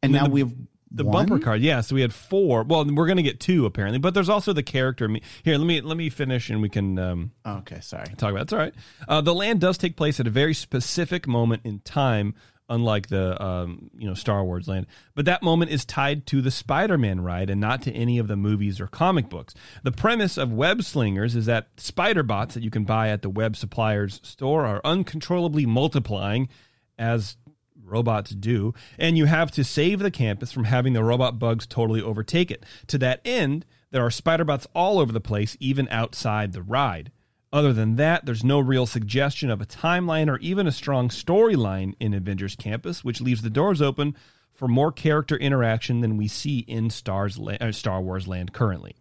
And, 0.02 0.14
And 0.14 0.14
now 0.14 0.26
the- 0.26 0.30
we 0.32 0.40
have 0.42 0.54
The 0.92 1.04
one? 1.06 1.28
bumper 1.28 1.44
car. 1.44 1.56
Yeah. 1.58 1.82
So 1.82 1.94
we 1.96 2.02
had 2.02 2.14
four. 2.14 2.64
Well, 2.64 2.84
we're 2.86 3.08
gonna 3.08 3.22
get 3.24 3.40
two 3.40 3.66
apparently, 3.66 4.00
but 4.00 4.14
there's 4.14 4.30
also 4.30 4.54
the 4.54 4.64
character. 4.64 5.08
Here, 5.44 5.58
let 5.58 5.66
me 5.68 5.82
let 5.82 5.98
me 5.98 6.10
finish 6.10 6.50
and 6.50 6.62
we 6.62 6.70
can 6.70 6.98
um, 7.00 7.32
okay, 7.46 7.80
sorry. 7.82 8.08
talk 8.18 8.32
about. 8.32 8.40
it. 8.40 8.42
It's 8.44 8.54
all 8.54 8.60
right. 8.60 8.74
Uh, 9.08 9.22
the 9.22 9.34
land 9.34 9.60
does 9.62 9.78
take 9.78 9.96
place 9.96 10.20
at 10.20 10.28
a 10.28 10.32
very 10.32 10.54
specific 10.54 11.28
moment 11.28 11.62
in 11.64 11.80
time, 11.82 12.34
unlike 12.70 13.08
the 13.08 13.42
um, 13.44 13.90
you 13.98 14.08
know 14.08 14.14
Star 14.14 14.44
Wars 14.44 14.68
land. 14.68 14.88
But 15.16 15.26
that 15.26 15.44
moment 15.44 15.72
is 15.72 15.86
tied 15.86 16.26
to 16.28 16.42
the 16.42 16.52
Spider-Man 16.52 17.22
ride 17.22 17.50
and 17.50 17.60
not 17.60 17.82
to 17.84 17.92
any 17.92 18.18
of 18.20 18.28
the 18.28 18.36
movies 18.36 18.80
or 18.80 18.88
comic 18.88 19.30
books. 19.30 19.54
The 19.84 19.92
premise 19.92 20.38
of 20.38 20.54
Web 20.54 20.84
Slingers 20.84 21.36
is 21.36 21.46
that 21.48 21.68
spider 21.78 22.24
bots 22.24 22.54
that 22.54 22.64
you 22.64 22.70
can 22.70 22.84
buy 22.84 23.10
at 23.10 23.22
the 23.22 23.30
web 23.30 23.56
supplier's 23.56 24.20
store 24.24 24.66
are 24.66 24.82
uncontrollably 24.84 25.66
multiplying 25.66 26.50
as 26.98 27.38
robots 27.84 28.32
do, 28.32 28.74
and 28.98 29.18
you 29.18 29.26
have 29.26 29.52
to 29.52 29.64
save 29.64 30.00
the 30.00 30.12
campus 30.12 30.52
from 30.52 30.66
having 30.66 30.94
the 30.94 31.04
robot 31.04 31.40
bugs 31.40 31.66
totally 31.66 32.02
overtake 32.02 32.52
it. 32.52 32.64
To 32.88 32.98
that 33.00 33.22
end, 33.26 33.66
there 33.92 34.06
are 34.06 34.12
spider 34.12 34.44
bots 34.44 34.68
all 34.76 35.00
over 35.00 35.12
the 35.12 35.20
place, 35.20 35.58
even 35.60 35.88
outside 35.90 36.54
the 36.54 36.62
ride. 36.62 37.12
Other 37.52 37.74
than 37.74 37.96
that, 37.96 38.26
there's 38.26 38.44
no 38.44 38.60
real 38.60 38.86
suggestion 38.86 39.50
of 39.50 39.60
a 39.60 39.66
timeline 39.66 40.30
or 40.30 40.38
even 40.38 40.68
a 40.68 40.72
strong 40.72 41.10
storyline 41.10 41.96
in 42.00 42.14
Avengers 42.14 42.56
Campus, 42.56 43.04
which 43.04 43.22
leaves 43.22 43.42
the 43.42 43.50
doors 43.50 43.82
open 43.82 44.16
for 44.54 44.68
more 44.68 44.92
character 44.92 45.36
interaction 45.36 46.02
than 46.02 46.18
we 46.18 46.28
see 46.28 46.60
in 46.60 46.92
Stars 46.92 47.40
uh, 47.40 47.72
Star 47.72 48.02
Wars 48.02 48.28
Land 48.28 48.54
currently. 48.54 48.96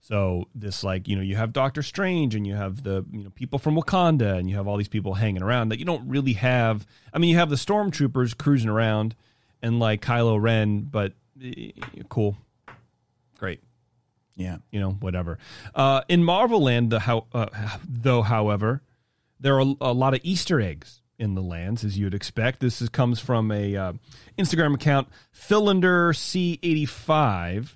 So 0.00 0.44
this 0.54 0.84
like 0.84 1.08
you 1.08 1.16
know 1.16 1.22
you 1.22 1.36
have 1.36 1.52
Doctor 1.52 1.82
Strange 1.82 2.34
and 2.34 2.46
you 2.46 2.54
have 2.54 2.82
the 2.82 3.04
you 3.12 3.24
know 3.24 3.30
people 3.30 3.58
from 3.58 3.76
Wakanda 3.76 4.38
and 4.38 4.48
you 4.48 4.56
have 4.56 4.66
all 4.66 4.76
these 4.76 4.88
people 4.88 5.14
hanging 5.14 5.42
around 5.42 5.68
that 5.70 5.78
you 5.78 5.84
don't 5.84 6.08
really 6.08 6.32
have. 6.34 6.86
I 7.12 7.18
mean 7.18 7.30
you 7.30 7.36
have 7.36 7.50
the 7.50 7.56
stormtroopers 7.56 8.36
cruising 8.36 8.70
around 8.70 9.14
and 9.62 9.78
like 9.78 10.02
Kylo 10.02 10.40
Ren, 10.40 10.80
but 10.80 11.12
eh, 11.42 11.72
cool, 12.08 12.36
great 13.38 13.60
Yeah. 14.38 14.58
you 14.70 14.78
know, 14.78 14.92
whatever. 14.92 15.38
Uh, 15.74 16.02
in 16.08 16.22
Marvel 16.24 16.62
Land, 16.62 16.90
the 16.90 17.00
how, 17.00 17.26
uh, 17.34 17.48
though, 17.86 18.22
however, 18.22 18.82
there 19.40 19.60
are 19.60 19.74
a, 19.80 19.92
lot 19.92 20.14
of 20.14 20.20
Easter 20.22 20.60
eggs 20.60 21.02
in 21.18 21.34
the 21.34 21.42
lands, 21.42 21.84
as 21.84 21.98
you'd 21.98 22.14
expect. 22.14 22.60
This 22.60 22.80
is, 22.80 22.88
comes 22.88 23.18
from 23.18 23.50
a 23.50 23.76
uh, 23.76 23.92
Instagram 24.38 24.74
account, 24.74 25.08
Philander 25.32 26.12
C85. 26.12 27.74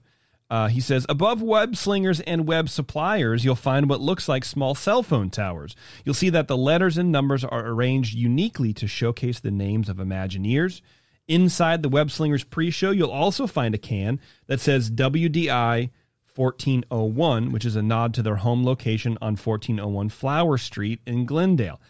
Uh, 0.49 0.69
he 0.69 0.81
says, 0.81 1.05
above 1.09 1.43
web 1.43 1.75
slingers 1.75 2.21
and 2.21 2.47
web 2.47 2.69
suppliers, 2.69 3.45
you'll 3.45 3.57
find 3.57 3.89
what 3.89 4.01
looks 4.01 4.29
like 4.29 4.45
small 4.45 4.75
cell 4.75 5.03
phone 5.03 5.31
towers. 5.31 5.75
You'll 6.05 6.15
see 6.15 6.31
that 6.31 6.47
the 6.47 6.57
letters 6.57 6.97
and 6.97 7.11
numbers 7.11 7.43
are 7.43 7.67
arranged 7.67 8.15
uniquely 8.15 8.73
to 8.75 8.87
showcase 8.87 9.41
the 9.41 9.51
names 9.51 9.89
of 9.89 9.97
Imagineers. 9.97 10.81
Inside 11.27 11.83
the 11.83 11.89
Web 11.89 12.11
Slingers 12.11 12.45
pre 12.45 12.71
show, 12.71 12.91
you'll 12.91 13.11
also 13.11 13.47
find 13.47 13.75
a 13.75 13.79
can 13.79 14.21
that 14.47 14.61
says 14.61 14.91
WDI 14.91 15.91
1401, 16.35 17.53
which 17.53 17.65
is 17.65 17.77
a 17.77 17.83
nod 17.83 18.15
to 18.15 18.23
their 18.23 18.37
home 18.37 18.65
location 18.65 19.19
on 19.21 19.37
1401 19.37 20.09
Flower 20.09 20.59
Street 20.59 21.01
in 21.07 21.27
Glendale. 21.27 21.81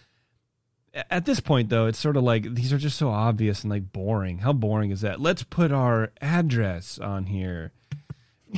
At 1.11 1.25
this 1.25 1.41
point, 1.41 1.71
though, 1.71 1.87
it's 1.87 1.99
sort 1.99 2.17
of 2.17 2.23
like 2.23 2.55
these 2.55 2.73
are 2.73 2.79
just 2.79 2.99
so 2.99 3.09
obvious 3.09 3.63
and 3.63 3.71
like 3.71 3.93
boring. 3.93 4.39
How 4.39 4.53
boring 4.53 4.91
is 4.91 5.01
that? 5.01 5.21
Let's 5.21 5.43
put 5.43 5.73
our 5.73 6.13
address 6.21 6.99
on 6.99 7.27
here. 7.27 7.73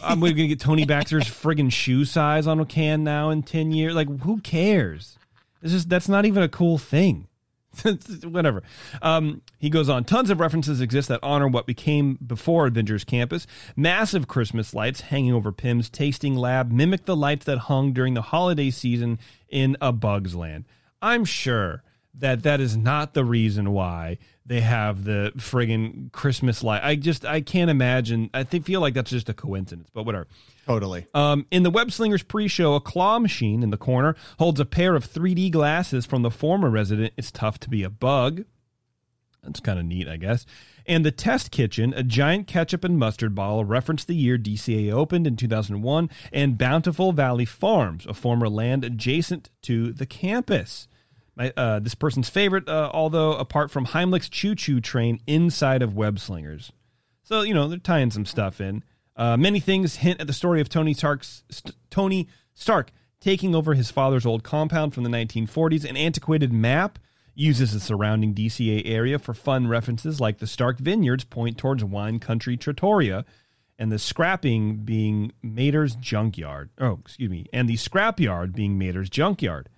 I'm 0.02 0.18
going 0.18 0.34
to 0.34 0.48
get 0.48 0.58
Tony 0.58 0.84
Baxter's 0.84 1.24
friggin' 1.28 1.70
shoe 1.70 2.04
size 2.04 2.46
on 2.46 2.58
a 2.58 2.66
can 2.66 3.04
now 3.04 3.30
in 3.30 3.42
10 3.44 3.70
years. 3.70 3.94
Like, 3.94 4.08
who 4.20 4.40
cares? 4.40 5.16
It's 5.62 5.72
just, 5.72 5.88
that's 5.88 6.08
not 6.08 6.24
even 6.24 6.42
a 6.42 6.48
cool 6.48 6.78
thing. 6.78 7.28
Whatever. 8.24 8.62
Um, 9.02 9.42
he 9.58 9.70
goes 9.70 9.88
on. 9.88 10.04
Tons 10.04 10.30
of 10.30 10.40
references 10.40 10.80
exist 10.80 11.08
that 11.08 11.20
honor 11.22 11.48
what 11.48 11.66
became 11.66 12.18
before 12.24 12.66
Avengers 12.66 13.04
Campus. 13.04 13.46
Massive 13.76 14.28
Christmas 14.28 14.74
lights 14.74 15.02
hanging 15.02 15.32
over 15.32 15.52
Pym's 15.52 15.88
tasting 15.88 16.36
lab 16.36 16.70
mimic 16.70 17.04
the 17.04 17.16
lights 17.16 17.44
that 17.46 17.58
hung 17.58 17.92
during 17.92 18.14
the 18.14 18.22
holiday 18.22 18.70
season 18.70 19.18
in 19.48 19.76
A 19.80 19.92
Bug's 19.92 20.34
Land. 20.34 20.64
I'm 21.02 21.24
sure 21.24 21.82
that 22.16 22.42
that 22.44 22.60
is 22.60 22.76
not 22.76 23.14
the 23.14 23.24
reason 23.24 23.72
why 23.72 24.18
they 24.46 24.60
have 24.60 25.04
the 25.04 25.32
friggin' 25.36 26.12
Christmas 26.12 26.62
light. 26.62 26.82
I 26.84 26.96
just 26.96 27.24
I 27.24 27.40
can't 27.40 27.70
imagine. 27.70 28.30
I 28.32 28.44
think 28.44 28.66
feel 28.66 28.80
like 28.80 28.94
that's 28.94 29.10
just 29.10 29.28
a 29.28 29.34
coincidence, 29.34 29.88
but 29.92 30.04
whatever. 30.04 30.26
Totally. 30.66 31.06
Um, 31.12 31.46
in 31.50 31.62
the 31.62 31.70
Web 31.70 31.92
Slingers 31.92 32.22
pre-show, 32.22 32.74
a 32.74 32.80
claw 32.80 33.18
machine 33.18 33.62
in 33.62 33.70
the 33.70 33.76
corner 33.76 34.16
holds 34.38 34.60
a 34.60 34.64
pair 34.64 34.94
of 34.94 35.06
3D 35.06 35.50
glasses 35.50 36.06
from 36.06 36.22
the 36.22 36.30
former 36.30 36.70
resident. 36.70 37.12
It's 37.16 37.30
tough 37.30 37.58
to 37.60 37.70
be 37.70 37.82
a 37.82 37.90
bug. 37.90 38.44
That's 39.42 39.60
kind 39.60 39.78
of 39.78 39.84
neat, 39.84 40.08
I 40.08 40.16
guess. 40.16 40.46
And 40.86 41.04
the 41.04 41.10
test 41.10 41.50
kitchen, 41.50 41.92
a 41.94 42.02
giant 42.02 42.46
ketchup 42.46 42.84
and 42.84 42.98
mustard 42.98 43.34
bottle, 43.34 43.64
reference 43.64 44.04
the 44.04 44.14
year 44.14 44.38
DCA 44.38 44.90
opened 44.90 45.26
in 45.26 45.36
2001, 45.36 46.10
and 46.32 46.58
Bountiful 46.58 47.12
Valley 47.12 47.44
Farms, 47.44 48.06
a 48.06 48.14
former 48.14 48.48
land 48.48 48.84
adjacent 48.84 49.50
to 49.62 49.92
the 49.92 50.06
campus. 50.06 50.88
My, 51.36 51.52
uh, 51.56 51.80
this 51.80 51.94
person's 51.94 52.28
favorite, 52.28 52.68
uh, 52.68 52.90
although 52.92 53.34
apart 53.34 53.70
from 53.70 53.86
Heimlich's 53.86 54.28
choo 54.28 54.54
choo 54.54 54.80
train 54.80 55.20
inside 55.26 55.82
of 55.82 55.96
Web 55.96 56.18
Slingers. 56.18 56.72
So, 57.22 57.42
you 57.42 57.54
know, 57.54 57.68
they're 57.68 57.78
tying 57.78 58.10
some 58.10 58.26
stuff 58.26 58.60
in. 58.60 58.84
Uh, 59.16 59.36
many 59.36 59.60
things 59.60 59.96
hint 59.96 60.20
at 60.20 60.26
the 60.26 60.32
story 60.32 60.60
of 60.60 60.68
Tony 60.68 60.94
Stark's 60.94 61.44
St- 61.50 61.74
Tony 61.90 62.28
Stark 62.54 62.90
taking 63.20 63.54
over 63.54 63.74
his 63.74 63.90
father's 63.90 64.26
old 64.26 64.42
compound 64.42 64.92
from 64.92 65.04
the 65.04 65.10
1940s. 65.10 65.88
An 65.88 65.96
antiquated 65.96 66.52
map 66.52 66.98
uses 67.34 67.72
the 67.72 67.80
surrounding 67.80 68.34
DCA 68.34 68.82
area 68.84 69.18
for 69.18 69.34
fun 69.34 69.66
references 69.66 70.20
like 70.20 70.38
the 70.38 70.46
Stark 70.46 70.78
Vineyards 70.78 71.24
point 71.24 71.58
towards 71.58 71.84
wine 71.84 72.18
country 72.18 72.56
Trattoria 72.56 73.24
and 73.78 73.90
the 73.90 73.98
scrapping 73.98 74.78
being 74.78 75.32
Mater's 75.42 75.96
junkyard. 75.96 76.70
Oh, 76.78 76.98
excuse 77.04 77.30
me. 77.30 77.46
And 77.52 77.68
the 77.68 77.74
scrapyard 77.76 78.54
being 78.54 78.78
Mater's 78.78 79.10
junkyard. 79.10 79.68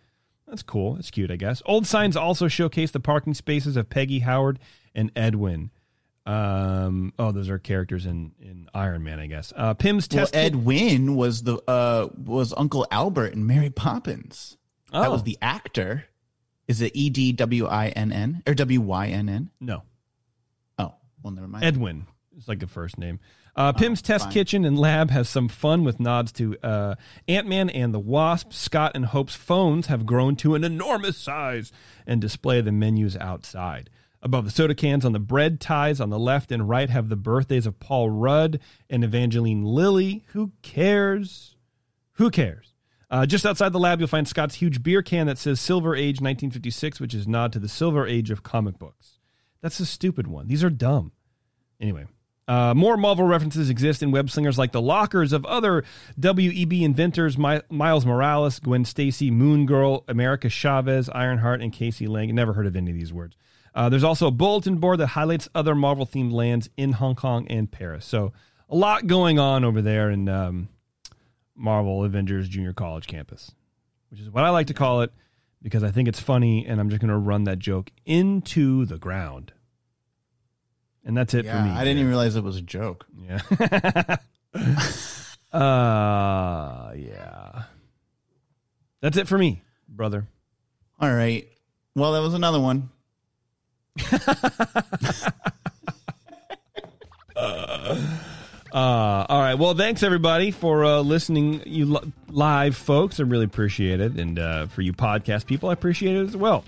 That's 0.46 0.62
cool. 0.62 0.94
That's 0.94 1.10
cute, 1.10 1.30
I 1.30 1.36
guess. 1.36 1.62
Old 1.66 1.86
signs 1.86 2.16
also 2.16 2.46
showcase 2.46 2.90
the 2.90 3.00
parking 3.00 3.34
spaces 3.34 3.76
of 3.76 3.88
Peggy 3.88 4.20
Howard 4.20 4.58
and 4.94 5.10
Edwin. 5.16 5.70
Um, 6.26 7.12
oh, 7.18 7.30
those 7.32 7.48
are 7.48 7.58
characters 7.58 8.04
in, 8.06 8.32
in 8.40 8.68
Iron 8.74 9.04
Man, 9.04 9.20
I 9.20 9.26
guess. 9.26 9.52
Uh, 9.56 9.74
Pym's 9.74 10.08
test. 10.08 10.32
kit- 10.32 10.42
Ed 10.44 10.56
Wynn 10.56 11.14
was 11.16 11.42
the 11.44 11.58
uh 11.68 12.08
was 12.16 12.52
Uncle 12.56 12.86
Albert 12.90 13.32
in 13.34 13.46
Mary 13.46 13.70
Poppins. 13.70 14.56
Oh. 14.92 15.00
That 15.00 15.08
Oh. 15.08 15.12
was 15.12 15.22
the 15.22 15.38
actor. 15.40 16.04
Is 16.68 16.80
it 16.82 16.92
E 16.96 17.10
D 17.10 17.32
W 17.32 17.66
I 17.66 17.88
N 17.88 18.12
N 18.12 18.42
or 18.46 18.54
W 18.54 18.80
Y 18.80 19.06
N 19.08 19.28
N? 19.28 19.50
no, 19.60 19.82
Oh, 20.78 20.94
well, 21.22 21.32
never 21.32 21.46
mind. 21.46 21.64
Edwin 21.64 22.06
is 22.36 22.48
like 22.48 22.62
a 22.62 22.66
first 22.66 22.98
name. 22.98 23.20
Uh, 23.54 23.72
Pym's 23.72 24.02
test 24.02 24.24
fine. 24.24 24.32
kitchen 24.34 24.64
and 24.66 24.78
lab 24.78 25.10
has 25.10 25.28
some 25.30 25.48
fun 25.48 25.82
with 25.84 25.98
nods 25.98 26.30
to 26.32 26.56
uh, 26.62 26.94
Ant 27.26 27.46
Man 27.48 27.70
and 27.70 27.94
the 27.94 27.98
Wasp. 28.00 28.52
Scott 28.52 28.92
and 28.94 29.06
Hope's 29.06 29.34
phones 29.34 29.86
have 29.86 30.04
grown 30.04 30.36
to 30.36 30.54
an 30.56 30.62
enormous 30.64 31.16
size 31.16 31.72
and 32.06 32.20
display 32.20 32.60
the 32.60 32.72
menus 32.72 33.16
outside. 33.16 33.88
Above 34.26 34.44
the 34.44 34.50
soda 34.50 34.74
cans 34.74 35.04
on 35.04 35.12
the 35.12 35.20
bread 35.20 35.60
ties 35.60 36.00
on 36.00 36.10
the 36.10 36.18
left 36.18 36.50
and 36.50 36.68
right 36.68 36.90
have 36.90 37.08
the 37.08 37.14
birthdays 37.14 37.64
of 37.64 37.78
Paul 37.78 38.10
Rudd 38.10 38.58
and 38.90 39.04
Evangeline 39.04 39.62
Lilly. 39.62 40.24
Who 40.32 40.50
cares? 40.62 41.54
Who 42.14 42.30
cares? 42.30 42.74
Uh, 43.08 43.24
just 43.24 43.46
outside 43.46 43.72
the 43.72 43.78
lab, 43.78 44.00
you'll 44.00 44.08
find 44.08 44.26
Scott's 44.26 44.56
huge 44.56 44.82
beer 44.82 45.00
can 45.00 45.28
that 45.28 45.38
says 45.38 45.60
Silver 45.60 45.94
Age 45.94 46.16
1956, 46.20 46.98
which 46.98 47.14
is 47.14 47.28
nod 47.28 47.52
to 47.52 47.60
the 47.60 47.68
Silver 47.68 48.04
Age 48.04 48.32
of 48.32 48.42
comic 48.42 48.80
books. 48.80 49.20
That's 49.62 49.78
a 49.78 49.86
stupid 49.86 50.26
one. 50.26 50.48
These 50.48 50.64
are 50.64 50.70
dumb. 50.70 51.12
Anyway, 51.80 52.06
uh, 52.48 52.74
more 52.74 52.96
Marvel 52.96 53.26
references 53.26 53.70
exist 53.70 54.02
in 54.02 54.10
web 54.10 54.28
slingers 54.28 54.58
like 54.58 54.72
the 54.72 54.82
lockers 54.82 55.32
of 55.32 55.46
other 55.46 55.84
WEB 56.18 56.82
inventors 56.82 57.38
My- 57.38 57.62
Miles 57.70 58.04
Morales, 58.04 58.58
Gwen 58.58 58.84
Stacy, 58.84 59.30
Moon 59.30 59.66
Girl, 59.66 60.02
America 60.08 60.48
Chavez, 60.48 61.08
Ironheart, 61.10 61.62
and 61.62 61.72
Casey 61.72 62.08
Lang. 62.08 62.34
Never 62.34 62.54
heard 62.54 62.66
of 62.66 62.74
any 62.74 62.90
of 62.90 62.96
these 62.96 63.12
words. 63.12 63.36
Uh, 63.76 63.90
there's 63.90 64.02
also 64.02 64.26
a 64.26 64.30
bulletin 64.30 64.78
board 64.78 64.98
that 64.98 65.08
highlights 65.08 65.50
other 65.54 65.74
Marvel 65.74 66.06
themed 66.06 66.32
lands 66.32 66.70
in 66.78 66.92
Hong 66.92 67.14
Kong 67.14 67.46
and 67.48 67.70
Paris. 67.70 68.06
So 68.06 68.32
a 68.70 68.74
lot 68.74 69.06
going 69.06 69.38
on 69.38 69.64
over 69.64 69.82
there 69.82 70.10
in 70.10 70.30
um, 70.30 70.70
Marvel 71.54 72.02
Avengers 72.02 72.48
Junior 72.48 72.72
College 72.72 73.06
campus, 73.06 73.52
which 74.10 74.18
is 74.18 74.30
what 74.30 74.44
I 74.44 74.48
like 74.48 74.68
to 74.68 74.74
call 74.74 75.02
it 75.02 75.12
because 75.62 75.82
I 75.82 75.90
think 75.90 76.08
it's 76.08 76.18
funny 76.18 76.64
and 76.66 76.80
I'm 76.80 76.88
just 76.88 77.02
going 77.02 77.10
to 77.10 77.18
run 77.18 77.44
that 77.44 77.58
joke 77.58 77.90
into 78.06 78.86
the 78.86 78.96
ground. 78.96 79.52
And 81.04 81.14
that's 81.14 81.34
it 81.34 81.44
yeah, 81.44 81.62
for 81.62 81.68
me. 81.68 81.74
I 81.74 81.84
didn't 81.84 81.98
even 81.98 82.08
realize 82.08 82.34
it 82.34 82.42
was 82.42 82.56
a 82.56 82.62
joke. 82.62 83.04
Yeah. 83.20 84.16
uh 85.52 86.92
yeah. 86.96 87.64
That's 89.02 89.18
it 89.18 89.28
for 89.28 89.36
me, 89.36 89.62
brother. 89.86 90.26
All 90.98 91.12
right. 91.12 91.46
Well, 91.94 92.12
that 92.12 92.22
was 92.22 92.32
another 92.32 92.58
one. 92.58 92.88
Uh, 98.72 99.24
all 99.30 99.40
right. 99.40 99.54
Well, 99.54 99.72
thanks 99.74 100.02
everybody 100.02 100.50
for 100.50 100.84
uh, 100.84 101.00
listening. 101.00 101.62
You 101.64 101.86
li- 101.86 102.12
live 102.28 102.76
folks, 102.76 103.18
I 103.18 103.22
really 103.22 103.46
appreciate 103.46 104.00
it, 104.00 104.20
and 104.20 104.38
uh, 104.38 104.66
for 104.66 104.82
you 104.82 104.92
podcast 104.92 105.46
people, 105.46 105.70
I 105.70 105.72
appreciate 105.72 106.14
it 106.14 106.26
as 106.26 106.36
well. 106.36 106.62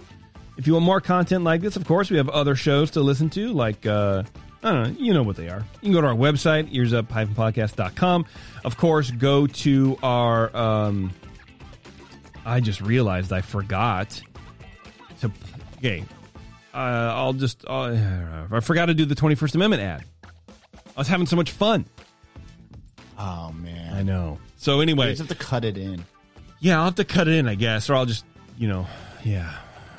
If 0.56 0.66
you 0.66 0.72
want 0.72 0.86
more 0.86 1.02
content 1.02 1.44
like 1.44 1.60
this, 1.60 1.76
of 1.76 1.84
course, 1.84 2.10
we 2.10 2.16
have 2.16 2.30
other 2.30 2.56
shows 2.56 2.92
to 2.92 3.00
listen 3.00 3.28
to, 3.30 3.52
like 3.52 3.84
uh, 3.84 4.22
I 4.62 4.72
don't 4.72 4.82
know, 4.84 5.04
you 5.04 5.12
know 5.12 5.22
what 5.22 5.36
they 5.36 5.50
are. 5.50 5.58
You 5.82 5.86
can 5.88 5.92
go 5.92 6.00
to 6.00 6.06
our 6.06 6.14
website, 6.14 6.72
earsup-podcast.com. 6.72 8.24
Of 8.64 8.76
course, 8.78 9.10
go 9.10 9.46
to 9.46 9.98
our. 10.02 10.56
Um, 10.56 11.12
I 12.46 12.60
just 12.60 12.80
realized 12.80 13.34
I 13.34 13.42
forgot 13.42 14.22
to. 15.20 15.30
Okay, 15.76 16.04
uh, 16.78 17.12
I'll 17.14 17.32
just. 17.32 17.64
Uh, 17.66 18.46
I 18.50 18.60
forgot 18.60 18.86
to 18.86 18.94
do 18.94 19.04
the 19.04 19.14
Twenty 19.14 19.34
First 19.34 19.54
Amendment 19.54 19.82
ad. 19.82 20.04
I 20.96 21.00
was 21.00 21.08
having 21.08 21.26
so 21.26 21.36
much 21.36 21.50
fun. 21.50 21.84
Oh 23.18 23.52
man. 23.52 23.94
I 23.94 24.02
know. 24.02 24.38
So 24.56 24.80
anyway, 24.80 25.08
just 25.10 25.18
have 25.18 25.28
to 25.28 25.34
cut 25.44 25.64
it 25.64 25.76
in. 25.76 26.04
yeah, 26.60 26.78
I'll 26.78 26.86
have 26.86 26.94
to 26.96 27.04
cut 27.04 27.28
it 27.28 27.34
in, 27.34 27.48
I 27.48 27.54
guess, 27.56 27.88
or 27.90 27.94
I'll 27.94 28.06
just, 28.06 28.24
you 28.56 28.68
know, 28.68 28.86
yeah, 29.24 29.52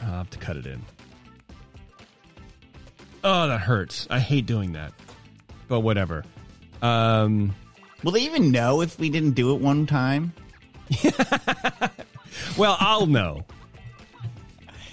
I'll 0.03 0.11
have 0.19 0.29
to 0.31 0.37
cut 0.39 0.57
it 0.57 0.65
in. 0.65 0.81
Oh, 3.23 3.47
that 3.47 3.59
hurts. 3.59 4.07
I 4.09 4.19
hate 4.19 4.45
doing 4.45 4.73
that, 4.73 4.93
but 5.67 5.81
whatever. 5.81 6.23
Um, 6.81 7.53
Will 8.03 8.13
they 8.13 8.21
even 8.21 8.51
know 8.51 8.81
if 8.81 8.97
we 8.97 9.09
didn't 9.09 9.31
do 9.31 9.53
it 9.53 9.61
one 9.61 9.85
time? 9.85 10.31
well, 12.57 12.77
I'll 12.79 13.05
know. 13.07 13.43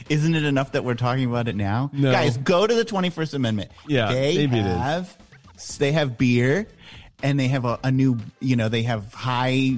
Isn't 0.08 0.34
it 0.34 0.44
enough 0.44 0.72
that 0.72 0.84
we're 0.84 0.94
talking 0.94 1.24
about 1.28 1.48
it 1.48 1.56
now? 1.56 1.90
No. 1.92 2.12
Guys, 2.12 2.36
go 2.38 2.66
to 2.66 2.74
the 2.74 2.84
21st 2.84 3.34
Amendment. 3.34 3.70
Yeah, 3.88 4.12
they 4.12 4.46
maybe 4.46 4.58
have 4.60 5.16
they 5.78 5.92
have 5.92 6.16
beer 6.18 6.66
and 7.22 7.40
they 7.40 7.48
have 7.48 7.64
a, 7.64 7.78
a 7.82 7.90
new, 7.90 8.18
you 8.40 8.56
know, 8.56 8.68
they 8.68 8.82
have 8.82 9.12
high 9.14 9.76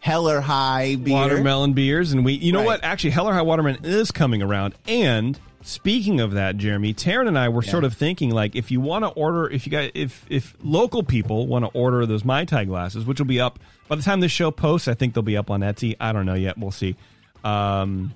Hell 0.00 0.28
or 0.28 0.40
High 0.40 0.96
beer. 0.96 1.14
Watermelon 1.14 1.74
beers, 1.74 2.12
and 2.12 2.24
we, 2.24 2.32
you 2.32 2.50
know 2.52 2.58
Right. 2.58 2.66
what? 2.66 2.84
Actually, 2.84 3.10
Hell 3.10 3.28
or 3.28 3.32
High 3.32 3.42
Watermelon 3.42 3.84
is 3.84 4.10
coming 4.10 4.42
around. 4.42 4.74
And 4.88 5.38
speaking 5.62 6.18
of 6.18 6.32
that, 6.32 6.56
Jeremy, 6.56 6.92
Taryn 6.92 7.28
and 7.28 7.38
I 7.38 7.50
were 7.50 7.62
sort 7.62 7.84
of 7.84 7.94
thinking, 7.94 8.30
like, 8.30 8.56
if 8.56 8.72
you 8.72 8.80
want 8.80 9.04
to 9.04 9.10
order, 9.10 9.48
if 9.48 9.64
you 9.64 9.70
guys, 9.70 9.92
if 9.94 10.26
if 10.28 10.56
local 10.60 11.04
people 11.04 11.46
want 11.46 11.64
to 11.64 11.70
order 11.70 12.04
those 12.04 12.24
Mai 12.24 12.44
Tai 12.46 12.64
glasses, 12.64 13.04
which 13.04 13.20
will 13.20 13.28
be 13.28 13.40
up 13.40 13.60
by 13.86 13.94
the 13.94 14.02
time 14.02 14.18
this 14.18 14.32
show 14.32 14.50
posts, 14.50 14.88
I 14.88 14.94
think 14.94 15.14
they'll 15.14 15.22
be 15.22 15.36
up 15.36 15.52
on 15.52 15.60
Etsy. 15.60 15.94
I 16.00 16.12
don't 16.12 16.26
know 16.26 16.34
yet. 16.34 16.58
We'll 16.58 16.72
see. 16.72 16.96
Um, 17.44 18.12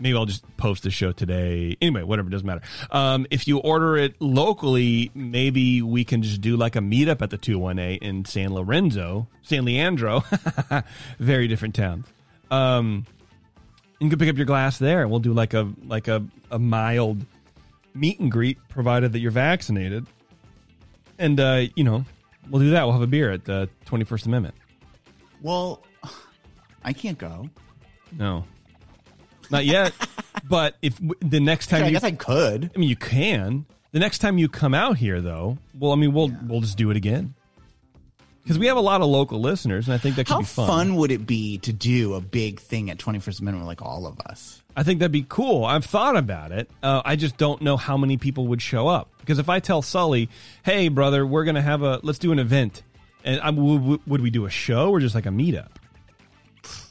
maybe 0.00 0.16
I'll 0.16 0.26
just 0.26 0.44
post 0.56 0.82
the 0.82 0.90
show 0.90 1.12
today. 1.12 1.76
Anyway, 1.80 2.02
whatever, 2.02 2.30
doesn't 2.30 2.46
matter. 2.46 2.62
Um, 2.90 3.26
if 3.30 3.46
you 3.46 3.58
order 3.58 3.96
it 3.96 4.14
locally, 4.20 5.10
maybe 5.14 5.82
we 5.82 6.04
can 6.04 6.22
just 6.22 6.40
do 6.40 6.56
like 6.56 6.74
a 6.74 6.80
meetup 6.80 7.22
at 7.22 7.30
the 7.30 7.38
218 7.38 7.98
in 8.02 8.24
San 8.24 8.54
Lorenzo, 8.54 9.28
San 9.42 9.64
Leandro, 9.64 10.24
very 11.18 11.46
different 11.46 11.74
towns. 11.74 12.06
Um, 12.50 13.06
you 14.00 14.08
can 14.08 14.18
pick 14.18 14.30
up 14.30 14.36
your 14.36 14.46
glass 14.46 14.78
there. 14.78 15.06
We'll 15.06 15.20
do 15.20 15.32
like 15.32 15.54
a 15.54 15.70
like 15.86 16.08
a, 16.08 16.24
a 16.50 16.58
mild 16.58 17.24
meet 17.94 18.18
and 18.18 18.32
greet, 18.32 18.58
provided 18.68 19.12
that 19.12 19.20
you're 19.20 19.30
vaccinated. 19.30 20.06
And 21.18 21.38
uh, 21.38 21.66
you 21.76 21.84
know, 21.84 22.04
we'll 22.48 22.62
do 22.62 22.70
that. 22.70 22.84
We'll 22.84 22.94
have 22.94 23.02
a 23.02 23.06
beer 23.06 23.30
at 23.30 23.44
the 23.44 23.68
21st 23.86 24.26
Amendment. 24.26 24.54
Well, 25.42 25.82
I 26.84 26.92
can't 26.92 27.18
go. 27.18 27.48
No, 28.12 28.44
not 29.50 29.64
yet. 29.64 29.92
but 30.48 30.76
if 30.82 30.96
w- 30.96 31.14
the 31.20 31.40
next 31.40 31.68
time 31.68 31.84
I 31.84 31.86
you 31.86 31.92
guess 31.92 32.04
I 32.04 32.12
could. 32.12 32.70
I 32.74 32.78
mean, 32.78 32.88
you 32.88 32.96
can. 32.96 33.66
The 33.92 33.98
next 33.98 34.18
time 34.18 34.38
you 34.38 34.48
come 34.48 34.74
out 34.74 34.96
here, 34.98 35.20
though, 35.20 35.58
well, 35.78 35.92
I 35.92 35.96
mean, 35.96 36.12
we'll 36.12 36.30
we'll 36.46 36.60
just 36.60 36.78
do 36.78 36.90
it 36.90 36.96
again. 36.96 37.34
because 38.42 38.58
we 38.58 38.66
have 38.66 38.76
a 38.76 38.80
lot 38.80 39.00
of 39.00 39.08
local 39.08 39.40
listeners, 39.40 39.86
and 39.88 39.94
I 39.94 39.98
think 39.98 40.16
that 40.16 40.26
could 40.26 40.32
How 40.34 40.38
be 40.40 40.44
fun. 40.46 40.66
fun 40.68 40.96
would 40.96 41.10
it 41.10 41.26
be 41.26 41.58
to 41.58 41.72
do 41.72 42.14
a 42.14 42.20
big 42.20 42.60
thing 42.60 42.90
at 42.90 42.98
21st 42.98 43.40
Amendment 43.40 43.66
like 43.66 43.82
all 43.82 44.06
of 44.06 44.20
us? 44.20 44.62
I 44.76 44.84
think 44.84 45.00
that'd 45.00 45.10
be 45.10 45.26
cool. 45.28 45.64
I've 45.64 45.84
thought 45.84 46.16
about 46.16 46.52
it. 46.52 46.70
Uh, 46.82 47.02
I 47.04 47.16
just 47.16 47.36
don't 47.36 47.60
know 47.62 47.76
how 47.76 47.96
many 47.96 48.16
people 48.16 48.46
would 48.48 48.62
show 48.62 48.86
up 48.86 49.08
because 49.18 49.40
if 49.40 49.48
I 49.48 49.58
tell 49.58 49.82
Sully, 49.82 50.28
"Hey, 50.62 50.86
brother, 50.88 51.26
we're 51.26 51.44
gonna 51.44 51.60
have 51.60 51.82
a 51.82 51.98
let's 52.04 52.20
do 52.20 52.30
an 52.30 52.38
event," 52.38 52.82
and 53.24 53.40
I, 53.40 53.50
would, 53.50 54.06
would 54.06 54.20
we 54.20 54.30
do 54.30 54.46
a 54.46 54.50
show 54.50 54.90
or 54.90 55.00
just 55.00 55.16
like 55.16 55.26
a 55.26 55.30
meetup? 55.30 55.70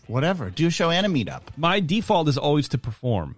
Whatever. 0.10 0.50
Do 0.50 0.68
a 0.68 0.72
show 0.72 0.90
and 0.90 1.06
a 1.06 1.10
meetup. 1.10 1.42
My 1.56 1.80
default 1.80 2.28
is 2.30 2.38
always 2.38 2.68
to 2.70 2.80
perform. 2.80 3.36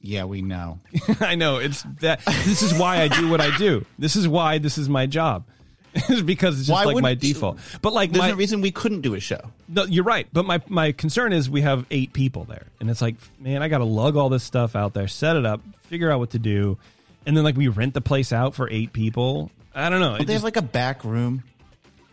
Yeah, 0.00 0.24
we 0.24 0.40
know. 0.40 0.80
I 1.20 1.34
know 1.34 1.58
it's 1.58 1.82
that. 2.00 2.24
This 2.24 2.62
is 2.62 2.72
why 2.72 3.02
I 3.02 3.08
do 3.08 3.28
what 3.28 3.42
I 3.42 3.54
do. 3.58 3.84
This 3.98 4.16
is 4.16 4.26
why 4.26 4.58
this 4.58 4.78
is 4.78 4.88
my 4.88 5.06
job. 5.06 5.44
It's 5.94 6.22
because 6.22 6.58
it's 6.58 6.68
just 6.68 6.86
Why 6.86 6.90
like 6.90 7.02
my 7.02 7.12
default. 7.12 7.58
But 7.82 7.92
like 7.92 8.12
There's 8.12 8.22
my, 8.22 8.30
no 8.30 8.36
reason 8.36 8.62
we 8.62 8.70
couldn't 8.70 9.02
do 9.02 9.12
a 9.12 9.20
show. 9.20 9.50
No, 9.68 9.84
you're 9.84 10.04
right. 10.04 10.26
But 10.32 10.46
my 10.46 10.62
my 10.66 10.92
concern 10.92 11.34
is 11.34 11.50
we 11.50 11.60
have 11.60 11.84
eight 11.90 12.14
people 12.14 12.44
there, 12.44 12.64
and 12.80 12.88
it's 12.88 13.02
like, 13.02 13.16
man, 13.38 13.62
I 13.62 13.68
got 13.68 13.78
to 13.78 13.84
lug 13.84 14.16
all 14.16 14.30
this 14.30 14.42
stuff 14.42 14.74
out 14.74 14.94
there, 14.94 15.06
set 15.06 15.36
it 15.36 15.44
up, 15.44 15.60
figure 15.82 16.10
out 16.10 16.18
what 16.18 16.30
to 16.30 16.38
do, 16.38 16.78
and 17.26 17.36
then 17.36 17.44
like 17.44 17.58
we 17.58 17.68
rent 17.68 17.92
the 17.92 18.00
place 18.00 18.32
out 18.32 18.54
for 18.54 18.70
eight 18.70 18.94
people. 18.94 19.50
I 19.74 19.90
don't 19.90 20.00
know. 20.00 20.16
Don't 20.16 20.26
they 20.26 20.32
have 20.32 20.42
like 20.42 20.56
a 20.56 20.62
back 20.62 21.04
room? 21.04 21.42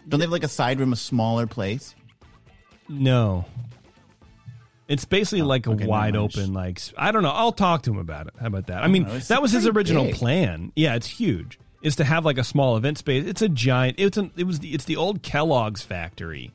Don't 0.10 0.20
they 0.20 0.26
have 0.26 0.32
like 0.32 0.44
a 0.44 0.50
side 0.50 0.82
room, 0.82 0.92
a 0.92 0.98
smaller 0.98 1.48
place? 1.48 1.96
No. 2.90 3.46
It's 4.88 5.06
basically 5.06 5.44
like 5.44 5.68
a 5.68 5.72
okay, 5.72 5.86
wide 5.86 6.16
mind. 6.16 6.34
open, 6.36 6.54
like 6.54 6.82
I 6.98 7.12
don't 7.12 7.22
know. 7.22 7.30
I'll 7.30 7.52
talk 7.52 7.84
to 7.84 7.92
him 7.92 8.00
about 8.00 8.26
it. 8.28 8.34
How 8.40 8.48
about 8.48 8.68
that? 8.68 8.84
I 8.84 8.88
mean, 8.88 9.04
know. 9.04 9.20
That 9.20 9.40
was 9.42 9.52
his 9.52 9.68
original 9.68 10.06
big. 10.06 10.16
plan. 10.16 10.72
Yeah, 10.76 10.96
it's 10.96 11.06
huge. 11.06 11.60
Is 11.84 11.96
to 11.98 12.04
have 12.04 12.26
like 12.26 12.38
a 12.40 12.44
small 12.44 12.76
event 12.76 12.98
space. 12.98 13.24
It's 13.26 13.44
a 13.44 13.50
giant. 13.50 14.00
It's 14.00 14.18
an, 14.18 14.32
it 14.36 14.46
was 14.46 14.60
the, 14.60 14.74
it's 14.74 14.86
the 14.86 14.96
old 14.98 15.22
Kellogg's 15.22 15.84
factory, 15.84 16.52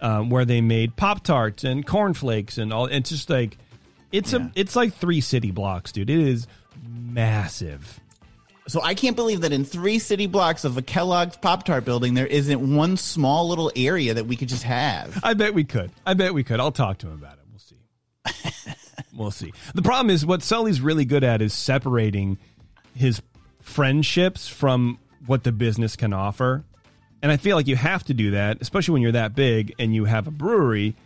um, 0.00 0.30
where 0.30 0.44
they 0.46 0.60
made 0.62 0.96
Pop 0.96 1.22
Tarts 1.22 1.64
and 1.64 1.86
cornflakes 1.86 2.56
and 2.56 2.72
all. 2.72 2.86
It's 2.86 3.10
just 3.10 3.28
like 3.28 3.58
it's 4.10 4.32
Yeah. 4.32 4.46
a 4.46 4.50
it's 4.54 4.74
like 4.74 4.94
three 4.94 5.20
city 5.20 5.50
blocks, 5.50 5.92
dude. 5.92 6.08
It 6.08 6.18
is 6.18 6.46
massive. 6.88 8.00
So 8.68 8.82
I 8.82 8.94
can't 8.94 9.14
believe 9.14 9.42
that 9.42 9.52
in 9.52 9.64
three 9.64 9.98
city 9.98 10.26
blocks 10.26 10.64
of 10.64 10.76
a 10.76 10.82
Kellogg's 10.82 11.36
Pop 11.36 11.64
Tart 11.64 11.84
building, 11.84 12.14
there 12.14 12.26
isn't 12.26 12.74
one 12.74 12.96
small 12.96 13.48
little 13.48 13.70
area 13.76 14.14
that 14.14 14.26
we 14.26 14.34
could 14.36 14.48
just 14.48 14.64
have. 14.64 15.20
I 15.22 15.34
bet 15.34 15.54
we 15.54 15.64
could. 15.64 15.92
I 16.04 16.14
bet 16.14 16.34
we 16.34 16.42
could. 16.42 16.58
I'll 16.58 16.72
talk 16.72 16.98
to 16.98 17.06
him 17.06 17.14
about 17.14 17.34
it. 17.34 17.44
We'll 17.48 17.60
see. 17.60 18.72
we'll 19.16 19.30
see. 19.30 19.52
The 19.74 19.82
problem 19.82 20.10
is 20.10 20.26
what 20.26 20.42
Sully's 20.42 20.80
really 20.80 21.04
good 21.04 21.22
at 21.22 21.42
is 21.42 21.54
separating 21.54 22.38
his 22.94 23.22
friendships 23.60 24.48
from 24.48 24.98
what 25.26 25.44
the 25.44 25.52
business 25.52 25.94
can 25.94 26.12
offer. 26.12 26.64
And 27.22 27.30
I 27.30 27.36
feel 27.36 27.56
like 27.56 27.66
you 27.66 27.76
have 27.76 28.04
to 28.04 28.14
do 28.14 28.32
that, 28.32 28.58
especially 28.60 28.94
when 28.94 29.02
you're 29.02 29.12
that 29.12 29.34
big 29.34 29.74
and 29.78 29.94
you 29.94 30.04
have 30.06 30.26
a 30.26 30.30
brewery. 30.30 30.96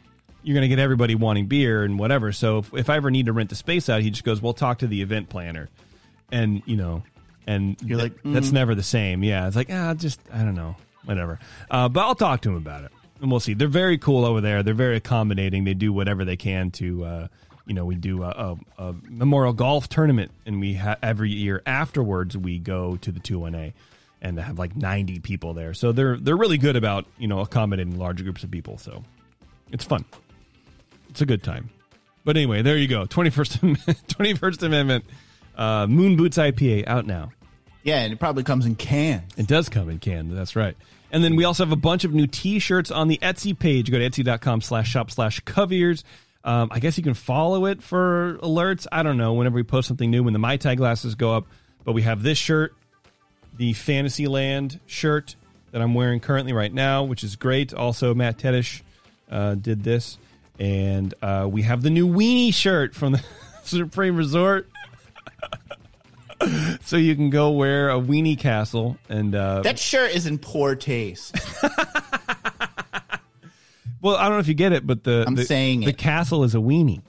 You're 0.43 0.55
going 0.55 0.63
to 0.63 0.69
get 0.69 0.79
everybody 0.79 1.15
wanting 1.15 1.47
beer 1.47 1.83
and 1.85 1.99
whatever. 1.99 2.33
So 2.33 2.59
if, 2.59 2.75
if 2.75 2.91
I 2.91 2.97
ever 2.97 3.11
need 3.11 3.27
to 3.27 3.33
rent 3.33 3.51
the 3.51 3.57
space 3.57 3.91
out, 3.91 4.01
he 4.01 4.11
just 4.11 4.25
goes, 4.25 4.41
"Well, 4.41 4.55
talk 4.55 4.79
to 4.79 4.87
the 4.87 5.03
event 5.03 5.29
planner," 5.29 5.69
and 6.33 6.63
you 6.65 6.77
know, 6.77 7.03
and 7.51 7.83
You're 7.83 7.99
th- 7.99 8.13
like, 8.13 8.33
that's 8.33 8.53
never 8.53 8.75
the 8.75 8.83
same. 8.83 9.25
Yeah, 9.25 9.47
it's 9.47 9.57
like 9.57 9.69
ah, 9.73 9.95
just 9.95 10.21
I 10.33 10.39
don't 10.45 10.55
know, 10.55 10.77
whatever. 11.05 11.39
Uh, 11.71 11.89
but 11.89 12.01
I'll 12.01 12.15
talk 12.15 12.43
to 12.43 12.51
him 12.51 12.57
about 12.57 12.85
it, 12.85 12.93
and 13.21 13.31
we'll 13.31 13.41
see. 13.41 13.55
They're 13.55 13.69
very 13.69 13.99
cool 13.99 14.25
over 14.25 14.41
there. 14.41 14.63
They're 14.63 14.75
very 14.75 14.97
accommodating. 14.97 15.65
They 15.65 15.75
do 15.75 15.93
whatever 15.93 16.25
they 16.25 16.37
can 16.37 16.71
to, 16.73 17.05
uh, 17.05 17.29
you 17.67 17.75
know, 17.75 17.85
we 17.85 17.97
do 17.97 18.23
a, 18.23 18.29
a, 18.79 18.89
a 18.91 18.95
memorial 19.09 19.53
golf 19.53 19.89
tournament, 19.89 20.31
and 20.47 20.61
we 20.61 20.75
ha- 20.75 20.97
every 21.03 21.31
year 21.31 21.61
afterwards 21.67 22.37
we 22.37 22.59
go 22.59 22.97
to 22.99 23.11
the 23.11 23.21
two 23.21 23.41
one 23.41 23.55
A. 23.55 23.75
And 24.23 24.37
they 24.37 24.43
have 24.43 24.59
like 24.59 24.77
ninety 24.77 25.19
people 25.19 25.55
there, 25.55 25.73
so 25.73 25.93
they're 25.93 26.19
they're 26.19 26.37
really 26.37 26.59
good 26.59 26.77
about 26.77 27.07
you 27.17 27.27
know 27.27 27.41
accommodating 27.41 27.99
large 27.99 28.23
groups 28.23 28.45
of 28.45 28.51
people. 28.51 28.77
So 28.77 29.03
it's 29.73 29.83
fun. 29.83 30.05
It's 31.09 31.23
a 31.23 31.27
good 31.27 31.43
time. 31.43 31.71
But 32.23 32.37
anyway, 32.37 32.61
there 32.61 32.77
you 32.77 32.87
go. 32.87 33.07
21st, 33.07 33.97
21st 34.07 34.63
Amendment 34.67 35.07
uh, 35.57 35.87
Moon 35.87 36.17
Boots 36.17 36.37
IPA 36.37 36.87
out 36.87 37.07
now. 37.07 37.33
Yeah, 37.83 38.01
and 38.01 38.13
it 38.13 38.19
probably 38.19 38.43
comes 38.43 38.67
in 38.67 38.75
cans. 38.77 39.33
It 39.37 39.47
does 39.47 39.69
come 39.69 39.89
in 39.89 39.99
can. 39.99 40.35
That's 40.35 40.55
right. 40.55 40.77
And 41.13 41.25
then 41.25 41.35
we 41.35 41.45
also 41.45 41.65
have 41.65 41.73
a 41.73 41.77
bunch 41.77 42.05
of 42.05 42.13
new 42.13 42.27
T-shirts 42.27 42.91
on 42.91 43.09
the 43.09 43.19
Etsy 43.19 43.59
page. 43.59 43.91
Go 43.91 43.99
to 43.99 44.09
etsy.com 44.09 44.61
slash 44.61 44.89
shop 44.89 45.11
slash 45.11 45.41
coviers. 45.41 46.05
Um, 46.45 46.69
I 46.71 46.79
guess 46.79 46.97
you 46.97 47.03
can 47.03 47.15
follow 47.15 47.67
it 47.67 47.83
for 47.83 48.39
alerts. 48.43 48.87
I 48.91 49.03
don't 49.03 49.17
know. 49.19 49.33
Whenever 49.35 49.57
we 49.57 49.63
post 49.63 49.89
something 49.89 50.11
new, 50.11 50.23
when 50.23 50.33
the 50.33 50.39
Mai 50.39 50.57
Tai 50.57 50.77
glasses 50.77 51.15
go 51.15 51.35
up. 51.35 51.47
But 51.85 51.93
we 51.93 52.03
have 52.03 52.23
this 52.23 52.39
shirt, 52.39 52.75
the 53.57 53.73
Fantasyland 53.73 54.81
shirt 54.87 55.35
that 55.73 55.81
I'm 55.81 55.95
wearing 55.95 56.21
currently 56.21 56.53
right 56.53 56.73
now, 56.73 57.05
which 57.05 57.25
is 57.25 57.37
great. 57.37 57.73
Also, 57.73 58.15
Matt 58.15 58.39
Tedish 58.39 58.83
uh, 59.31 59.55
did 59.55 59.83
this. 59.83 60.19
And 60.59 61.15
uh, 61.23 61.49
we 61.51 61.63
have 61.63 61.83
the 61.83 61.91
new 61.91 62.07
weenie 62.07 62.53
shirt 62.53 62.95
from 62.95 63.13
the 63.13 63.25
Supreme 63.65 64.17
Resort. 64.17 64.69
so 66.85 66.97
you 66.97 67.15
can 67.15 67.31
go 67.31 67.51
wear 67.51 67.91
a 67.91 67.95
weenie 68.01 68.39
castle 68.39 68.97
and 69.09 69.35
uh, 69.35 69.63
That 69.63 69.79
shirt 69.79 70.13
is 70.15 70.27
in 70.27 70.39
poor 70.39 70.75
taste. 70.75 71.37
Well, 74.03 74.17
I 74.17 74.23
don't 74.25 74.33
know 74.33 74.39
if 74.39 74.49
you 74.49 74.55
get 74.55 74.73
it, 74.73 74.87
but 74.87 75.05
the 75.05 75.25
I'm 75.27 75.35
the, 75.35 75.45
saying 75.45 75.81
the 75.81 75.89
it. 75.91 75.99
castle 75.99 76.43
is 76.45 76.55
a 76.55 76.59
weenie, 76.59 77.03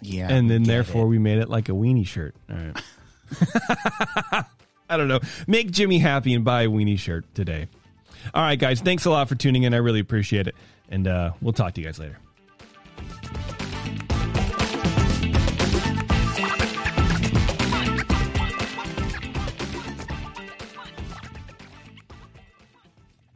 Yeah. 0.00 0.26
and 0.28 0.50
then 0.50 0.64
therefore 0.64 1.04
it. 1.04 1.08
we 1.08 1.18
made 1.20 1.38
it 1.38 1.48
like 1.48 1.68
a 1.68 1.72
weenie 1.72 2.04
shirt. 2.04 2.34
All 2.50 2.56
right. 2.56 4.44
I 4.90 4.96
don't 4.96 5.06
know. 5.06 5.20
Make 5.46 5.70
Jimmy 5.70 5.98
happy 5.98 6.34
and 6.34 6.44
buy 6.44 6.62
a 6.62 6.68
weenie 6.68 6.98
shirt 6.98 7.32
today. 7.36 7.68
All 8.34 8.42
right, 8.42 8.58
guys. 8.58 8.80
Thanks 8.80 9.04
a 9.04 9.10
lot 9.10 9.28
for 9.28 9.36
tuning 9.36 9.62
in. 9.62 9.72
I 9.72 9.76
really 9.76 10.00
appreciate 10.00 10.48
it, 10.48 10.56
and 10.88 11.06
uh, 11.06 11.30
we'll 11.40 11.52
talk 11.52 11.74
to 11.74 11.80
you 11.80 11.86
guys 11.86 12.00
later. 12.00 12.18